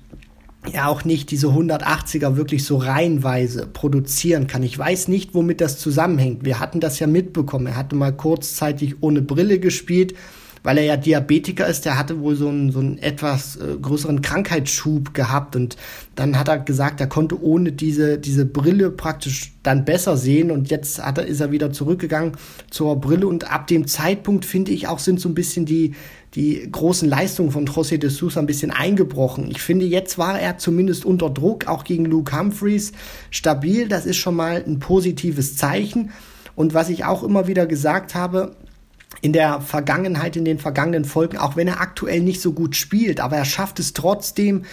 ja 0.71 0.87
auch 0.87 1.05
nicht 1.05 1.31
diese 1.31 1.47
180er 1.47 2.35
wirklich 2.35 2.65
so 2.65 2.77
reihenweise 2.77 3.65
produzieren 3.65 4.47
kann. 4.47 4.61
Ich 4.61 4.77
weiß 4.77 5.07
nicht, 5.07 5.33
womit 5.33 5.59
das 5.59 5.79
zusammenhängt. 5.79 6.45
Wir 6.45 6.59
hatten 6.59 6.79
das 6.79 6.99
ja 6.99 7.07
mitbekommen. 7.07 7.67
Er 7.67 7.77
hatte 7.77 7.95
mal 7.95 8.15
kurzzeitig 8.15 8.97
ohne 9.01 9.21
Brille 9.21 9.59
gespielt, 9.59 10.13
weil 10.63 10.77
er 10.77 10.83
ja 10.83 10.97
Diabetiker 10.97 11.67
ist. 11.67 11.85
Der 11.85 11.97
hatte 11.97 12.19
wohl 12.19 12.35
so 12.35 12.47
einen, 12.47 12.71
so 12.71 12.79
einen 12.79 12.97
etwas 12.97 13.55
äh, 13.55 13.77
größeren 13.81 14.21
Krankheitsschub 14.21 15.13
gehabt 15.13 15.55
und 15.55 15.77
dann 16.15 16.37
hat 16.37 16.47
er 16.47 16.59
gesagt, 16.59 16.99
er 17.01 17.07
konnte 17.07 17.41
ohne 17.41 17.71
diese, 17.71 18.17
diese 18.17 18.45
Brille 18.45 18.91
praktisch 18.91 19.53
dann 19.63 19.85
besser 19.85 20.17
sehen 20.17 20.51
und 20.51 20.69
jetzt 20.69 21.03
hat 21.03 21.17
er, 21.17 21.25
ist 21.25 21.39
er 21.39 21.51
wieder 21.51 21.71
zurückgegangen 21.71 22.33
zur 22.69 22.99
Brille 22.99 23.27
und 23.27 23.51
ab 23.51 23.67
dem 23.67 23.87
Zeitpunkt 23.87 24.45
finde 24.45 24.71
ich 24.71 24.87
auch 24.87 24.99
sind 24.99 25.19
so 25.19 25.29
ein 25.29 25.35
bisschen 25.35 25.65
die, 25.65 25.93
die 26.35 26.69
großen 26.71 27.09
Leistungen 27.09 27.51
von 27.51 27.67
José 27.67 27.97
de 27.97 28.09
Sousa 28.09 28.39
ein 28.39 28.45
bisschen 28.45 28.71
eingebrochen. 28.71 29.49
Ich 29.51 29.61
finde, 29.61 29.85
jetzt 29.85 30.17
war 30.17 30.39
er 30.39 30.57
zumindest 30.57 31.05
unter 31.05 31.29
Druck, 31.29 31.67
auch 31.67 31.83
gegen 31.83 32.05
Luke 32.05 32.37
Humphreys, 32.37 32.93
stabil. 33.31 33.87
Das 33.87 34.05
ist 34.05 34.17
schon 34.17 34.35
mal 34.35 34.63
ein 34.65 34.79
positives 34.79 35.57
Zeichen. 35.57 36.11
Und 36.55 36.73
was 36.73 36.89
ich 36.89 37.05
auch 37.05 37.23
immer 37.23 37.47
wieder 37.47 37.65
gesagt 37.65 38.15
habe, 38.15 38.55
in 39.21 39.33
der 39.33 39.61
Vergangenheit, 39.61 40.35
in 40.35 40.45
den 40.45 40.59
vergangenen 40.59 41.05
Folgen, 41.05 41.37
auch 41.37 41.55
wenn 41.55 41.67
er 41.67 41.79
aktuell 41.79 42.21
nicht 42.21 42.41
so 42.41 42.53
gut 42.53 42.75
spielt, 42.75 43.19
aber 43.19 43.37
er 43.37 43.45
schafft 43.45 43.79
es 43.79 43.93
trotzdem, 43.93 44.63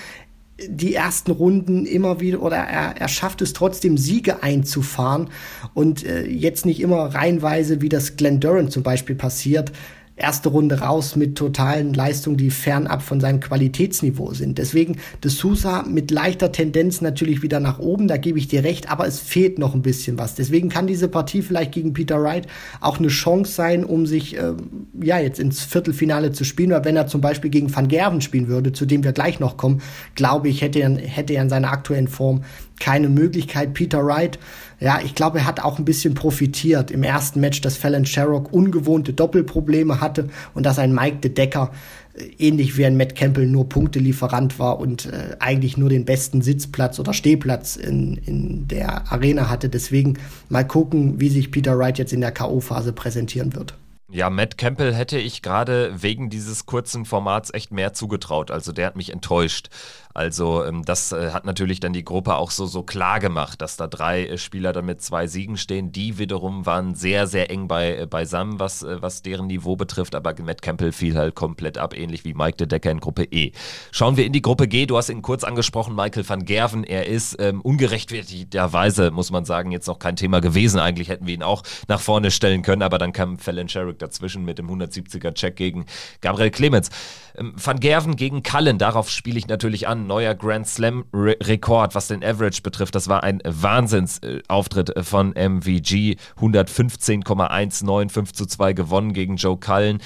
die 0.67 0.95
ersten 0.95 1.31
Runden 1.31 1.87
immer 1.87 2.21
wieder 2.21 2.43
oder 2.43 2.57
er, 2.57 2.97
er 2.97 3.09
schafft 3.09 3.43
es 3.43 3.53
trotzdem 3.53 3.97
Siege 3.97 4.43
einzufahren. 4.43 5.31
Und 5.73 6.05
äh, 6.05 6.27
jetzt 6.27 6.67
nicht 6.67 6.81
immer 6.81 7.15
reihenweise, 7.15 7.81
wie 7.81 7.89
das 7.89 8.17
Glenn 8.17 8.41
Durant 8.41 8.73
zum 8.73 8.83
Beispiel 8.83 9.15
passiert, 9.15 9.73
erste 10.19 10.49
Runde 10.49 10.81
raus 10.81 11.17
mit 11.17 11.37
totalen 11.37 11.95
Leistungen, 11.95 12.37
die 12.37 12.51
fernab 12.51 13.03
von 13.03 13.21
seinem 13.21 13.41
Qualitätsniveau 13.41 14.35
sind. 14.35 14.59
Deswegen 14.59 14.97
De 15.23 15.31
Sousa 15.31 15.83
mit 15.83 16.11
leichter 16.11 16.53
Tendenz 16.53 17.01
natürlich 17.01 17.43
wieder 17.43 17.61
nach 17.61 17.79
oben, 17.79 18.09
da 18.09 18.17
gebe 18.17 18.39
ich 18.39 18.49
dir 18.49 18.65
recht, 18.65 18.91
aber 18.91 19.07
es 19.07 19.19
fehlt 19.21 19.59
noch 19.59 19.75
ein 19.75 19.83
bisschen 19.83 20.19
was. 20.19 20.35
Deswegen 20.35 20.69
kann 20.69 20.87
diese 20.87 21.09
Partie 21.09 21.43
vielleicht 21.43 21.73
gegen 21.73 21.93
Peter 21.93 22.23
Wright 22.23 22.47
auch 22.81 22.99
eine 22.99 23.09
Chance 23.09 23.53
sein, 23.53 23.85
um 23.85 24.07
sich 24.07 24.37
äh, 24.37 24.53
ja 25.01 25.19
jetzt 25.19 25.39
ins 25.39 25.63
Viertelfinale 25.63 26.33
zu 26.33 26.45
spielen. 26.45 26.71
Weil 26.71 26.85
wenn 26.85 26.97
er 26.97 27.07
zum 27.07 27.21
Beispiel 27.21 27.51
gegen 27.51 27.75
Van 27.75 27.89
Gerven 27.89 28.21
spielen 28.21 28.49
würde, 28.49 28.73
zu 28.73 28.87
dem 28.87 29.05
wir 29.05 29.13
gleich 29.13 29.41
noch 29.41 29.57
kommen, 29.57 29.83
glaube 30.15 30.49
ich, 30.49 30.63
hätte 30.63 30.81
er, 30.81 30.97
hätte 30.97 31.35
er 31.35 31.43
in 31.43 31.49
seiner 31.49 31.73
aktuellen 31.73 32.09
Form 32.09 32.43
keine 32.79 33.09
Möglichkeit. 33.09 33.75
Peter 33.75 34.05
Wright, 34.05 34.39
ja, 34.81 35.01
ich 35.05 35.15
glaube, 35.15 35.39
er 35.39 35.47
hat 35.47 35.61
auch 35.61 35.79
ein 35.79 35.85
bisschen 35.85 36.15
profitiert 36.15 36.91
im 36.91 37.03
ersten 37.03 37.41
Match, 37.41 37.61
dass 37.61 37.77
Fallon 37.77 38.07
Sherrock 38.07 38.53
ungewohnte 38.53 39.13
Doppelprobleme 39.13 40.01
hatte 40.01 40.29
und 40.55 40.65
dass 40.65 40.79
ein 40.79 40.95
Mike 40.95 41.17
de 41.17 41.33
Decker 41.33 41.73
äh, 42.15 42.25
ähnlich 42.39 42.77
wie 42.77 42.87
ein 42.87 42.97
Matt 42.97 43.17
Campbell 43.17 43.47
nur 43.47 43.69
Punktelieferant 43.69 44.59
war 44.59 44.79
und 44.79 45.07
äh, 45.07 45.37
eigentlich 45.41 45.77
nur 45.77 45.89
den 45.89 46.05
besten 46.05 46.43
Sitzplatz 46.43 47.01
oder 47.01 47.13
Stehplatz 47.13 47.75
in, 47.77 48.19
in 48.19 48.69
der 48.69 49.11
Arena 49.11 49.49
hatte. 49.49 49.69
Deswegen 49.69 50.19
mal 50.49 50.67
gucken, 50.67 51.21
wie 51.21 51.29
sich 51.29 51.51
Peter 51.51 51.77
Wright 51.77 51.99
jetzt 51.99 52.13
in 52.13 52.21
der 52.21 52.33
K.O.-Phase 52.33 52.93
präsentieren 52.93 53.55
wird. 53.55 53.75
Ja, 54.11 54.31
Matt 54.31 54.57
Campbell 54.57 54.95
hätte 54.95 55.19
ich 55.19 55.43
gerade 55.43 56.03
wegen 56.03 56.31
dieses 56.31 56.65
kurzen 56.65 57.05
Formats 57.05 57.53
echt 57.53 57.73
mehr 57.73 57.93
zugetraut. 57.93 58.51
Also 58.51 58.73
der 58.73 58.87
hat 58.87 58.97
mich 58.97 59.13
enttäuscht. 59.13 59.69
Also 60.19 60.65
ähm, 60.65 60.85
das 60.85 61.13
äh, 61.13 61.31
hat 61.31 61.45
natürlich 61.45 61.79
dann 61.79 61.93
die 61.93 62.05
Gruppe 62.05 62.35
auch 62.35 62.51
so, 62.51 62.67
so 62.67 62.83
klar 62.83 63.21
gemacht, 63.21 63.63
dass 63.63 63.77
da 63.77 63.87
drei 63.87 64.27
äh, 64.27 64.37
Spieler 64.37 64.73
dann 64.73 64.85
mit 64.85 65.01
zwei 65.01 65.29
Siegen 65.29 65.57
stehen. 65.57 65.93
Die 65.93 66.19
wiederum 66.19 66.67
waren 66.67 66.97
sehr, 66.97 67.29
sehr 67.29 67.53
eng 67.53 67.69
bei, 67.69 67.99
äh, 67.99 68.07
beisammen, 68.07 68.59
was, 68.59 68.83
äh, 68.83 69.01
was 69.01 69.23
deren 69.23 69.47
Niveau 69.47 69.77
betrifft. 69.77 70.17
Aber 70.17 70.35
Matt 70.43 70.61
Campbell 70.61 70.91
fiel 70.91 71.17
halt 71.17 71.37
komplett 71.37 71.79
ab, 71.79 71.97
ähnlich 71.97 72.25
wie 72.25 72.35
Mike 72.35 72.57
de 72.57 72.67
Decker 72.67 72.91
in 72.91 72.99
Gruppe 72.99 73.29
E. 73.31 73.53
Schauen 73.93 74.17
wir 74.17 74.27
in 74.27 74.33
die 74.33 74.43
Gruppe 74.43 74.67
G. 74.67 74.87
Du 74.87 74.97
hast 74.97 75.09
ihn 75.09 75.23
kurz 75.23 75.45
angesprochen, 75.45 75.95
Michael 75.95 76.29
van 76.29 76.45
Gerven. 76.45 76.83
Er 76.83 77.07
ist 77.07 77.37
ähm, 77.39 77.61
ungerechtfertigterweise, 77.61 79.13
muss 79.13 79.31
man 79.31 79.45
sagen, 79.45 79.71
jetzt 79.71 79.87
noch 79.87 80.01
kein 80.01 80.17
Thema 80.17 80.41
gewesen. 80.41 80.81
Eigentlich 80.81 81.11
hätten 81.11 81.29
wir 81.29 81.35
ihn 81.35 81.45
auch 81.45 81.63
nach 81.87 82.01
vorne 82.01 82.33
stellen 82.33 82.63
können, 82.63 82.83
aber 82.83 82.99
dann 82.99 83.13
kam 83.13 83.39
Fallon 83.39 83.69
Sherrick 83.69 84.01
dazwischen 84.01 84.45
mit 84.45 84.59
dem 84.59 84.69
170er-Check 84.69 85.55
gegen 85.55 85.87
Gabriel 86.23 86.51
Clemens. 86.51 86.91
Ähm, 87.37 87.55
Van 87.55 87.79
Gerven 87.79 88.17
gegen 88.17 88.43
Cullen, 88.43 88.79
darauf 88.79 89.11
spiele 89.11 89.39
ich 89.39 89.47
natürlich 89.47 89.87
an. 89.87 90.08
Neuer 90.09 90.35
Grand 90.35 90.67
Slam-Rekord, 90.67 91.95
was 91.95 92.09
den 92.09 92.25
Average 92.25 92.63
betrifft. 92.63 92.97
Das 92.97 93.09
war 93.09 93.23
ein 93.23 93.41
Wahnsinnsauftritt 93.45 94.93
von 95.07 95.35
MVG. 95.35 96.17
115,19, 96.41 98.11
5 98.11 98.33
zu 98.33 98.47
2 98.47 98.73
gewonnen 98.73 99.13
gegen 99.13 99.37
Joe 99.37 99.57
Cullen 99.57 100.01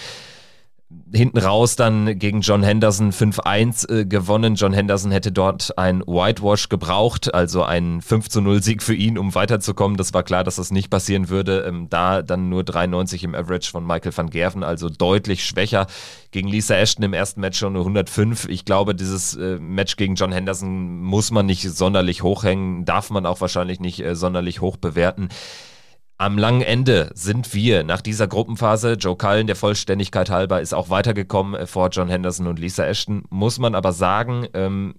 hinten 1.15 1.39
raus 1.39 1.77
dann 1.77 2.19
gegen 2.19 2.41
John 2.41 2.63
Henderson 2.63 3.13
5-1 3.13 3.91
äh, 3.91 4.05
gewonnen. 4.07 4.55
John 4.55 4.73
Henderson 4.73 5.11
hätte 5.11 5.31
dort 5.31 5.77
ein 5.77 6.01
Whitewash 6.01 6.69
gebraucht, 6.69 7.35
also 7.35 7.63
ein 7.63 8.01
5-0-Sieg 8.01 8.83
für 8.83 8.95
ihn, 8.95 9.19
um 9.19 9.35
weiterzukommen. 9.35 9.97
Das 9.97 10.15
war 10.15 10.23
klar, 10.23 10.43
dass 10.43 10.57
das 10.57 10.71
nicht 10.71 10.91
passieren 10.91 11.29
würde. 11.29 11.65
Ähm, 11.69 11.89
da 11.91 12.23
dann 12.23 12.49
nur 12.49 12.65
93 12.65 13.25
im 13.25 13.35
Average 13.35 13.71
von 13.71 13.87
Michael 13.87 14.17
van 14.17 14.31
Gerven, 14.31 14.63
also 14.63 14.89
deutlich 14.89 15.45
schwächer. 15.45 15.87
Gegen 16.31 16.49
Lisa 16.49 16.77
Ashton 16.77 17.05
im 17.05 17.13
ersten 17.13 17.41
Match 17.41 17.59
schon 17.59 17.75
nur 17.75 17.83
105. 17.83 18.49
Ich 18.49 18.65
glaube, 18.65 18.95
dieses 18.95 19.35
äh, 19.37 19.59
Match 19.59 19.97
gegen 19.97 20.15
John 20.15 20.33
Henderson 20.33 21.03
muss 21.03 21.31
man 21.31 21.45
nicht 21.45 21.69
sonderlich 21.69 22.23
hochhängen, 22.23 22.87
darf 22.87 23.11
man 23.11 23.27
auch 23.27 23.41
wahrscheinlich 23.41 23.81
nicht 23.81 24.01
äh, 24.01 24.17
sonderlich 24.17 24.61
hoch 24.63 24.79
bewerten. 24.79 25.29
Am 26.19 26.39
langen 26.39 26.63
Ende 26.63 27.11
sind 27.15 27.53
wir 27.53 27.83
nach 27.83 28.01
dieser 28.01 28.29
Gruppenphase, 28.29 28.93
Joe 28.93 29.17
Cullen, 29.17 29.47
der 29.47 29.57
Vollständigkeit 29.57 30.31
halber, 30.31 30.61
ist 30.61 30.73
auch 30.73 30.89
weitergekommen 30.89 31.55
äh, 31.55 31.67
vor 31.67 31.89
John 31.91 32.09
Henderson 32.09 32.47
und 32.47 32.59
Lisa 32.59 32.85
Ashton, 32.87 33.25
muss 33.31 33.59
man 33.59 33.75
aber 33.75 33.93
sagen, 33.93 34.47
ähm, 34.55 34.95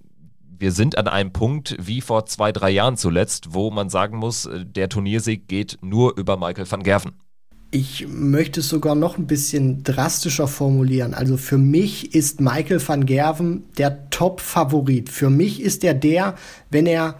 wir 0.59 0.71
sind 0.71 0.97
an 0.97 1.07
einem 1.07 1.33
Punkt 1.33 1.75
wie 1.79 2.01
vor 2.01 2.25
zwei, 2.25 2.51
drei 2.51 2.69
Jahren 2.69 2.97
zuletzt, 2.97 3.53
wo 3.53 3.71
man 3.71 3.89
sagen 3.89 4.17
muss, 4.17 4.45
äh, 4.45 4.65
der 4.65 4.89
Turniersieg 4.89 5.47
geht 5.47 5.77
nur 5.81 6.17
über 6.17 6.37
Michael 6.37 6.69
van 6.69 6.83
Gerven. 6.83 7.13
Ich 7.71 8.07
möchte 8.07 8.59
es 8.59 8.69
sogar 8.69 8.93
noch 8.93 9.17
ein 9.17 9.25
bisschen 9.25 9.81
drastischer 9.81 10.47
formulieren. 10.47 11.15
Also 11.15 11.37
für 11.37 11.57
mich 11.57 12.13
ist 12.13 12.39
Michael 12.39 12.87
van 12.87 13.07
Gerven 13.07 13.63
der 13.79 14.09
Top-Favorit. 14.11 15.09
Für 15.09 15.31
mich 15.31 15.59
ist 15.59 15.83
er 15.83 15.95
der, 15.95 16.35
wenn 16.69 16.85
er 16.85 17.19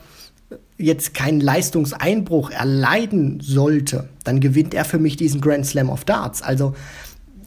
jetzt 0.84 1.14
keinen 1.14 1.42
Leistungseinbruch 1.42 2.52
erleiden 2.52 3.40
sollte, 3.42 4.10
dann 4.24 4.40
gewinnt 4.40 4.74
er 4.74 4.86
für 4.86 5.00
mich 5.00 5.18
diesen 5.18 5.42
Grand 5.42 5.66
Slam 5.66 5.90
of 5.90 6.06
Darts. 6.06 6.42
Also 6.42 6.74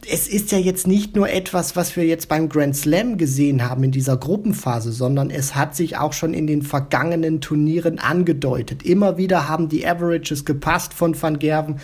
es 0.08 0.28
ist 0.28 0.52
ja 0.52 0.58
jetzt 0.58 0.86
nicht 0.86 1.16
nur 1.16 1.28
etwas, 1.28 1.74
was 1.74 1.96
wir 1.96 2.04
jetzt 2.04 2.28
beim 2.28 2.48
Grand 2.48 2.76
Slam 2.76 3.18
gesehen 3.18 3.68
haben 3.68 3.82
in 3.82 3.90
dieser 3.90 4.16
Gruppenphase, 4.16 4.92
sondern 4.92 5.30
es 5.30 5.54
hat 5.54 5.74
sich 5.74 5.96
auch 5.96 6.12
schon 6.12 6.32
in 6.32 6.46
den 6.46 6.62
vergangenen 6.62 7.40
Turnieren 7.40 7.98
angedeutet. 7.98 8.84
Immer 8.84 9.16
wieder 9.16 9.48
haben 9.48 9.68
die 9.68 9.86
Averages 9.86 10.44
gepasst 10.44 10.94
von 10.94 11.20
Van 11.20 11.38
Gerven. 11.38 11.80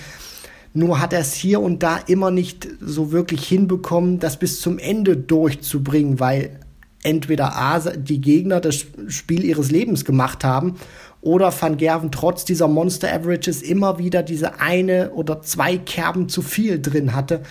Nur 0.74 1.00
hat 1.00 1.12
er 1.12 1.20
es 1.20 1.34
hier 1.34 1.60
und 1.60 1.82
da 1.82 1.98
immer 2.06 2.30
nicht 2.30 2.68
so 2.80 3.12
wirklich 3.12 3.46
hinbekommen, 3.46 4.20
das 4.20 4.38
bis 4.38 4.60
zum 4.60 4.78
Ende 4.78 5.16
durchzubringen, 5.16 6.20
weil 6.20 6.60
entweder 7.02 7.56
A, 7.56 7.80
die 7.80 8.20
Gegner 8.20 8.60
das 8.60 8.86
Spiel 9.08 9.44
ihres 9.44 9.70
Lebens 9.70 10.04
gemacht 10.04 10.44
haben 10.44 10.76
oder 11.22 11.54
Van 11.58 11.76
Gerven 11.76 12.10
trotz 12.10 12.44
dieser 12.44 12.68
Monster 12.68 13.12
Averages 13.12 13.62
immer 13.62 13.98
wieder 13.98 14.22
diese 14.22 14.60
eine 14.60 15.12
oder 15.12 15.40
zwei 15.40 15.78
Kerben 15.78 16.28
zu 16.28 16.42
viel 16.42 16.82
drin 16.82 17.14
hatte, 17.14 17.42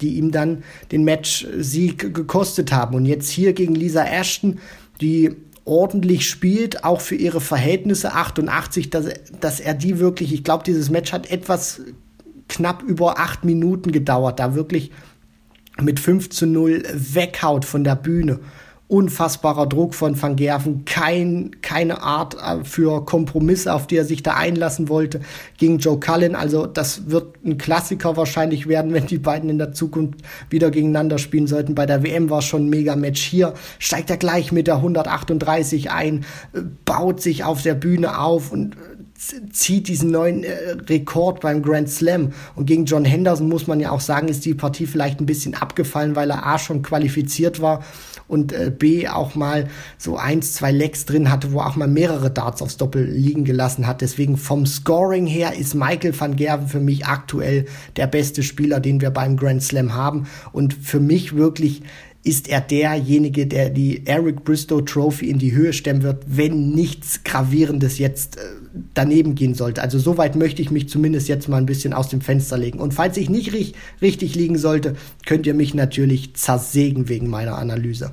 die 0.00 0.16
ihm 0.16 0.32
dann 0.32 0.64
den 0.90 1.04
Match-Sieg 1.04 2.14
gekostet 2.14 2.72
haben. 2.72 2.96
Und 2.96 3.04
jetzt 3.04 3.30
hier 3.30 3.52
gegen 3.52 3.74
Lisa 3.74 4.04
Ashton, 4.04 4.58
die 5.00 5.36
ordentlich 5.66 6.28
spielt, 6.28 6.84
auch 6.84 7.02
für 7.02 7.16
ihre 7.16 7.42
Verhältnisse 7.42 8.14
88, 8.14 8.88
dass, 8.88 9.06
dass 9.40 9.60
er 9.60 9.74
die 9.74 9.98
wirklich, 9.98 10.32
ich 10.32 10.42
glaube, 10.42 10.64
dieses 10.64 10.88
Match 10.88 11.12
hat 11.12 11.30
etwas 11.30 11.82
knapp 12.48 12.82
über 12.82 13.18
acht 13.18 13.44
Minuten 13.44 13.92
gedauert, 13.92 14.40
da 14.40 14.54
wirklich 14.54 14.90
mit 15.80 16.00
5 16.00 16.30
zu 16.30 16.46
0 16.46 16.82
weghaut 16.92 17.66
von 17.66 17.84
der 17.84 17.96
Bühne 17.96 18.40
unfassbarer 18.88 19.66
Druck 19.66 19.94
von 19.94 20.20
Van 20.20 20.36
Gerven, 20.36 20.86
kein, 20.86 21.50
keine 21.60 22.02
Art 22.02 22.34
äh, 22.34 22.64
für 22.64 23.04
Kompromisse, 23.04 23.72
auf 23.74 23.86
die 23.86 23.96
er 23.96 24.06
sich 24.06 24.22
da 24.22 24.34
einlassen 24.34 24.88
wollte, 24.88 25.20
gegen 25.58 25.78
Joe 25.78 26.00
Cullen. 26.00 26.34
Also 26.34 26.66
das 26.66 27.10
wird 27.10 27.36
ein 27.44 27.58
Klassiker 27.58 28.16
wahrscheinlich 28.16 28.66
werden, 28.66 28.94
wenn 28.94 29.06
die 29.06 29.18
beiden 29.18 29.50
in 29.50 29.58
der 29.58 29.72
Zukunft 29.72 30.20
wieder 30.48 30.70
gegeneinander 30.70 31.18
spielen 31.18 31.46
sollten. 31.46 31.74
Bei 31.74 31.84
der 31.84 32.02
WM 32.02 32.30
war 32.30 32.40
schon 32.40 32.66
ein 32.66 32.70
Mega-Match. 32.70 33.22
Hier 33.22 33.52
steigt 33.78 34.08
er 34.08 34.16
gleich 34.16 34.52
mit 34.52 34.66
der 34.66 34.76
138 34.76 35.90
ein, 35.90 36.24
äh, 36.54 36.60
baut 36.86 37.20
sich 37.20 37.44
auf 37.44 37.60
der 37.60 37.74
Bühne 37.74 38.18
auf 38.18 38.52
und 38.52 38.74
äh, 38.74 39.50
zieht 39.50 39.88
diesen 39.88 40.12
neuen 40.12 40.44
äh, 40.44 40.76
Rekord 40.88 41.40
beim 41.40 41.62
Grand 41.62 41.90
Slam. 41.90 42.32
Und 42.54 42.64
gegen 42.64 42.86
John 42.86 43.04
Henderson 43.04 43.50
muss 43.50 43.66
man 43.66 43.80
ja 43.80 43.90
auch 43.90 44.00
sagen, 44.00 44.28
ist 44.28 44.46
die 44.46 44.54
Partie 44.54 44.86
vielleicht 44.86 45.20
ein 45.20 45.26
bisschen 45.26 45.54
abgefallen, 45.54 46.16
weil 46.16 46.30
er 46.30 46.46
A 46.46 46.58
schon 46.58 46.80
qualifiziert 46.80 47.60
war 47.60 47.84
und 48.28 48.52
äh, 48.52 48.70
B 48.70 49.08
auch 49.08 49.34
mal 49.34 49.68
so 49.96 50.16
eins, 50.16 50.52
zwei 50.52 50.70
Lecks 50.70 51.06
drin 51.06 51.30
hatte, 51.30 51.52
wo 51.52 51.60
auch 51.60 51.76
mal 51.76 51.88
mehrere 51.88 52.30
Darts 52.30 52.62
aufs 52.62 52.76
Doppel 52.76 53.04
liegen 53.04 53.44
gelassen 53.44 53.86
hat. 53.86 54.02
Deswegen 54.02 54.36
vom 54.36 54.66
Scoring 54.66 55.26
her 55.26 55.56
ist 55.58 55.74
Michael 55.74 56.18
van 56.18 56.36
Gerven 56.36 56.68
für 56.68 56.80
mich 56.80 57.06
aktuell 57.06 57.64
der 57.96 58.06
beste 58.06 58.42
Spieler, 58.42 58.78
den 58.80 59.00
wir 59.00 59.10
beim 59.10 59.36
Grand 59.36 59.62
Slam 59.62 59.94
haben. 59.94 60.28
Und 60.52 60.74
für 60.74 61.00
mich 61.00 61.34
wirklich 61.34 61.82
ist 62.22 62.48
er 62.48 62.60
derjenige, 62.60 63.46
der 63.46 63.70
die 63.70 64.06
Eric 64.06 64.44
Bristow 64.44 64.82
Trophy 64.82 65.30
in 65.30 65.38
die 65.38 65.52
Höhe 65.52 65.72
stemmen 65.72 66.02
wird, 66.02 66.24
wenn 66.26 66.70
nichts 66.70 67.24
Gravierendes 67.24 67.98
jetzt 67.98 68.36
äh, 68.36 68.40
daneben 68.94 69.34
gehen 69.34 69.54
sollte. 69.54 69.82
Also 69.82 69.98
soweit 69.98 70.36
möchte 70.36 70.62
ich 70.62 70.70
mich 70.70 70.88
zumindest 70.88 71.28
jetzt 71.28 71.48
mal 71.48 71.56
ein 71.58 71.66
bisschen 71.66 71.92
aus 71.92 72.08
dem 72.08 72.20
Fenster 72.20 72.58
legen. 72.58 72.78
Und 72.78 72.94
falls 72.94 73.16
ich 73.16 73.30
nicht 73.30 73.52
ri 73.52 73.72
richtig 74.00 74.34
liegen 74.34 74.58
sollte, 74.58 74.96
könnt 75.26 75.46
ihr 75.46 75.54
mich 75.54 75.74
natürlich 75.74 76.34
zersägen 76.34 77.08
wegen 77.08 77.28
meiner 77.28 77.58
Analyse. 77.58 78.12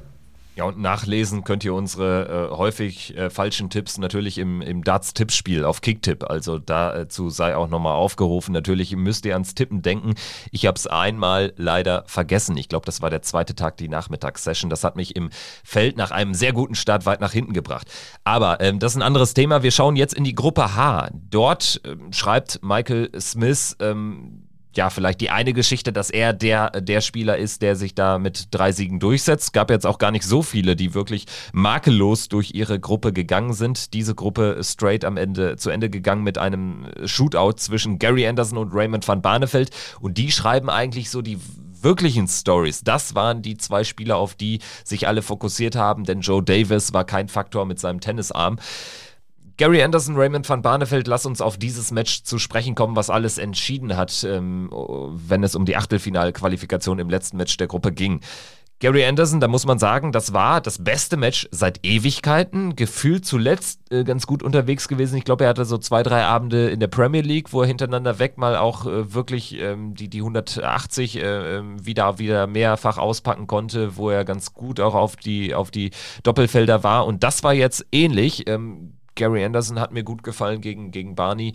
Ja, 0.56 0.64
und 0.64 0.80
nachlesen 0.80 1.44
könnt 1.44 1.66
ihr 1.66 1.74
unsere 1.74 2.50
äh, 2.50 2.56
häufig 2.56 3.16
äh, 3.18 3.30
falschen 3.30 3.70
Tipps 3.70 3.98
natürlich 3.98 4.38
im, 4.38 4.62
im 4.62 4.86
Darts-Tippspiel 4.86 5.66
auf 5.66 5.82
Kicktipp. 5.82 6.24
Also 6.30 6.60
dazu 6.60 7.30
sei 7.30 7.58
auch 7.58 7.68
nochmal 7.68 7.96
aufgerufen. 7.96 8.54
Natürlich 8.54 8.96
müsst 8.96 9.26
ihr 9.26 9.34
ans 9.34 9.54
Tippen 9.54 9.82
denken. 9.82 10.16
Ich 10.52 10.66
habe 10.66 10.78
es 10.78 10.88
einmal 10.88 11.52
leider 11.58 12.06
vergessen. 12.08 12.56
Ich 12.56 12.70
glaube, 12.70 12.86
das 12.86 13.02
war 13.02 13.10
der 13.10 13.22
zweite 13.22 13.54
Tag, 13.54 13.76
die 13.76 13.90
Nachmittagssession. 13.90 14.70
Das 14.70 14.86
hat 14.86 14.96
mich 14.96 15.18
im 15.18 15.30
Feld 15.66 15.98
nach 15.98 16.12
einem 16.12 16.34
sehr 16.34 16.54
guten 16.54 16.76
Start 16.76 17.06
weit 17.06 17.20
nach 17.20 17.34
hinten 17.34 17.52
gebracht. 17.52 17.92
Aber 18.24 18.62
ähm, 18.62 18.80
das 18.80 18.94
ist 18.94 18.98
ein 18.98 19.02
anderes 19.02 19.34
Thema. 19.34 19.62
Wir 19.62 19.72
schauen 19.72 19.98
jetzt 19.98 20.14
in 20.14 20.24
die 20.24 20.36
Gruppe 20.36 20.74
H. 20.74 21.10
Dort 21.30 21.82
ähm, 21.84 22.14
schreibt 22.14 22.64
Michael 22.64 23.12
Smith, 23.20 23.76
ähm, 23.82 24.45
ja, 24.78 24.90
vielleicht 24.90 25.22
die 25.22 25.30
eine 25.30 25.54
Geschichte, 25.54 25.94
dass 25.94 26.10
er 26.10 26.34
der, 26.34 26.70
der 26.70 27.02
Spieler 27.02 27.38
ist, 27.38 27.62
der 27.62 27.76
sich 27.76 27.96
da 27.96 28.20
mit 28.20 28.48
drei 28.52 28.72
Siegen 28.72 29.00
durchsetzt. 29.00 29.54
Gab 29.54 29.70
jetzt 29.70 29.86
auch 29.86 29.98
gar 29.98 30.12
nicht 30.12 30.26
so 30.26 30.42
viele, 30.42 30.76
die 30.76 30.94
wirklich 30.94 31.26
makellos 31.54 32.30
durch 32.30 32.54
ihre 32.54 32.80
Gruppe 32.80 33.14
gegangen 33.14 33.54
sind. 33.54 33.94
Diese 33.94 34.16
Gruppe 34.16 34.60
straight 34.64 35.06
am 35.06 35.18
Ende 35.18 35.58
zu 35.58 35.70
Ende 35.70 35.90
gegangen 35.90 36.24
mit 36.24 36.38
einem 36.38 36.88
Shootout 37.06 37.54
zwischen 37.58 38.00
Gary 38.00 38.28
Anderson 38.28 38.58
und 38.58 38.74
Raymond 38.74 39.08
van 39.08 39.22
Barneveld. 39.22 39.72
Und 40.00 40.18
die 40.18 40.32
schreiben 40.32 40.70
eigentlich 40.70 41.10
so 41.10 41.22
die 41.22 41.40
wirklichen 41.82 42.28
Stories. 42.28 42.82
Das 42.84 43.16
waren 43.16 43.42
die 43.42 43.58
zwei 43.58 43.84
Spieler, 43.84 44.18
auf 44.18 44.36
die 44.36 44.60
sich 44.84 45.08
alle 45.08 45.22
fokussiert 45.22 45.76
haben, 45.76 46.04
denn 46.04 46.22
Joe 46.22 46.44
Davis 46.44 46.94
war 46.94 47.06
kein 47.06 47.30
Faktor 47.30 47.66
mit 47.66 47.80
seinem 47.80 48.02
Tennisarm. 48.02 48.58
Gary 49.58 49.82
Anderson, 49.82 50.18
Raymond 50.18 50.48
van 50.50 50.62
Barneveld, 50.62 51.08
lass 51.08 51.26
uns 51.26 51.40
auf 51.40 51.58
dieses 51.58 51.92
Match 51.92 52.24
zu 52.24 52.40
sprechen 52.40 52.76
kommen, 52.76 52.96
was 52.96 53.10
alles 53.10 53.38
entschieden 53.38 53.96
hat, 53.96 54.26
ähm, 54.30 54.70
wenn 54.72 55.44
es 55.44 55.56
um 55.56 55.66
die 55.66 55.78
Achtelfinalqualifikation 55.78 57.00
im 57.00 57.10
letzten 57.10 57.38
Match 57.38 57.56
der 57.56 57.68
Gruppe 57.68 57.94
ging. 57.94 58.20
Gary 58.80 59.06
Anderson, 59.06 59.40
da 59.40 59.48
muss 59.48 59.66
man 59.66 59.80
sagen, 59.80 60.12
das 60.12 60.34
war 60.34 60.60
das 60.60 60.84
beste 60.84 61.16
Match 61.16 61.48
seit 61.52 61.86
Ewigkeiten. 61.86 62.76
Gefühlt 62.76 63.26
zuletzt 63.26 63.80
äh, 63.90 64.04
ganz 64.04 64.28
gut 64.28 64.44
unterwegs 64.44 64.90
gewesen. 64.90 65.18
Ich 65.18 65.24
glaube, 65.24 65.46
er 65.46 65.52
hatte 65.52 65.64
so 65.64 65.78
zwei, 65.78 66.04
drei 66.04 66.26
Abende 66.26 66.70
in 66.70 66.82
der 66.82 66.88
Premier 66.88 67.22
League, 67.22 67.54
wo 67.54 67.62
er 67.62 67.68
hintereinander 67.68 68.20
weg 68.20 68.38
mal 68.38 68.58
auch 68.58 68.86
äh, 68.86 69.14
wirklich 69.14 69.58
ähm, 69.62 69.96
die, 69.96 70.10
die 70.10 70.20
180 70.20 71.16
äh, 71.16 71.58
ähm, 71.58 71.86
wieder, 71.86 72.20
wieder 72.20 72.48
mehrfach 72.48 72.98
auspacken 72.98 73.48
konnte, 73.48 73.96
wo 73.96 74.10
er 74.10 74.26
ganz 74.26 74.54
gut 74.54 74.82
auch 74.82 74.94
auf 74.94 75.16
die, 75.16 75.56
auf 75.56 75.72
die 75.72 75.92
Doppelfelder 76.24 76.84
war. 76.84 77.06
Und 77.06 77.24
das 77.24 77.44
war 77.44 77.54
jetzt 77.54 77.86
ähnlich. 77.94 78.50
Ähm, 78.50 78.98
Gary 79.16 79.44
Anderson 79.44 79.80
hat 79.80 79.92
mir 79.92 80.04
gut 80.04 80.24
gefallen 80.24 80.62
gegen, 80.62 80.92
gegen 80.92 81.16
Barney. 81.16 81.54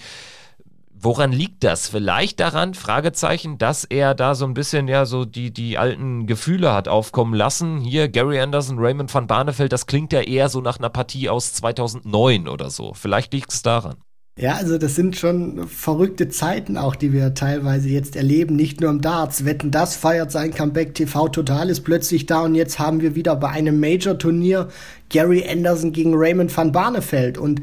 Woran 1.03 1.33
liegt 1.33 1.65
das? 1.65 1.89
Vielleicht 1.89 2.41
daran, 2.41 2.75
Fragezeichen, 2.75 3.57
dass 3.57 3.85
er 3.85 4.15
da 4.15 4.35
so 4.35 4.45
ein 4.45 4.53
bisschen 4.53 4.87
ja 4.87 5.07
so 5.07 5.25
die, 5.25 5.51
die 5.51 5.79
alten 5.79 6.27
Gefühle 6.27 6.75
hat 6.75 6.89
aufkommen 6.89 7.33
lassen. 7.33 7.79
Hier 7.81 8.09
Gary 8.09 8.39
Anderson, 8.39 8.79
Raymond 8.79 9.13
van 9.13 9.27
Barneveld, 9.27 9.73
das 9.73 9.87
klingt 9.87 10.13
ja 10.13 10.21
eher 10.21 10.51
so 10.51 10.61
nach 10.61 10.79
einer 10.79 10.91
Partie 10.91 11.31
aus 11.31 11.55
2009 11.55 12.49
oder 12.49 12.69
so. 12.69 12.93
Vielleicht 12.93 13.33
liegt 13.33 13.51
es 13.51 13.63
daran. 13.63 13.97
Ja, 14.41 14.55
also 14.55 14.79
das 14.79 14.95
sind 14.95 15.17
schon 15.17 15.69
verrückte 15.69 16.31
Zeiten 16.31 16.79
auch, 16.79 16.97
die 16.97 17.13
wir 17.13 17.35
teilweise 17.35 17.91
jetzt 17.91 18.17
erleben, 18.17 18.57
nicht 18.57 18.81
nur 18.81 18.89
im 18.89 19.03
Darts. 19.03 19.45
Wetten, 19.45 19.71
das 19.71 19.97
feiert 19.97 20.33
sein 20.33 20.55
Comeback 20.55 20.95
TV 20.95 21.29
Total 21.29 21.69
ist 21.69 21.83
plötzlich 21.83 22.25
da 22.25 22.45
und 22.45 22.55
jetzt 22.55 22.79
haben 22.79 23.03
wir 23.03 23.15
wieder 23.15 23.37
bei 23.37 23.51
einem 23.51 23.79
Major-Turnier 23.81 24.69
Gary 25.11 25.45
Anderson 25.47 25.93
gegen 25.93 26.15
Raymond 26.15 26.57
van 26.57 26.73
Barneveld 26.73 27.37
und 27.37 27.61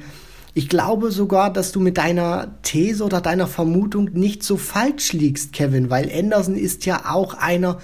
ich 0.53 0.69
glaube 0.69 1.09
sogar, 1.09 1.51
dass 1.51 1.71
du 1.71 1.79
mit 1.79 1.97
deiner 1.97 2.55
These 2.61 3.03
oder 3.03 3.21
deiner 3.21 3.47
Vermutung 3.47 4.11
nicht 4.13 4.43
so 4.43 4.55
falsch 4.55 5.13
liegst, 5.13 5.53
Kevin, 5.53 5.89
weil 5.89 6.11
Anderson 6.15 6.55
ist 6.55 6.85
ja 6.85 7.05
auch 7.11 7.33
einer, 7.33 7.79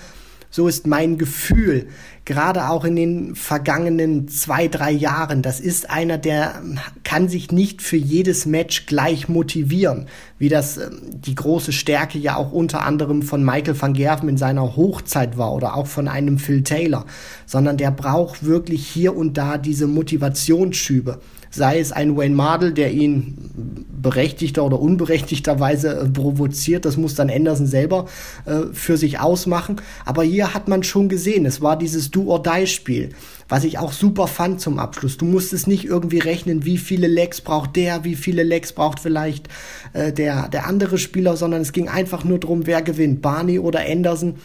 so 0.54 0.68
ist 0.68 0.86
mein 0.86 1.18
Gefühl, 1.18 1.88
gerade 2.26 2.70
auch 2.70 2.86
in 2.86 2.96
den 2.96 3.36
vergangenen 3.36 4.28
zwei, 4.28 4.68
drei 4.68 4.92
Jahren. 4.92 5.42
Das 5.42 5.60
ist 5.60 5.90
einer, 5.90 6.20
der 6.20 6.62
kann 7.04 7.28
sich 7.28 7.52
nicht 7.52 7.82
für 7.82 7.98
jedes 7.98 8.46
Match 8.46 8.86
gleich 8.86 9.28
motivieren, 9.28 10.06
wie 10.38 10.50
das 10.50 10.78
ähm, 10.78 11.00
die 11.12 11.34
große 11.34 11.72
Stärke 11.72 12.20
ja 12.20 12.36
auch 12.36 12.52
unter 12.52 12.86
anderem 12.86 13.24
von 13.24 13.44
Michael 13.44 13.82
van 13.82 13.94
Gerven 13.94 14.30
in 14.30 14.38
seiner 14.38 14.76
Hochzeit 14.76 15.40
war 15.40 15.54
oder 15.54 15.76
auch 15.76 15.88
von 15.88 16.08
einem 16.08 16.38
Phil 16.38 16.62
Taylor, 16.62 17.08
sondern 17.48 17.78
der 17.78 17.90
braucht 17.90 18.46
wirklich 18.46 18.86
hier 18.86 19.18
und 19.18 19.40
da 19.40 19.58
diese 19.58 19.88
Motivationsschübe 19.88 21.20
sei 21.54 21.80
es 21.80 21.92
ein 21.92 22.18
Wayne 22.18 22.34
Mardell, 22.36 22.74
der 22.74 22.92
ihn 22.92 23.86
berechtigter 24.02 24.66
oder 24.66 24.80
unberechtigterweise 24.80 26.00
äh, 26.00 26.10
provoziert, 26.10 26.84
das 26.84 26.98
muss 26.98 27.16
dann 27.16 27.30
Anderson 27.30 27.68
selber 27.68 28.08
äh, 28.46 28.74
für 28.74 28.98
sich 28.98 29.20
ausmachen. 29.20 29.78
Aber 30.04 30.24
hier 30.24 30.54
hat 30.54 30.68
man 30.68 30.84
schon 30.84 31.10
gesehen, 31.10 31.46
es 31.46 31.62
war 31.62 31.78
dieses 31.78 32.10
Do-or-Die-Spiel, 32.10 33.10
was 33.48 33.64
ich 33.64 33.78
auch 33.78 33.94
super 33.94 34.28
fand 34.28 34.62
zum 34.62 34.80
Abschluss. 34.80 35.18
Du 35.18 35.26
musstest 35.26 35.68
nicht 35.68 35.86
irgendwie 35.86 36.20
rechnen, 36.20 36.66
wie 36.66 36.80
viele 36.80 37.08
Legs 37.08 37.42
braucht 37.42 37.76
der, 37.76 38.04
wie 38.04 38.16
viele 38.16 38.44
Legs 38.44 38.74
braucht 38.74 39.00
vielleicht 39.00 39.48
äh, 39.94 40.12
der, 40.12 40.50
der 40.50 40.68
andere 40.68 40.98
Spieler, 40.98 41.38
sondern 41.38 41.62
es 41.62 41.72
ging 41.72 41.88
einfach 41.88 42.24
nur 42.24 42.40
darum, 42.40 42.66
wer 42.66 42.82
gewinnt, 42.82 43.22
Barney 43.22 43.60
oder 43.60 43.82
Anderson. 43.88 44.36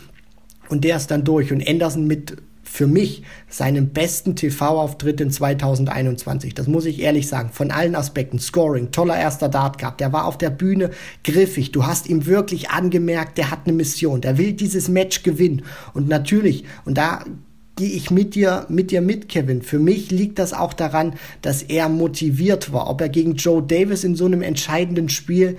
Und 0.69 0.85
der 0.85 0.97
ist 0.97 1.11
dann 1.11 1.25
durch. 1.25 1.53
Und 1.53 1.67
Anderson 1.67 2.07
mit 2.07 2.37
für 2.71 2.87
mich 2.87 3.23
seinen 3.49 3.91
besten 3.91 4.37
TV-Auftritt 4.37 5.21
in 5.21 5.31
2021. 5.31 6.55
Das 6.55 6.67
muss 6.67 6.85
ich 6.85 7.01
ehrlich 7.01 7.27
sagen. 7.27 7.51
Von 7.53 7.71
allen 7.71 7.95
Aspekten. 7.95 8.39
Scoring, 8.39 8.91
toller 8.93 9.17
erster 9.17 9.49
Dart 9.49 9.79
gehabt. 9.79 10.01
Der 10.01 10.13
war 10.13 10.27
auf 10.27 10.39
der 10.39 10.51
Bühne 10.51 10.91
griffig. 11.25 11.73
Du 11.73 11.87
hast 11.87 12.09
ihm 12.09 12.27
wirklich 12.27 12.71
angemerkt, 12.71 13.39
der 13.39 13.51
hat 13.51 13.61
eine 13.65 13.73
Mission. 13.73 14.21
Der 14.21 14.39
will 14.39 14.53
dieses 14.53 14.89
Match 14.89 15.23
gewinnen. 15.23 15.63
Und 15.95 16.09
natürlich, 16.09 16.65
und 16.85 16.99
da 16.99 17.25
gehe 17.77 17.89
ich 17.89 18.11
mit 18.11 18.35
dir, 18.35 18.67
mit 18.69 18.91
dir 18.91 19.01
mit, 19.01 19.29
Kevin. 19.29 19.63
Für 19.63 19.79
mich 19.79 20.11
liegt 20.11 20.39
das 20.39 20.53
auch 20.53 20.73
daran, 20.73 21.15
dass 21.43 21.63
er 21.63 21.89
motiviert 21.89 22.73
war. 22.73 22.91
Ob 22.91 23.01
er 23.01 23.09
gegen 23.09 23.37
Joe 23.37 23.63
Davis 23.63 24.05
in 24.05 24.15
so 24.15 24.27
einem 24.27 24.43
entscheidenden 24.43 25.09
Spiel 25.09 25.57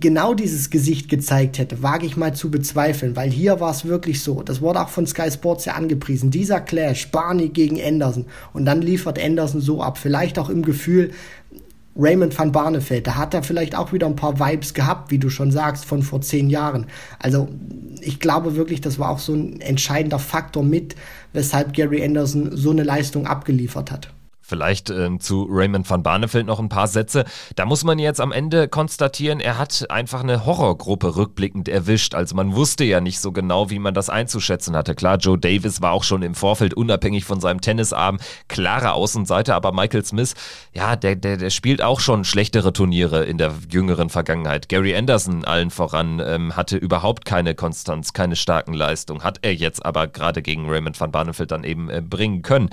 genau 0.00 0.34
dieses 0.34 0.70
Gesicht 0.70 1.08
gezeigt 1.08 1.58
hätte, 1.58 1.82
wage 1.82 2.06
ich 2.06 2.16
mal 2.16 2.34
zu 2.34 2.50
bezweifeln, 2.50 3.16
weil 3.16 3.30
hier 3.30 3.58
war 3.60 3.70
es 3.70 3.84
wirklich 3.84 4.22
so. 4.22 4.42
Das 4.42 4.60
wurde 4.60 4.80
auch 4.80 4.88
von 4.88 5.06
Sky 5.06 5.30
Sports 5.30 5.64
ja 5.64 5.74
angepriesen. 5.74 6.30
Dieser 6.30 6.60
Clash, 6.60 7.10
Barney 7.10 7.48
gegen 7.48 7.80
Anderson. 7.82 8.26
Und 8.52 8.66
dann 8.66 8.82
liefert 8.82 9.22
Anderson 9.22 9.60
so 9.60 9.82
ab. 9.82 9.98
Vielleicht 9.98 10.38
auch 10.38 10.48
im 10.48 10.62
Gefühl, 10.62 11.10
Raymond 11.96 12.36
van 12.36 12.50
Barneveld, 12.50 13.06
da 13.06 13.16
hat 13.16 13.34
er 13.34 13.44
vielleicht 13.44 13.76
auch 13.76 13.92
wieder 13.92 14.06
ein 14.06 14.16
paar 14.16 14.40
Vibes 14.40 14.74
gehabt, 14.74 15.10
wie 15.12 15.18
du 15.18 15.30
schon 15.30 15.52
sagst, 15.52 15.84
von 15.84 16.02
vor 16.02 16.20
zehn 16.20 16.50
Jahren. 16.50 16.86
Also 17.20 17.48
ich 18.00 18.18
glaube 18.18 18.56
wirklich, 18.56 18.80
das 18.80 18.98
war 18.98 19.10
auch 19.10 19.20
so 19.20 19.32
ein 19.32 19.60
entscheidender 19.60 20.18
Faktor 20.18 20.64
mit, 20.64 20.96
weshalb 21.32 21.72
Gary 21.72 22.04
Anderson 22.04 22.56
so 22.56 22.70
eine 22.70 22.82
Leistung 22.82 23.26
abgeliefert 23.26 23.92
hat. 23.92 24.12
Vielleicht 24.46 24.90
äh, 24.90 25.18
zu 25.18 25.46
Raymond 25.48 25.88
van 25.88 26.02
Barneveld 26.02 26.46
noch 26.46 26.60
ein 26.60 26.68
paar 26.68 26.86
Sätze. 26.86 27.24
Da 27.56 27.64
muss 27.64 27.82
man 27.82 27.98
jetzt 27.98 28.20
am 28.20 28.30
Ende 28.30 28.68
konstatieren, 28.68 29.40
er 29.40 29.56
hat 29.56 29.86
einfach 29.88 30.22
eine 30.22 30.44
Horrorgruppe 30.44 31.16
rückblickend 31.16 31.66
erwischt. 31.66 32.14
Also 32.14 32.36
man 32.36 32.54
wusste 32.54 32.84
ja 32.84 33.00
nicht 33.00 33.20
so 33.20 33.32
genau, 33.32 33.70
wie 33.70 33.78
man 33.78 33.94
das 33.94 34.10
einzuschätzen 34.10 34.76
hatte. 34.76 34.94
Klar, 34.94 35.16
Joe 35.16 35.38
Davis 35.38 35.80
war 35.80 35.92
auch 35.92 36.04
schon 36.04 36.22
im 36.22 36.34
Vorfeld 36.34 36.74
unabhängig 36.74 37.24
von 37.24 37.40
seinem 37.40 37.62
Tennisarm 37.62 38.18
klare 38.48 38.92
Außenseite, 38.92 39.54
aber 39.54 39.72
Michael 39.72 40.04
Smith, 40.04 40.34
ja, 40.74 40.94
der, 40.94 41.16
der, 41.16 41.38
der 41.38 41.50
spielt 41.50 41.80
auch 41.80 42.00
schon 42.00 42.24
schlechtere 42.24 42.74
Turniere 42.74 43.24
in 43.24 43.38
der 43.38 43.54
jüngeren 43.70 44.10
Vergangenheit. 44.10 44.68
Gary 44.68 44.94
Anderson 44.94 45.46
allen 45.46 45.70
voran 45.70 46.20
ähm, 46.22 46.54
hatte 46.54 46.76
überhaupt 46.76 47.24
keine 47.24 47.54
Konstanz, 47.54 48.12
keine 48.12 48.36
starken 48.36 48.74
Leistungen, 48.74 49.24
hat 49.24 49.38
er 49.40 49.54
jetzt 49.54 49.84
aber 49.84 50.06
gerade 50.06 50.42
gegen 50.42 50.68
Raymond 50.68 51.00
van 51.00 51.12
Barneveld 51.12 51.50
dann 51.50 51.64
eben 51.64 51.88
äh, 51.88 52.02
bringen 52.02 52.42
können. 52.42 52.68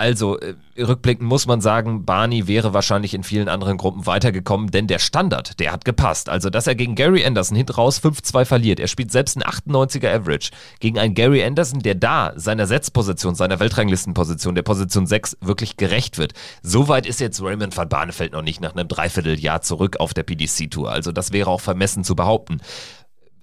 Also, 0.00 0.38
äh, 0.40 0.54
rückblickend 0.78 1.28
muss 1.28 1.46
man 1.46 1.60
sagen, 1.60 2.06
Barney 2.06 2.48
wäre 2.48 2.72
wahrscheinlich 2.72 3.12
in 3.12 3.22
vielen 3.22 3.50
anderen 3.50 3.76
Gruppen 3.76 4.06
weitergekommen, 4.06 4.70
denn 4.70 4.86
der 4.86 4.98
Standard, 4.98 5.60
der 5.60 5.72
hat 5.72 5.84
gepasst. 5.84 6.30
Also, 6.30 6.48
dass 6.48 6.66
er 6.66 6.74
gegen 6.74 6.94
Gary 6.94 7.22
Anderson 7.22 7.54
hinten 7.54 7.72
raus 7.72 7.98
5-2 8.02 8.46
verliert. 8.46 8.80
Er 8.80 8.88
spielt 8.88 9.12
selbst 9.12 9.36
einen 9.36 9.44
98er 9.44 10.08
Average 10.10 10.52
gegen 10.78 10.98
einen 10.98 11.12
Gary 11.12 11.44
Anderson, 11.44 11.80
der 11.80 11.96
da 11.96 12.32
seiner 12.34 12.66
Setzposition, 12.66 13.34
seiner 13.34 13.60
Weltranglistenposition, 13.60 14.54
der 14.54 14.62
Position 14.62 15.06
6 15.06 15.36
wirklich 15.42 15.76
gerecht 15.76 16.16
wird. 16.16 16.32
Soweit 16.62 17.04
ist 17.04 17.20
jetzt 17.20 17.42
Raymond 17.42 17.76
van 17.76 17.90
Barneveld 17.90 18.32
noch 18.32 18.40
nicht 18.40 18.62
nach 18.62 18.74
einem 18.74 18.88
Dreivierteljahr 18.88 19.60
zurück 19.60 20.00
auf 20.00 20.14
der 20.14 20.22
PDC-Tour. 20.22 20.90
Also, 20.90 21.12
das 21.12 21.32
wäre 21.32 21.50
auch 21.50 21.60
vermessen 21.60 22.04
zu 22.04 22.16
behaupten. 22.16 22.62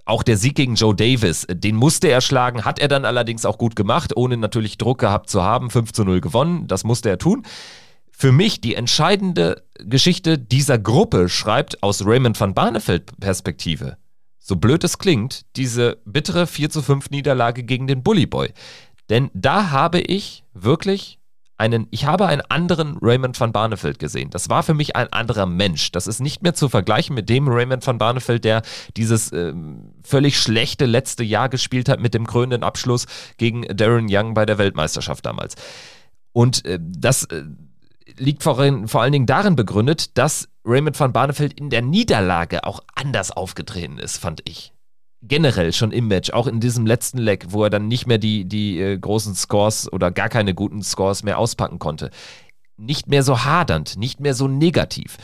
Auch 0.07 0.23
der 0.23 0.37
Sieg 0.37 0.55
gegen 0.55 0.75
Joe 0.75 0.95
Davis, 0.95 1.45
den 1.49 1.75
musste 1.75 2.07
er 2.07 2.21
schlagen, 2.21 2.63
hat 2.63 2.79
er 2.79 2.87
dann 2.87 3.03
allerdings 3.03 3.45
auch 3.45 3.57
gut 3.57 3.75
gemacht, 3.75 4.15
ohne 4.15 4.37
natürlich 4.37 4.77
Druck 4.77 4.99
gehabt 4.99 5.29
zu 5.29 5.43
haben. 5.43 5.69
5 5.69 5.91
zu 5.91 6.05
0 6.05 6.21
gewonnen, 6.21 6.65
das 6.67 6.85
musste 6.85 7.09
er 7.09 7.17
tun. 7.17 7.45
Für 8.09 8.31
mich 8.31 8.61
die 8.61 8.75
entscheidende 8.75 9.65
Geschichte 9.79 10.39
dieser 10.39 10.79
Gruppe 10.79 11.27
schreibt 11.27 11.83
aus 11.83 12.05
Raymond 12.05 12.39
van 12.39 12.53
Barneveld 12.53 13.19
Perspektive. 13.19 13.97
So 14.39 14.55
blöd 14.55 14.85
es 14.85 14.97
klingt, 14.97 15.41
diese 15.57 15.97
bittere 16.05 16.47
4 16.47 16.69
zu 16.69 16.81
5 16.81 17.09
Niederlage 17.09 17.63
gegen 17.63 17.85
den 17.87 18.01
Bully 18.01 18.27
Boy. 18.27 18.53
Denn 19.09 19.29
da 19.33 19.71
habe 19.71 19.99
ich 19.99 20.45
wirklich 20.53 21.16
einen, 21.57 21.87
ich 21.91 22.05
habe 22.05 22.27
einen 22.27 22.41
anderen 22.49 22.97
Raymond 23.01 23.39
van 23.39 23.51
Barneveld 23.51 23.99
gesehen. 23.99 24.29
Das 24.29 24.49
war 24.49 24.63
für 24.63 24.73
mich 24.73 24.95
ein 24.95 25.11
anderer 25.11 25.45
Mensch. 25.45 25.91
Das 25.91 26.07
ist 26.07 26.19
nicht 26.19 26.43
mehr 26.43 26.53
zu 26.53 26.69
vergleichen 26.69 27.15
mit 27.15 27.29
dem 27.29 27.47
Raymond 27.47 27.85
van 27.85 27.97
Barneveld, 27.97 28.43
der 28.43 28.61
dieses 28.95 29.31
ähm, 29.31 29.93
völlig 30.03 30.39
schlechte 30.39 30.85
letzte 30.85 31.23
Jahr 31.23 31.49
gespielt 31.49 31.89
hat 31.89 31.99
mit 31.99 32.13
dem 32.13 32.27
krönenden 32.27 32.63
Abschluss 32.63 33.07
gegen 33.37 33.63
Darren 33.75 34.07
Young 34.09 34.33
bei 34.33 34.45
der 34.45 34.57
Weltmeisterschaft 34.57 35.25
damals. 35.25 35.55
Und 36.31 36.63
äh, 36.65 36.79
das 36.79 37.23
äh, 37.25 37.43
liegt 38.17 38.43
vor, 38.43 38.55
vor 38.87 39.01
allen 39.01 39.11
Dingen 39.11 39.25
darin 39.25 39.55
begründet, 39.55 40.17
dass 40.17 40.47
Raymond 40.63 40.99
van 40.99 41.13
Barneveld 41.13 41.53
in 41.53 41.69
der 41.69 41.81
Niederlage 41.81 42.63
auch 42.65 42.83
anders 42.93 43.31
aufgetreten 43.31 43.97
ist, 43.97 44.17
fand 44.17 44.41
ich 44.45 44.73
generell 45.21 45.73
schon 45.73 45.91
im 45.91 46.07
Match, 46.07 46.31
auch 46.31 46.47
in 46.47 46.59
diesem 46.59 46.85
letzten 46.85 47.17
Leg, 47.17 47.47
wo 47.49 47.63
er 47.63 47.69
dann 47.69 47.87
nicht 47.87 48.07
mehr 48.07 48.17
die, 48.17 48.45
die 48.45 48.79
äh, 48.79 48.97
großen 48.97 49.35
Scores 49.35 49.91
oder 49.91 50.11
gar 50.11 50.29
keine 50.29 50.53
guten 50.53 50.83
Scores 50.83 51.23
mehr 51.23 51.37
auspacken 51.37 51.79
konnte. 51.79 52.11
Nicht 52.77 53.07
mehr 53.07 53.23
so 53.23 53.43
hadernd, 53.43 53.97
nicht 53.97 54.19
mehr 54.19 54.33
so 54.33 54.47
negativ 54.47 55.17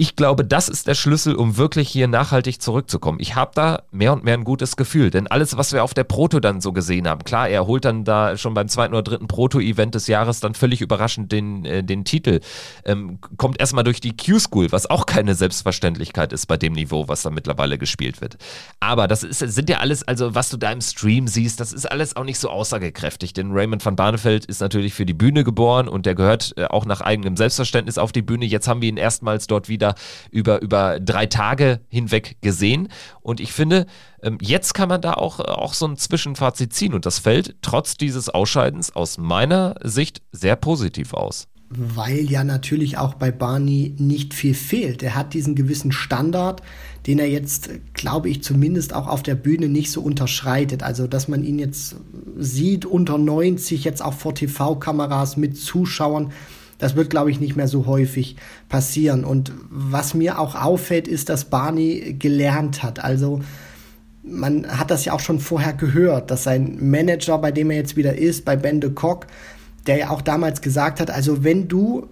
ich 0.00 0.14
glaube, 0.14 0.44
das 0.44 0.68
ist 0.68 0.86
der 0.86 0.94
Schlüssel, 0.94 1.34
um 1.34 1.56
wirklich 1.56 1.88
hier 1.88 2.06
nachhaltig 2.06 2.62
zurückzukommen. 2.62 3.18
Ich 3.20 3.34
habe 3.34 3.50
da 3.56 3.82
mehr 3.90 4.12
und 4.12 4.22
mehr 4.22 4.34
ein 4.34 4.44
gutes 4.44 4.76
Gefühl, 4.76 5.10
denn 5.10 5.26
alles, 5.26 5.56
was 5.56 5.72
wir 5.72 5.82
auf 5.82 5.92
der 5.92 6.04
Proto 6.04 6.38
dann 6.38 6.60
so 6.60 6.72
gesehen 6.72 7.08
haben, 7.08 7.24
klar, 7.24 7.48
er 7.48 7.66
holt 7.66 7.84
dann 7.84 8.04
da 8.04 8.36
schon 8.36 8.54
beim 8.54 8.68
zweiten 8.68 8.94
oder 8.94 9.02
dritten 9.02 9.26
Proto-Event 9.26 9.96
des 9.96 10.06
Jahres 10.06 10.38
dann 10.38 10.54
völlig 10.54 10.82
überraschend 10.82 11.32
den, 11.32 11.64
äh, 11.64 11.82
den 11.82 12.04
Titel, 12.04 12.38
ähm, 12.84 13.18
kommt 13.36 13.58
erstmal 13.58 13.82
durch 13.82 14.00
die 14.00 14.16
Q-School, 14.16 14.70
was 14.70 14.88
auch 14.88 15.04
keine 15.04 15.34
Selbstverständlichkeit 15.34 16.32
ist 16.32 16.46
bei 16.46 16.56
dem 16.56 16.74
Niveau, 16.74 17.08
was 17.08 17.22
da 17.22 17.30
mittlerweile 17.30 17.76
gespielt 17.76 18.20
wird. 18.20 18.36
Aber 18.78 19.08
das 19.08 19.24
ist, 19.24 19.40
sind 19.40 19.68
ja 19.68 19.78
alles, 19.78 20.06
also 20.06 20.32
was 20.32 20.48
du 20.48 20.58
da 20.58 20.70
im 20.70 20.80
Stream 20.80 21.26
siehst, 21.26 21.58
das 21.58 21.72
ist 21.72 21.90
alles 21.90 22.14
auch 22.14 22.24
nicht 22.24 22.38
so 22.38 22.50
aussagekräftig, 22.50 23.32
denn 23.32 23.50
Raymond 23.50 23.84
van 23.84 23.96
Barneveld 23.96 24.44
ist 24.44 24.60
natürlich 24.60 24.94
für 24.94 25.06
die 25.06 25.14
Bühne 25.14 25.42
geboren 25.42 25.88
und 25.88 26.06
der 26.06 26.14
gehört 26.14 26.54
äh, 26.56 26.66
auch 26.66 26.86
nach 26.86 27.00
eigenem 27.00 27.36
Selbstverständnis 27.36 27.98
auf 27.98 28.12
die 28.12 28.22
Bühne. 28.22 28.44
Jetzt 28.44 28.68
haben 28.68 28.80
wir 28.80 28.88
ihn 28.88 28.96
erstmals 28.96 29.48
dort 29.48 29.68
wieder 29.68 29.87
ja 29.88 29.94
über, 30.30 30.62
über 30.62 31.00
drei 31.00 31.26
Tage 31.26 31.80
hinweg 31.88 32.36
gesehen. 32.40 32.88
Und 33.20 33.40
ich 33.40 33.52
finde, 33.52 33.86
ähm, 34.22 34.38
jetzt 34.40 34.74
kann 34.74 34.88
man 34.88 35.00
da 35.00 35.14
auch, 35.14 35.40
auch 35.40 35.74
so 35.74 35.86
ein 35.86 35.96
Zwischenfazit 35.96 36.72
ziehen. 36.72 36.94
Und 36.94 37.06
das 37.06 37.18
fällt 37.18 37.56
trotz 37.62 37.96
dieses 37.96 38.28
Ausscheidens 38.28 38.94
aus 38.94 39.18
meiner 39.18 39.74
Sicht 39.82 40.22
sehr 40.32 40.56
positiv 40.56 41.14
aus 41.14 41.48
weil 41.70 42.30
ja 42.30 42.44
natürlich 42.44 42.96
auch 42.96 43.14
bei 43.14 43.30
Barney 43.30 43.94
nicht 43.98 44.32
viel 44.32 44.54
fehlt. 44.54 45.02
Er 45.02 45.14
hat 45.14 45.34
diesen 45.34 45.54
gewissen 45.54 45.92
Standard, 45.92 46.62
den 47.06 47.18
er 47.18 47.28
jetzt, 47.28 47.68
glaube 47.92 48.30
ich, 48.30 48.42
zumindest 48.42 48.94
auch 48.94 49.06
auf 49.06 49.22
der 49.22 49.34
Bühne 49.34 49.68
nicht 49.68 49.90
so 49.90 50.00
unterschreitet. 50.00 50.82
Also, 50.82 51.06
dass 51.06 51.28
man 51.28 51.44
ihn 51.44 51.58
jetzt 51.58 51.96
sieht 52.38 52.86
unter 52.86 53.18
90, 53.18 53.84
jetzt 53.84 54.02
auch 54.02 54.14
vor 54.14 54.34
TV-Kameras 54.34 55.36
mit 55.36 55.58
Zuschauern, 55.58 56.32
das 56.78 56.96
wird, 56.96 57.10
glaube 57.10 57.30
ich, 57.30 57.40
nicht 57.40 57.56
mehr 57.56 57.68
so 57.68 57.86
häufig 57.86 58.36
passieren. 58.68 59.24
Und 59.24 59.52
was 59.68 60.14
mir 60.14 60.38
auch 60.38 60.54
auffällt, 60.54 61.08
ist, 61.08 61.28
dass 61.28 61.46
Barney 61.46 62.16
gelernt 62.18 62.82
hat. 62.82 63.04
Also, 63.04 63.40
man 64.22 64.66
hat 64.66 64.90
das 64.90 65.04
ja 65.04 65.12
auch 65.12 65.20
schon 65.20 65.40
vorher 65.40 65.72
gehört, 65.72 66.30
dass 66.30 66.44
sein 66.44 66.78
Manager, 66.80 67.38
bei 67.38 67.50
dem 67.50 67.70
er 67.70 67.78
jetzt 67.78 67.96
wieder 67.96 68.16
ist, 68.16 68.44
bei 68.44 68.56
Ben 68.56 68.80
de 68.80 68.90
Kock, 68.90 69.26
der 69.86 69.98
ja 69.98 70.10
auch 70.10 70.22
damals 70.22 70.60
gesagt 70.60 71.00
hat, 71.00 71.10
also 71.10 71.44
wenn 71.44 71.66
du 71.66 72.08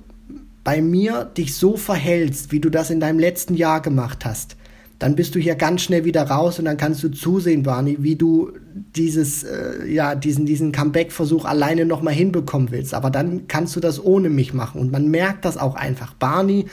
bei 0.64 0.80
mir 0.80 1.24
dich 1.24 1.54
so 1.54 1.76
verhältst, 1.76 2.50
wie 2.50 2.58
du 2.58 2.70
das 2.70 2.90
in 2.90 3.00
deinem 3.00 3.18
letzten 3.18 3.54
Jahr 3.54 3.80
gemacht 3.80 4.24
hast, 4.24 4.56
dann 4.98 5.14
bist 5.14 5.34
du 5.34 5.38
hier 5.38 5.56
ganz 5.56 5.82
schnell 5.82 6.04
wieder 6.04 6.22
raus 6.22 6.58
und 6.58 6.64
dann 6.64 6.78
kannst 6.78 7.02
du 7.02 7.10
zusehen, 7.10 7.62
Barney, 7.62 7.98
wie 8.00 8.16
du 8.16 8.52
dieses, 8.94 9.44
äh, 9.44 9.86
ja, 9.86 10.14
diesen, 10.14 10.46
diesen 10.46 10.72
Comeback-Versuch 10.72 11.44
alleine 11.44 11.84
nochmal 11.84 12.14
hinbekommen 12.14 12.70
willst. 12.70 12.94
Aber 12.94 13.10
dann 13.10 13.46
kannst 13.46 13.76
du 13.76 13.80
das 13.80 14.02
ohne 14.02 14.30
mich 14.30 14.54
machen. 14.54 14.80
Und 14.80 14.90
man 14.90 15.08
merkt 15.10 15.44
das 15.44 15.58
auch 15.58 15.74
einfach. 15.74 16.14
Barney 16.14 16.66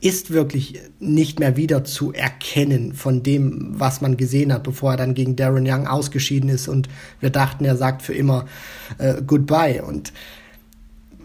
ist 0.00 0.30
wirklich 0.32 0.80
nicht 0.98 1.40
mehr 1.40 1.56
wieder 1.56 1.84
zu 1.84 2.12
erkennen 2.12 2.92
von 2.94 3.22
dem, 3.22 3.72
was 3.78 4.00
man 4.00 4.16
gesehen 4.16 4.52
hat, 4.52 4.62
bevor 4.62 4.92
er 4.92 4.96
dann 4.96 5.14
gegen 5.14 5.36
Darren 5.36 5.66
Young 5.66 5.86
ausgeschieden 5.86 6.48
ist 6.48 6.68
und 6.68 6.88
wir 7.20 7.30
dachten, 7.30 7.64
er 7.64 7.76
sagt 7.76 8.02
für 8.02 8.14
immer 8.14 8.46
äh, 8.98 9.22
Goodbye. 9.22 9.82
Und 9.82 10.12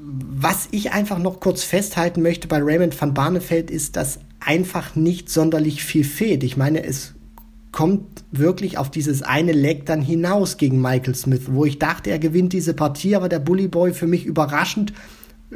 was 0.01 0.67
ich 0.71 0.91
einfach 0.91 1.19
noch 1.19 1.39
kurz 1.39 1.63
festhalten 1.63 2.21
möchte 2.21 2.47
bei 2.47 2.59
Raymond 2.61 2.99
van 2.99 3.13
Barneveld 3.13 3.69
ist, 3.69 3.95
dass 3.95 4.19
einfach 4.39 4.95
nicht 4.95 5.29
sonderlich 5.29 5.83
viel 5.83 6.03
fehlt. 6.03 6.43
Ich 6.43 6.57
meine, 6.57 6.83
es 6.83 7.13
kommt 7.71 8.23
wirklich 8.31 8.77
auf 8.77 8.89
dieses 8.89 9.21
eine 9.21 9.51
Leck 9.51 9.85
dann 9.85 10.01
hinaus 10.01 10.57
gegen 10.57 10.81
Michael 10.81 11.15
Smith, 11.15 11.43
wo 11.47 11.65
ich 11.65 11.79
dachte, 11.79 12.09
er 12.09 12.19
gewinnt 12.19 12.53
diese 12.53 12.73
Partie, 12.73 13.15
aber 13.15 13.29
der 13.29 13.39
Bully 13.39 13.67
Boy 13.67 13.93
für 13.93 14.07
mich 14.07 14.25
überraschend 14.25 14.93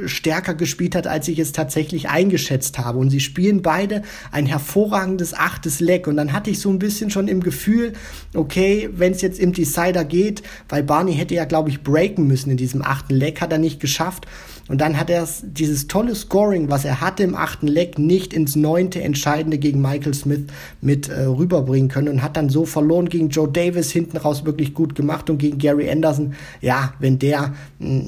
stärker 0.05 0.55
gespielt 0.55 0.95
hat, 0.95 1.05
als 1.07 1.27
ich 1.27 1.39
es 1.39 1.51
tatsächlich 1.51 2.09
eingeschätzt 2.09 2.79
habe. 2.79 2.97
Und 2.97 3.09
sie 3.09 3.19
spielen 3.19 3.61
beide 3.61 4.01
ein 4.31 4.45
hervorragendes 4.45 5.33
achtes 5.33 5.79
Leck. 5.79 6.07
Und 6.07 6.17
dann 6.17 6.33
hatte 6.33 6.49
ich 6.49 6.59
so 6.59 6.69
ein 6.69 6.79
bisschen 6.79 7.09
schon 7.09 7.27
im 7.27 7.41
Gefühl, 7.41 7.93
okay, 8.33 8.89
wenn 8.93 9.11
es 9.11 9.21
jetzt 9.21 9.39
im 9.39 9.53
Decider 9.53 10.03
geht, 10.03 10.41
weil 10.69 10.83
Barney 10.83 11.13
hätte 11.13 11.35
ja, 11.35 11.45
glaube 11.45 11.69
ich, 11.69 11.83
breaken 11.83 12.27
müssen 12.27 12.49
in 12.49 12.57
diesem 12.57 12.81
achten 12.81 13.13
Leck, 13.13 13.41
hat 13.41 13.51
er 13.51 13.59
nicht 13.59 13.79
geschafft. 13.79 14.25
Und 14.69 14.79
dann 14.79 14.97
hat 14.97 15.09
er 15.09 15.27
dieses 15.41 15.87
tolle 15.87 16.15
Scoring, 16.15 16.69
was 16.69 16.85
er 16.85 17.01
hatte 17.01 17.23
im 17.23 17.35
achten 17.35 17.67
Leck, 17.67 17.99
nicht 17.99 18.33
ins 18.33 18.55
neunte 18.55 19.01
Entscheidende 19.01 19.57
gegen 19.57 19.81
Michael 19.81 20.13
Smith 20.13 20.45
mit 20.79 21.09
äh, 21.09 21.23
rüberbringen 21.23 21.89
können 21.89 22.07
und 22.07 22.23
hat 22.23 22.37
dann 22.37 22.49
so 22.49 22.65
verloren 22.65 23.09
gegen 23.09 23.27
Joe 23.27 23.49
Davis 23.49 23.91
hinten 23.91 24.15
raus 24.15 24.45
wirklich 24.45 24.73
gut 24.73 24.95
gemacht 24.95 25.29
und 25.29 25.37
gegen 25.37 25.57
Gary 25.57 25.89
Anderson. 25.91 26.33
Ja, 26.61 26.93
wenn 26.99 27.19
der 27.19 27.53
mh, 27.79 28.03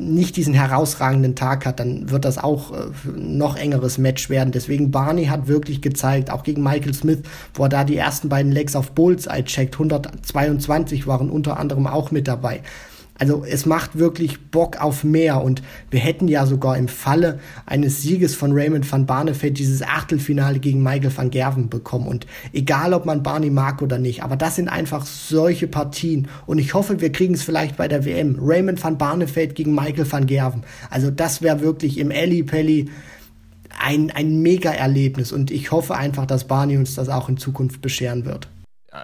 nicht 0.00 0.36
diesen 0.36 0.54
herausragenden 0.54 1.34
Tag 1.34 1.66
hat, 1.66 1.80
dann 1.80 2.10
wird 2.10 2.24
das 2.24 2.38
auch 2.38 2.72
äh, 2.72 2.86
noch 3.16 3.56
engeres 3.56 3.98
Match 3.98 4.30
werden. 4.30 4.52
Deswegen 4.52 4.90
Barney 4.90 5.26
hat 5.26 5.48
wirklich 5.48 5.82
gezeigt, 5.82 6.30
auch 6.30 6.42
gegen 6.42 6.62
Michael 6.62 6.94
Smith, 6.94 7.20
wo 7.54 7.64
er 7.64 7.68
da 7.68 7.84
die 7.84 7.96
ersten 7.96 8.28
beiden 8.28 8.52
Legs 8.52 8.76
auf 8.76 8.92
Bullseye 8.92 9.44
checkt, 9.44 9.74
122 9.74 11.06
waren 11.06 11.30
unter 11.30 11.58
anderem 11.58 11.86
auch 11.86 12.10
mit 12.10 12.28
dabei. 12.28 12.62
Also 13.18 13.44
es 13.44 13.66
macht 13.66 13.98
wirklich 13.98 14.40
Bock 14.50 14.80
auf 14.80 15.02
mehr 15.02 15.42
und 15.42 15.62
wir 15.90 15.98
hätten 15.98 16.28
ja 16.28 16.46
sogar 16.46 16.76
im 16.76 16.86
Falle 16.86 17.40
eines 17.66 18.00
Sieges 18.00 18.36
von 18.36 18.52
Raymond 18.52 18.90
van 18.90 19.06
Barneveld 19.06 19.58
dieses 19.58 19.82
Achtelfinale 19.82 20.60
gegen 20.60 20.82
Michael 20.82 21.16
van 21.16 21.30
Gerven 21.30 21.68
bekommen 21.68 22.06
und 22.06 22.26
egal 22.52 22.94
ob 22.94 23.06
man 23.06 23.24
Barney 23.24 23.50
mag 23.50 23.82
oder 23.82 23.98
nicht, 23.98 24.22
aber 24.22 24.36
das 24.36 24.54
sind 24.56 24.68
einfach 24.68 25.04
solche 25.04 25.66
Partien 25.66 26.28
und 26.46 26.58
ich 26.58 26.74
hoffe, 26.74 27.00
wir 27.00 27.10
kriegen 27.10 27.34
es 27.34 27.42
vielleicht 27.42 27.76
bei 27.76 27.88
der 27.88 28.04
WM. 28.04 28.38
Raymond 28.40 28.82
van 28.82 28.98
Barneveld 28.98 29.56
gegen 29.56 29.74
Michael 29.74 30.10
van 30.10 30.26
Gerven. 30.26 30.62
Also 30.88 31.10
das 31.10 31.42
wäre 31.42 31.60
wirklich 31.60 31.98
im 31.98 32.12
Ellie 32.12 32.44
Pelli 32.44 32.88
ein, 33.80 34.10
ein 34.10 34.42
Mega-Erlebnis 34.42 35.32
und 35.32 35.50
ich 35.50 35.72
hoffe 35.72 35.96
einfach, 35.96 36.26
dass 36.26 36.46
Barney 36.46 36.76
uns 36.76 36.94
das 36.94 37.08
auch 37.08 37.28
in 37.28 37.36
Zukunft 37.36 37.80
bescheren 37.80 38.24
wird. 38.24 38.48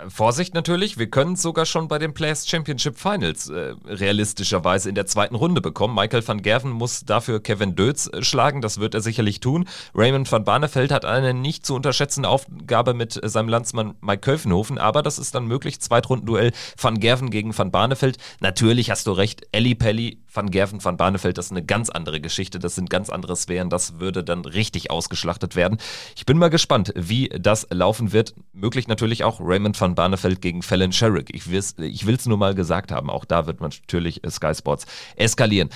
Vorsicht 0.09 0.55
natürlich, 0.55 0.99
wir 0.99 1.11
können 1.11 1.35
es 1.35 1.43
sogar 1.43 1.67
schon 1.67 1.89
bei 1.89 1.99
den 1.99 2.15
Players 2.15 2.49
Championship 2.49 2.99
Finals 2.99 3.51
äh, 3.51 3.75
realistischerweise 3.85 4.89
in 4.89 4.95
der 4.95 5.05
zweiten 5.05 5.35
Runde 5.35 5.61
bekommen. 5.61 5.95
Michael 5.95 6.27
van 6.27 6.41
Gerven 6.41 6.71
muss 6.71 7.05
dafür 7.05 7.43
Kevin 7.43 7.77
Dötz 7.77 8.09
äh, 8.09 8.23
schlagen, 8.23 8.63
das 8.63 8.81
wird 8.81 8.95
er 8.95 9.03
sicherlich 9.03 9.41
tun. 9.41 9.69
Raymond 9.95 10.31
van 10.33 10.45
Barneveld 10.45 10.91
hat 10.91 11.05
eine 11.05 11.35
nicht 11.35 11.67
zu 11.67 11.75
unterschätzende 11.75 12.31
Aufgabe 12.31 12.95
mit 12.95 13.23
äh, 13.23 13.29
seinem 13.29 13.51
Landsmann 13.51 13.95
Mike 14.01 14.21
Köfenhofen, 14.21 14.79
aber 14.79 15.03
das 15.03 15.19
ist 15.19 15.35
dann 15.35 15.47
möglich. 15.47 15.81
Zweitrundenduell 15.81 16.53
van 16.81 16.99
Gerven 16.99 17.29
gegen 17.29 17.57
van 17.57 17.71
Barneveld. 17.71 18.17
Natürlich 18.41 18.91
hast 18.91 19.07
du 19.07 19.13
recht, 19.13 19.47
Ellie 19.53 19.75
Pelli, 19.75 20.24
van 20.35 20.51
Gerven, 20.51 20.85
van 20.85 20.97
Barneveld, 20.97 21.39
das 21.39 21.47
ist 21.47 21.53
eine 21.53 21.65
ganz 21.65 21.91
andere 21.91 22.21
Geschichte, 22.21 22.59
das 22.59 22.75
sind 22.75 22.91
ganz 22.91 23.09
andere 23.09 23.37
Sphären, 23.37 23.71
das 23.71 24.01
würde 24.01 24.25
dann 24.25 24.45
richtig 24.45 24.91
ausgeschlachtet 24.91 25.57
werden. 25.57 25.79
Ich 26.17 26.27
bin 26.27 26.39
mal 26.39 26.51
gespannt, 26.51 26.93
wie 26.97 27.29
das 27.29 27.67
laufen 27.71 28.13
wird. 28.13 28.35
Möglich 28.53 28.89
natürlich 28.89 29.25
auch 29.25 29.41
Raymond 29.41 29.81
van 29.81 29.95
Barneveld 29.95 30.41
gegen 30.41 30.63
Fallon 30.63 30.93
Sherrick. 30.93 31.35
Ich 31.35 31.51
will 31.51 32.15
es 32.15 32.27
nur 32.27 32.39
mal 32.39 32.55
gesagt 32.55 32.93
haben, 32.93 33.11
auch 33.11 33.25
da 33.25 33.47
wird 33.47 33.61
man 33.61 33.71
natürlich 33.71 34.25
äh, 34.25 34.31
Sky 34.31 34.55
Sports 34.55 34.87
eskalieren. 35.17 35.71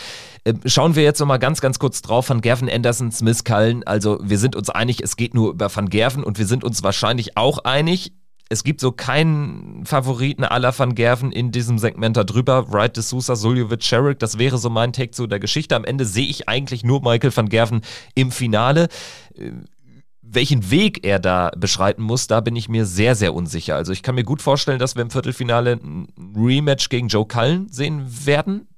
Ähm, 0.44 0.60
schauen 0.64 0.96
wir 0.96 1.02
jetzt 1.02 1.20
nochmal 1.20 1.38
ganz, 1.38 1.60
ganz 1.60 1.78
kurz 1.78 2.02
drauf. 2.02 2.28
Van 2.28 2.40
Gerven, 2.40 2.68
Anderson, 2.68 3.12
Smith, 3.12 3.44
Cullen. 3.44 3.84
Also 3.84 4.18
wir 4.22 4.38
sind 4.38 4.56
uns 4.56 4.70
einig, 4.70 5.02
es 5.02 5.16
geht 5.16 5.34
nur 5.34 5.50
über 5.50 5.74
Van 5.74 5.88
Gerven 5.88 6.24
und 6.24 6.38
wir 6.38 6.46
sind 6.46 6.64
uns 6.64 6.82
wahrscheinlich 6.82 7.36
auch 7.36 7.58
einig, 7.58 8.12
es 8.50 8.64
gibt 8.64 8.80
so 8.80 8.92
keinen 8.92 9.84
Favoriten 9.84 10.44
aller 10.44 10.76
Van 10.76 10.94
Gerven 10.94 11.32
in 11.32 11.52
diesem 11.52 11.78
Segment 11.78 12.16
da 12.16 12.24
drüber. 12.24 12.72
Wright, 12.72 12.96
De 12.96 13.02
Sousa, 13.02 13.36
Suljovic, 13.36 13.82
Sherrick, 13.84 14.18
das 14.18 14.38
wäre 14.38 14.56
so 14.56 14.70
mein 14.70 14.92
Take 14.92 15.10
zu 15.10 15.26
der 15.26 15.38
Geschichte. 15.38 15.76
Am 15.76 15.84
Ende 15.84 16.06
sehe 16.06 16.26
ich 16.26 16.48
eigentlich 16.48 16.82
nur 16.82 17.02
Michael 17.02 17.36
van 17.36 17.48
Gerven 17.48 17.82
im 18.14 18.30
Finale. 18.30 18.88
Äh, 19.34 19.52
welchen 20.30 20.70
Weg 20.70 21.06
er 21.06 21.18
da 21.18 21.50
beschreiten 21.56 22.02
muss, 22.02 22.26
da 22.26 22.40
bin 22.40 22.54
ich 22.54 22.68
mir 22.68 22.84
sehr, 22.84 23.14
sehr 23.14 23.32
unsicher. 23.32 23.76
Also 23.76 23.92
ich 23.92 24.02
kann 24.02 24.14
mir 24.14 24.24
gut 24.24 24.42
vorstellen, 24.42 24.78
dass 24.78 24.94
wir 24.94 25.02
im 25.02 25.10
Viertelfinale 25.10 25.72
ein 25.72 26.08
Rematch 26.36 26.90
gegen 26.90 27.08
Joe 27.08 27.26
Cullen 27.26 27.68
sehen 27.70 28.26
werden. 28.26 28.68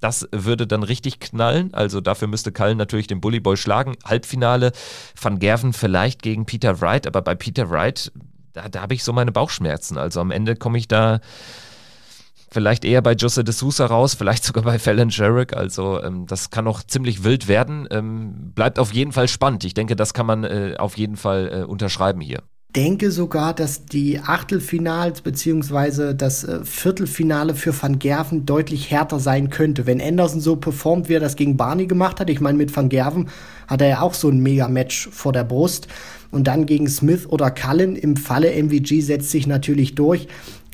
Das 0.00 0.26
würde 0.32 0.66
dann 0.66 0.82
richtig 0.82 1.20
knallen. 1.20 1.74
Also 1.74 2.00
dafür 2.00 2.28
müsste 2.28 2.52
Cullen 2.52 2.78
natürlich 2.78 3.06
den 3.06 3.20
Bullyboy 3.20 3.58
schlagen. 3.58 3.96
Halbfinale 4.04 4.72
Van 5.20 5.38
Gerven 5.38 5.74
vielleicht 5.74 6.22
gegen 6.22 6.46
Peter 6.46 6.80
Wright, 6.80 7.06
aber 7.06 7.20
bei 7.20 7.34
Peter 7.34 7.68
Wright 7.68 8.10
da, 8.52 8.68
da 8.68 8.82
habe 8.82 8.94
ich 8.94 9.04
so 9.04 9.12
meine 9.12 9.32
Bauchschmerzen. 9.32 9.98
Also 9.98 10.20
am 10.20 10.30
Ende 10.30 10.56
komme 10.56 10.78
ich 10.78 10.88
da 10.88 11.20
vielleicht 12.50 12.84
eher 12.84 13.02
bei 13.02 13.12
Jose 13.12 13.44
de 13.44 13.54
Sousa 13.54 13.86
raus, 13.86 14.14
vielleicht 14.18 14.44
sogar 14.44 14.64
bei 14.64 14.78
Fallon 14.78 15.10
Sherrick. 15.10 15.56
Also 15.56 16.02
ähm, 16.02 16.26
das 16.26 16.50
kann 16.50 16.64
noch 16.64 16.82
ziemlich 16.82 17.24
wild 17.24 17.48
werden. 17.48 17.86
Ähm, 17.90 18.52
bleibt 18.54 18.78
auf 18.78 18.92
jeden 18.92 19.12
Fall 19.12 19.28
spannend. 19.28 19.64
Ich 19.64 19.74
denke, 19.74 19.96
das 19.96 20.14
kann 20.14 20.26
man 20.26 20.44
äh, 20.44 20.74
auf 20.78 20.96
jeden 20.96 21.16
Fall 21.16 21.62
äh, 21.62 21.64
unterschreiben 21.64 22.20
hier 22.20 22.42
denke 22.76 23.10
sogar, 23.10 23.52
dass 23.52 23.84
die 23.86 24.20
Achtelfinals 24.20 25.22
beziehungsweise 25.22 26.14
das 26.14 26.44
äh, 26.44 26.64
Viertelfinale 26.64 27.54
für 27.54 27.74
Van 27.80 27.98
Gerven 27.98 28.46
deutlich 28.46 28.90
härter 28.90 29.18
sein 29.18 29.50
könnte. 29.50 29.86
Wenn 29.86 30.00
Anderson 30.00 30.40
so 30.40 30.56
performt, 30.56 31.08
wie 31.08 31.14
er 31.14 31.20
das 31.20 31.36
gegen 31.36 31.56
Barney 31.56 31.86
gemacht 31.86 32.20
hat, 32.20 32.30
ich 32.30 32.40
meine, 32.40 32.58
mit 32.58 32.74
Van 32.74 32.88
Gerven 32.88 33.28
hat 33.66 33.80
er 33.82 33.88
ja 33.88 34.00
auch 34.00 34.14
so 34.14 34.28
ein 34.28 34.40
Mega-Match 34.40 35.08
vor 35.10 35.32
der 35.32 35.44
Brust. 35.44 35.88
Und 36.30 36.46
dann 36.46 36.66
gegen 36.66 36.88
Smith 36.88 37.26
oder 37.28 37.50
Cullen 37.50 37.96
im 37.96 38.16
Falle 38.16 38.52
MVG 38.52 39.00
setzt 39.00 39.30
sich 39.30 39.46
natürlich 39.46 39.94
durch. 39.94 40.28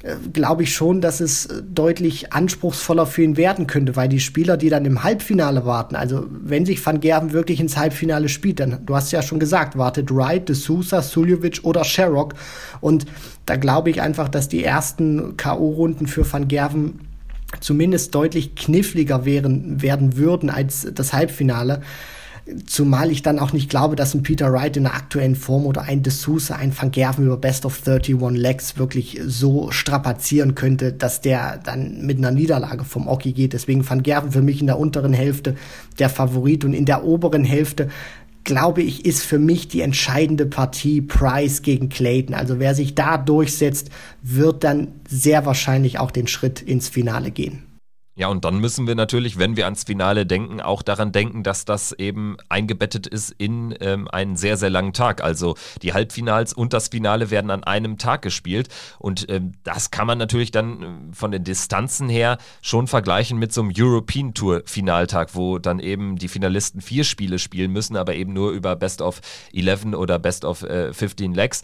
Äh, 0.06 0.16
glaube 0.32 0.62
ich 0.62 0.74
schon, 0.74 1.00
dass 1.00 1.20
es 1.20 1.46
äh, 1.46 1.62
deutlich 1.62 2.32
anspruchsvoller 2.32 3.06
für 3.06 3.22
ihn 3.22 3.36
werden 3.36 3.66
könnte, 3.66 3.96
weil 3.96 4.08
die 4.08 4.20
Spieler, 4.20 4.56
die 4.56 4.68
dann 4.68 4.84
im 4.84 5.02
Halbfinale 5.02 5.64
warten, 5.64 5.96
also 5.96 6.26
wenn 6.30 6.64
sich 6.66 6.84
Van 6.84 7.00
Gerven 7.00 7.32
wirklich 7.32 7.60
ins 7.60 7.76
Halbfinale 7.76 8.28
spielt, 8.28 8.60
dann, 8.60 8.84
du 8.84 8.94
hast 8.94 9.10
ja 9.10 9.22
schon 9.22 9.40
gesagt, 9.40 9.76
wartet 9.76 10.14
Wright, 10.14 10.48
De 10.48 10.54
Sousa, 10.54 11.02
Suljovic 11.02 11.60
oder 11.62 11.82
Sherrock 11.82 12.34
und 12.80 13.06
da 13.46 13.56
glaube 13.56 13.90
ich 13.90 14.00
einfach, 14.00 14.28
dass 14.28 14.48
die 14.48 14.62
ersten 14.62 15.36
K.O.-Runden 15.36 16.06
für 16.06 16.30
Van 16.30 16.46
Gerven 16.46 17.00
zumindest 17.60 18.14
deutlich 18.14 18.54
kniffliger 18.54 19.24
wären, 19.24 19.80
werden 19.82 20.16
würden 20.16 20.50
als 20.50 20.86
das 20.94 21.12
Halbfinale. 21.12 21.80
Zumal 22.66 23.10
ich 23.10 23.22
dann 23.22 23.40
auch 23.40 23.52
nicht 23.52 23.68
glaube, 23.68 23.96
dass 23.96 24.14
ein 24.14 24.22
Peter 24.22 24.52
Wright 24.52 24.76
in 24.76 24.84
der 24.84 24.94
aktuellen 24.94 25.34
Form 25.34 25.66
oder 25.66 25.82
ein 25.82 26.02
D'Souza, 26.02 26.52
ein 26.52 26.72
Van 26.76 26.92
Gerven 26.92 27.26
über 27.26 27.36
Best 27.36 27.66
of 27.66 27.82
31 27.84 28.40
Legs 28.40 28.78
wirklich 28.78 29.20
so 29.26 29.72
strapazieren 29.72 30.54
könnte, 30.54 30.92
dass 30.92 31.20
der 31.20 31.58
dann 31.58 32.06
mit 32.06 32.18
einer 32.18 32.30
Niederlage 32.30 32.84
vom 32.84 33.08
Oki 33.08 33.32
geht. 33.32 33.52
Deswegen 33.52 33.88
Van 33.88 34.04
Gerven 34.04 34.30
für 34.30 34.42
mich 34.42 34.60
in 34.60 34.68
der 34.68 34.78
unteren 34.78 35.12
Hälfte 35.12 35.56
der 35.98 36.08
Favorit 36.08 36.64
und 36.64 36.72
in 36.72 36.84
der 36.84 37.04
oberen 37.04 37.44
Hälfte 37.44 37.88
glaube 38.44 38.80
ich, 38.80 39.04
ist 39.04 39.24
für 39.24 39.40
mich 39.40 39.66
die 39.66 39.80
entscheidende 39.80 40.46
Partie 40.46 41.02
Price 41.02 41.62
gegen 41.62 41.88
Clayton. 41.88 42.32
Also 42.32 42.60
wer 42.60 42.76
sich 42.76 42.94
da 42.94 43.18
durchsetzt, 43.18 43.90
wird 44.22 44.62
dann 44.62 44.92
sehr 45.08 45.44
wahrscheinlich 45.44 45.98
auch 45.98 46.12
den 46.12 46.28
Schritt 46.28 46.62
ins 46.62 46.88
Finale 46.88 47.32
gehen. 47.32 47.64
Ja, 48.18 48.28
und 48.28 48.46
dann 48.46 48.60
müssen 48.60 48.86
wir 48.86 48.94
natürlich, 48.94 49.38
wenn 49.38 49.56
wir 49.56 49.66
ans 49.66 49.84
Finale 49.84 50.24
denken, 50.24 50.62
auch 50.62 50.80
daran 50.80 51.12
denken, 51.12 51.42
dass 51.42 51.66
das 51.66 51.92
eben 51.92 52.38
eingebettet 52.48 53.06
ist 53.06 53.34
in 53.36 53.76
ähm, 53.80 54.08
einen 54.08 54.36
sehr, 54.36 54.56
sehr 54.56 54.70
langen 54.70 54.94
Tag. 54.94 55.22
Also 55.22 55.54
die 55.82 55.92
Halbfinals 55.92 56.54
und 56.54 56.72
das 56.72 56.88
Finale 56.88 57.30
werden 57.30 57.50
an 57.50 57.62
einem 57.62 57.98
Tag 57.98 58.22
gespielt. 58.22 58.68
Und 58.98 59.28
ähm, 59.28 59.52
das 59.64 59.90
kann 59.90 60.06
man 60.06 60.16
natürlich 60.16 60.50
dann 60.50 60.82
äh, 60.82 61.14
von 61.14 61.30
den 61.30 61.44
Distanzen 61.44 62.08
her 62.08 62.38
schon 62.62 62.86
vergleichen 62.86 63.38
mit 63.38 63.52
so 63.52 63.60
einem 63.60 63.72
European 63.76 64.32
Tour 64.32 64.62
Finaltag, 64.64 65.34
wo 65.34 65.58
dann 65.58 65.78
eben 65.78 66.16
die 66.16 66.28
Finalisten 66.28 66.80
vier 66.80 67.04
Spiele 67.04 67.38
spielen 67.38 67.70
müssen, 67.70 67.98
aber 67.98 68.14
eben 68.14 68.32
nur 68.32 68.52
über 68.52 68.76
Best 68.76 69.02
of 69.02 69.20
11 69.52 69.92
oder 69.94 70.18
Best 70.18 70.46
of 70.46 70.62
äh, 70.62 70.94
15 70.94 71.34
Legs. 71.34 71.60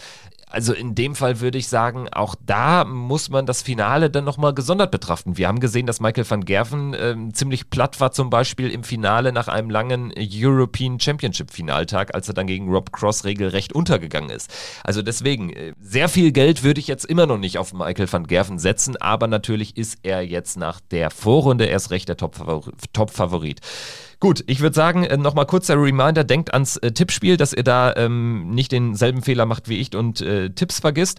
Also 0.53 0.74
in 0.74 0.94
dem 0.94 1.14
Fall 1.14 1.40
würde 1.40 1.57
ich 1.57 1.68
sagen, 1.68 2.09
auch 2.12 2.34
da 2.44 2.84
muss 2.84 3.30
man 3.30 3.46
das 3.46 3.62
Finale 3.62 4.11
dann 4.11 4.24
nochmal 4.24 4.53
gesondert 4.53 4.90
betrachten. 4.90 5.38
Wir 5.38 5.48
haben 5.48 5.61
gesehen, 5.61 5.86
dass 5.86 5.98
Michael 5.98 6.28
van 6.28 6.44
Gerven 6.44 6.92
äh, 6.92 7.16
ziemlich 7.32 7.70
platt 7.70 8.00
war, 8.00 8.12
zum 8.12 8.28
Beispiel 8.28 8.68
im 8.68 8.84
Finale 8.84 9.32
nach 9.32 9.48
einem 9.48 9.70
langen 9.70 10.12
European 10.16 11.00
Championship 11.00 11.50
Finaltag, 11.50 12.14
als 12.14 12.28
er 12.28 12.34
dann 12.34 12.46
gegen 12.46 12.68
Rob 12.68 12.92
Cross 12.92 13.24
regelrecht 13.24 13.72
untergegangen 13.72 14.28
ist. 14.28 14.53
Also 14.84 15.00
deswegen, 15.00 15.50
äh, 15.50 15.72
sehr 15.80 16.11
viel 16.11 16.32
Geld 16.32 16.62
würde 16.62 16.80
ich 16.80 16.86
jetzt 16.86 17.07
immer 17.07 17.24
noch 17.24 17.38
nicht 17.38 17.57
auf 17.57 17.72
Michael 17.72 18.12
van 18.12 18.26
Gerven 18.26 18.59
setzen, 18.59 18.98
aber 18.98 19.28
natürlich 19.28 19.78
ist 19.78 20.00
er 20.03 20.20
jetzt 20.20 20.59
nach 20.59 20.80
der 20.90 21.11
Vorrunde 21.11 21.64
erst 21.64 21.90
recht 21.90 22.11
der 22.11 22.18
Top-Favorit. 22.18 22.76
Top 22.92 23.11
Gut, 24.22 24.44
ich 24.46 24.60
würde 24.60 24.76
sagen, 24.76 25.02
äh, 25.02 25.16
nochmal 25.16 25.46
kurzer 25.46 25.74
Reminder, 25.74 26.22
denkt 26.22 26.54
ans 26.54 26.76
äh, 26.76 26.92
Tippspiel, 26.92 27.36
dass 27.36 27.52
ihr 27.52 27.64
da 27.64 27.92
ähm, 27.96 28.50
nicht 28.50 28.70
denselben 28.70 29.20
Fehler 29.20 29.46
macht 29.46 29.68
wie 29.68 29.80
ich 29.80 29.96
und 29.96 30.20
äh, 30.20 30.50
Tipps 30.50 30.78
vergisst. 30.78 31.18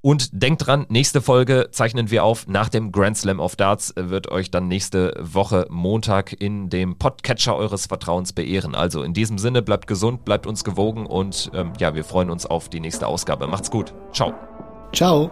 Und 0.00 0.42
denkt 0.42 0.66
dran, 0.66 0.86
nächste 0.88 1.20
Folge 1.20 1.68
zeichnen 1.70 2.10
wir 2.10 2.24
auf. 2.24 2.46
Nach 2.48 2.70
dem 2.70 2.92
Grand 2.92 3.18
Slam 3.18 3.40
of 3.40 3.56
Darts 3.56 3.90
äh, 3.90 4.08
wird 4.08 4.30
euch 4.30 4.50
dann 4.50 4.68
nächste 4.68 5.12
Woche 5.20 5.66
Montag 5.68 6.32
in 6.32 6.70
dem 6.70 6.96
Podcatcher 6.96 7.56
eures 7.56 7.84
Vertrauens 7.84 8.32
beehren. 8.32 8.74
Also 8.74 9.02
in 9.02 9.12
diesem 9.12 9.36
Sinne, 9.36 9.60
bleibt 9.60 9.86
gesund, 9.86 10.24
bleibt 10.24 10.46
uns 10.46 10.64
gewogen 10.64 11.04
und 11.04 11.50
ähm, 11.52 11.74
ja, 11.78 11.94
wir 11.94 12.04
freuen 12.04 12.30
uns 12.30 12.46
auf 12.46 12.70
die 12.70 12.80
nächste 12.80 13.06
Ausgabe. 13.06 13.48
Macht's 13.48 13.70
gut. 13.70 13.92
Ciao. 14.14 14.32
Ciao. 14.94 15.30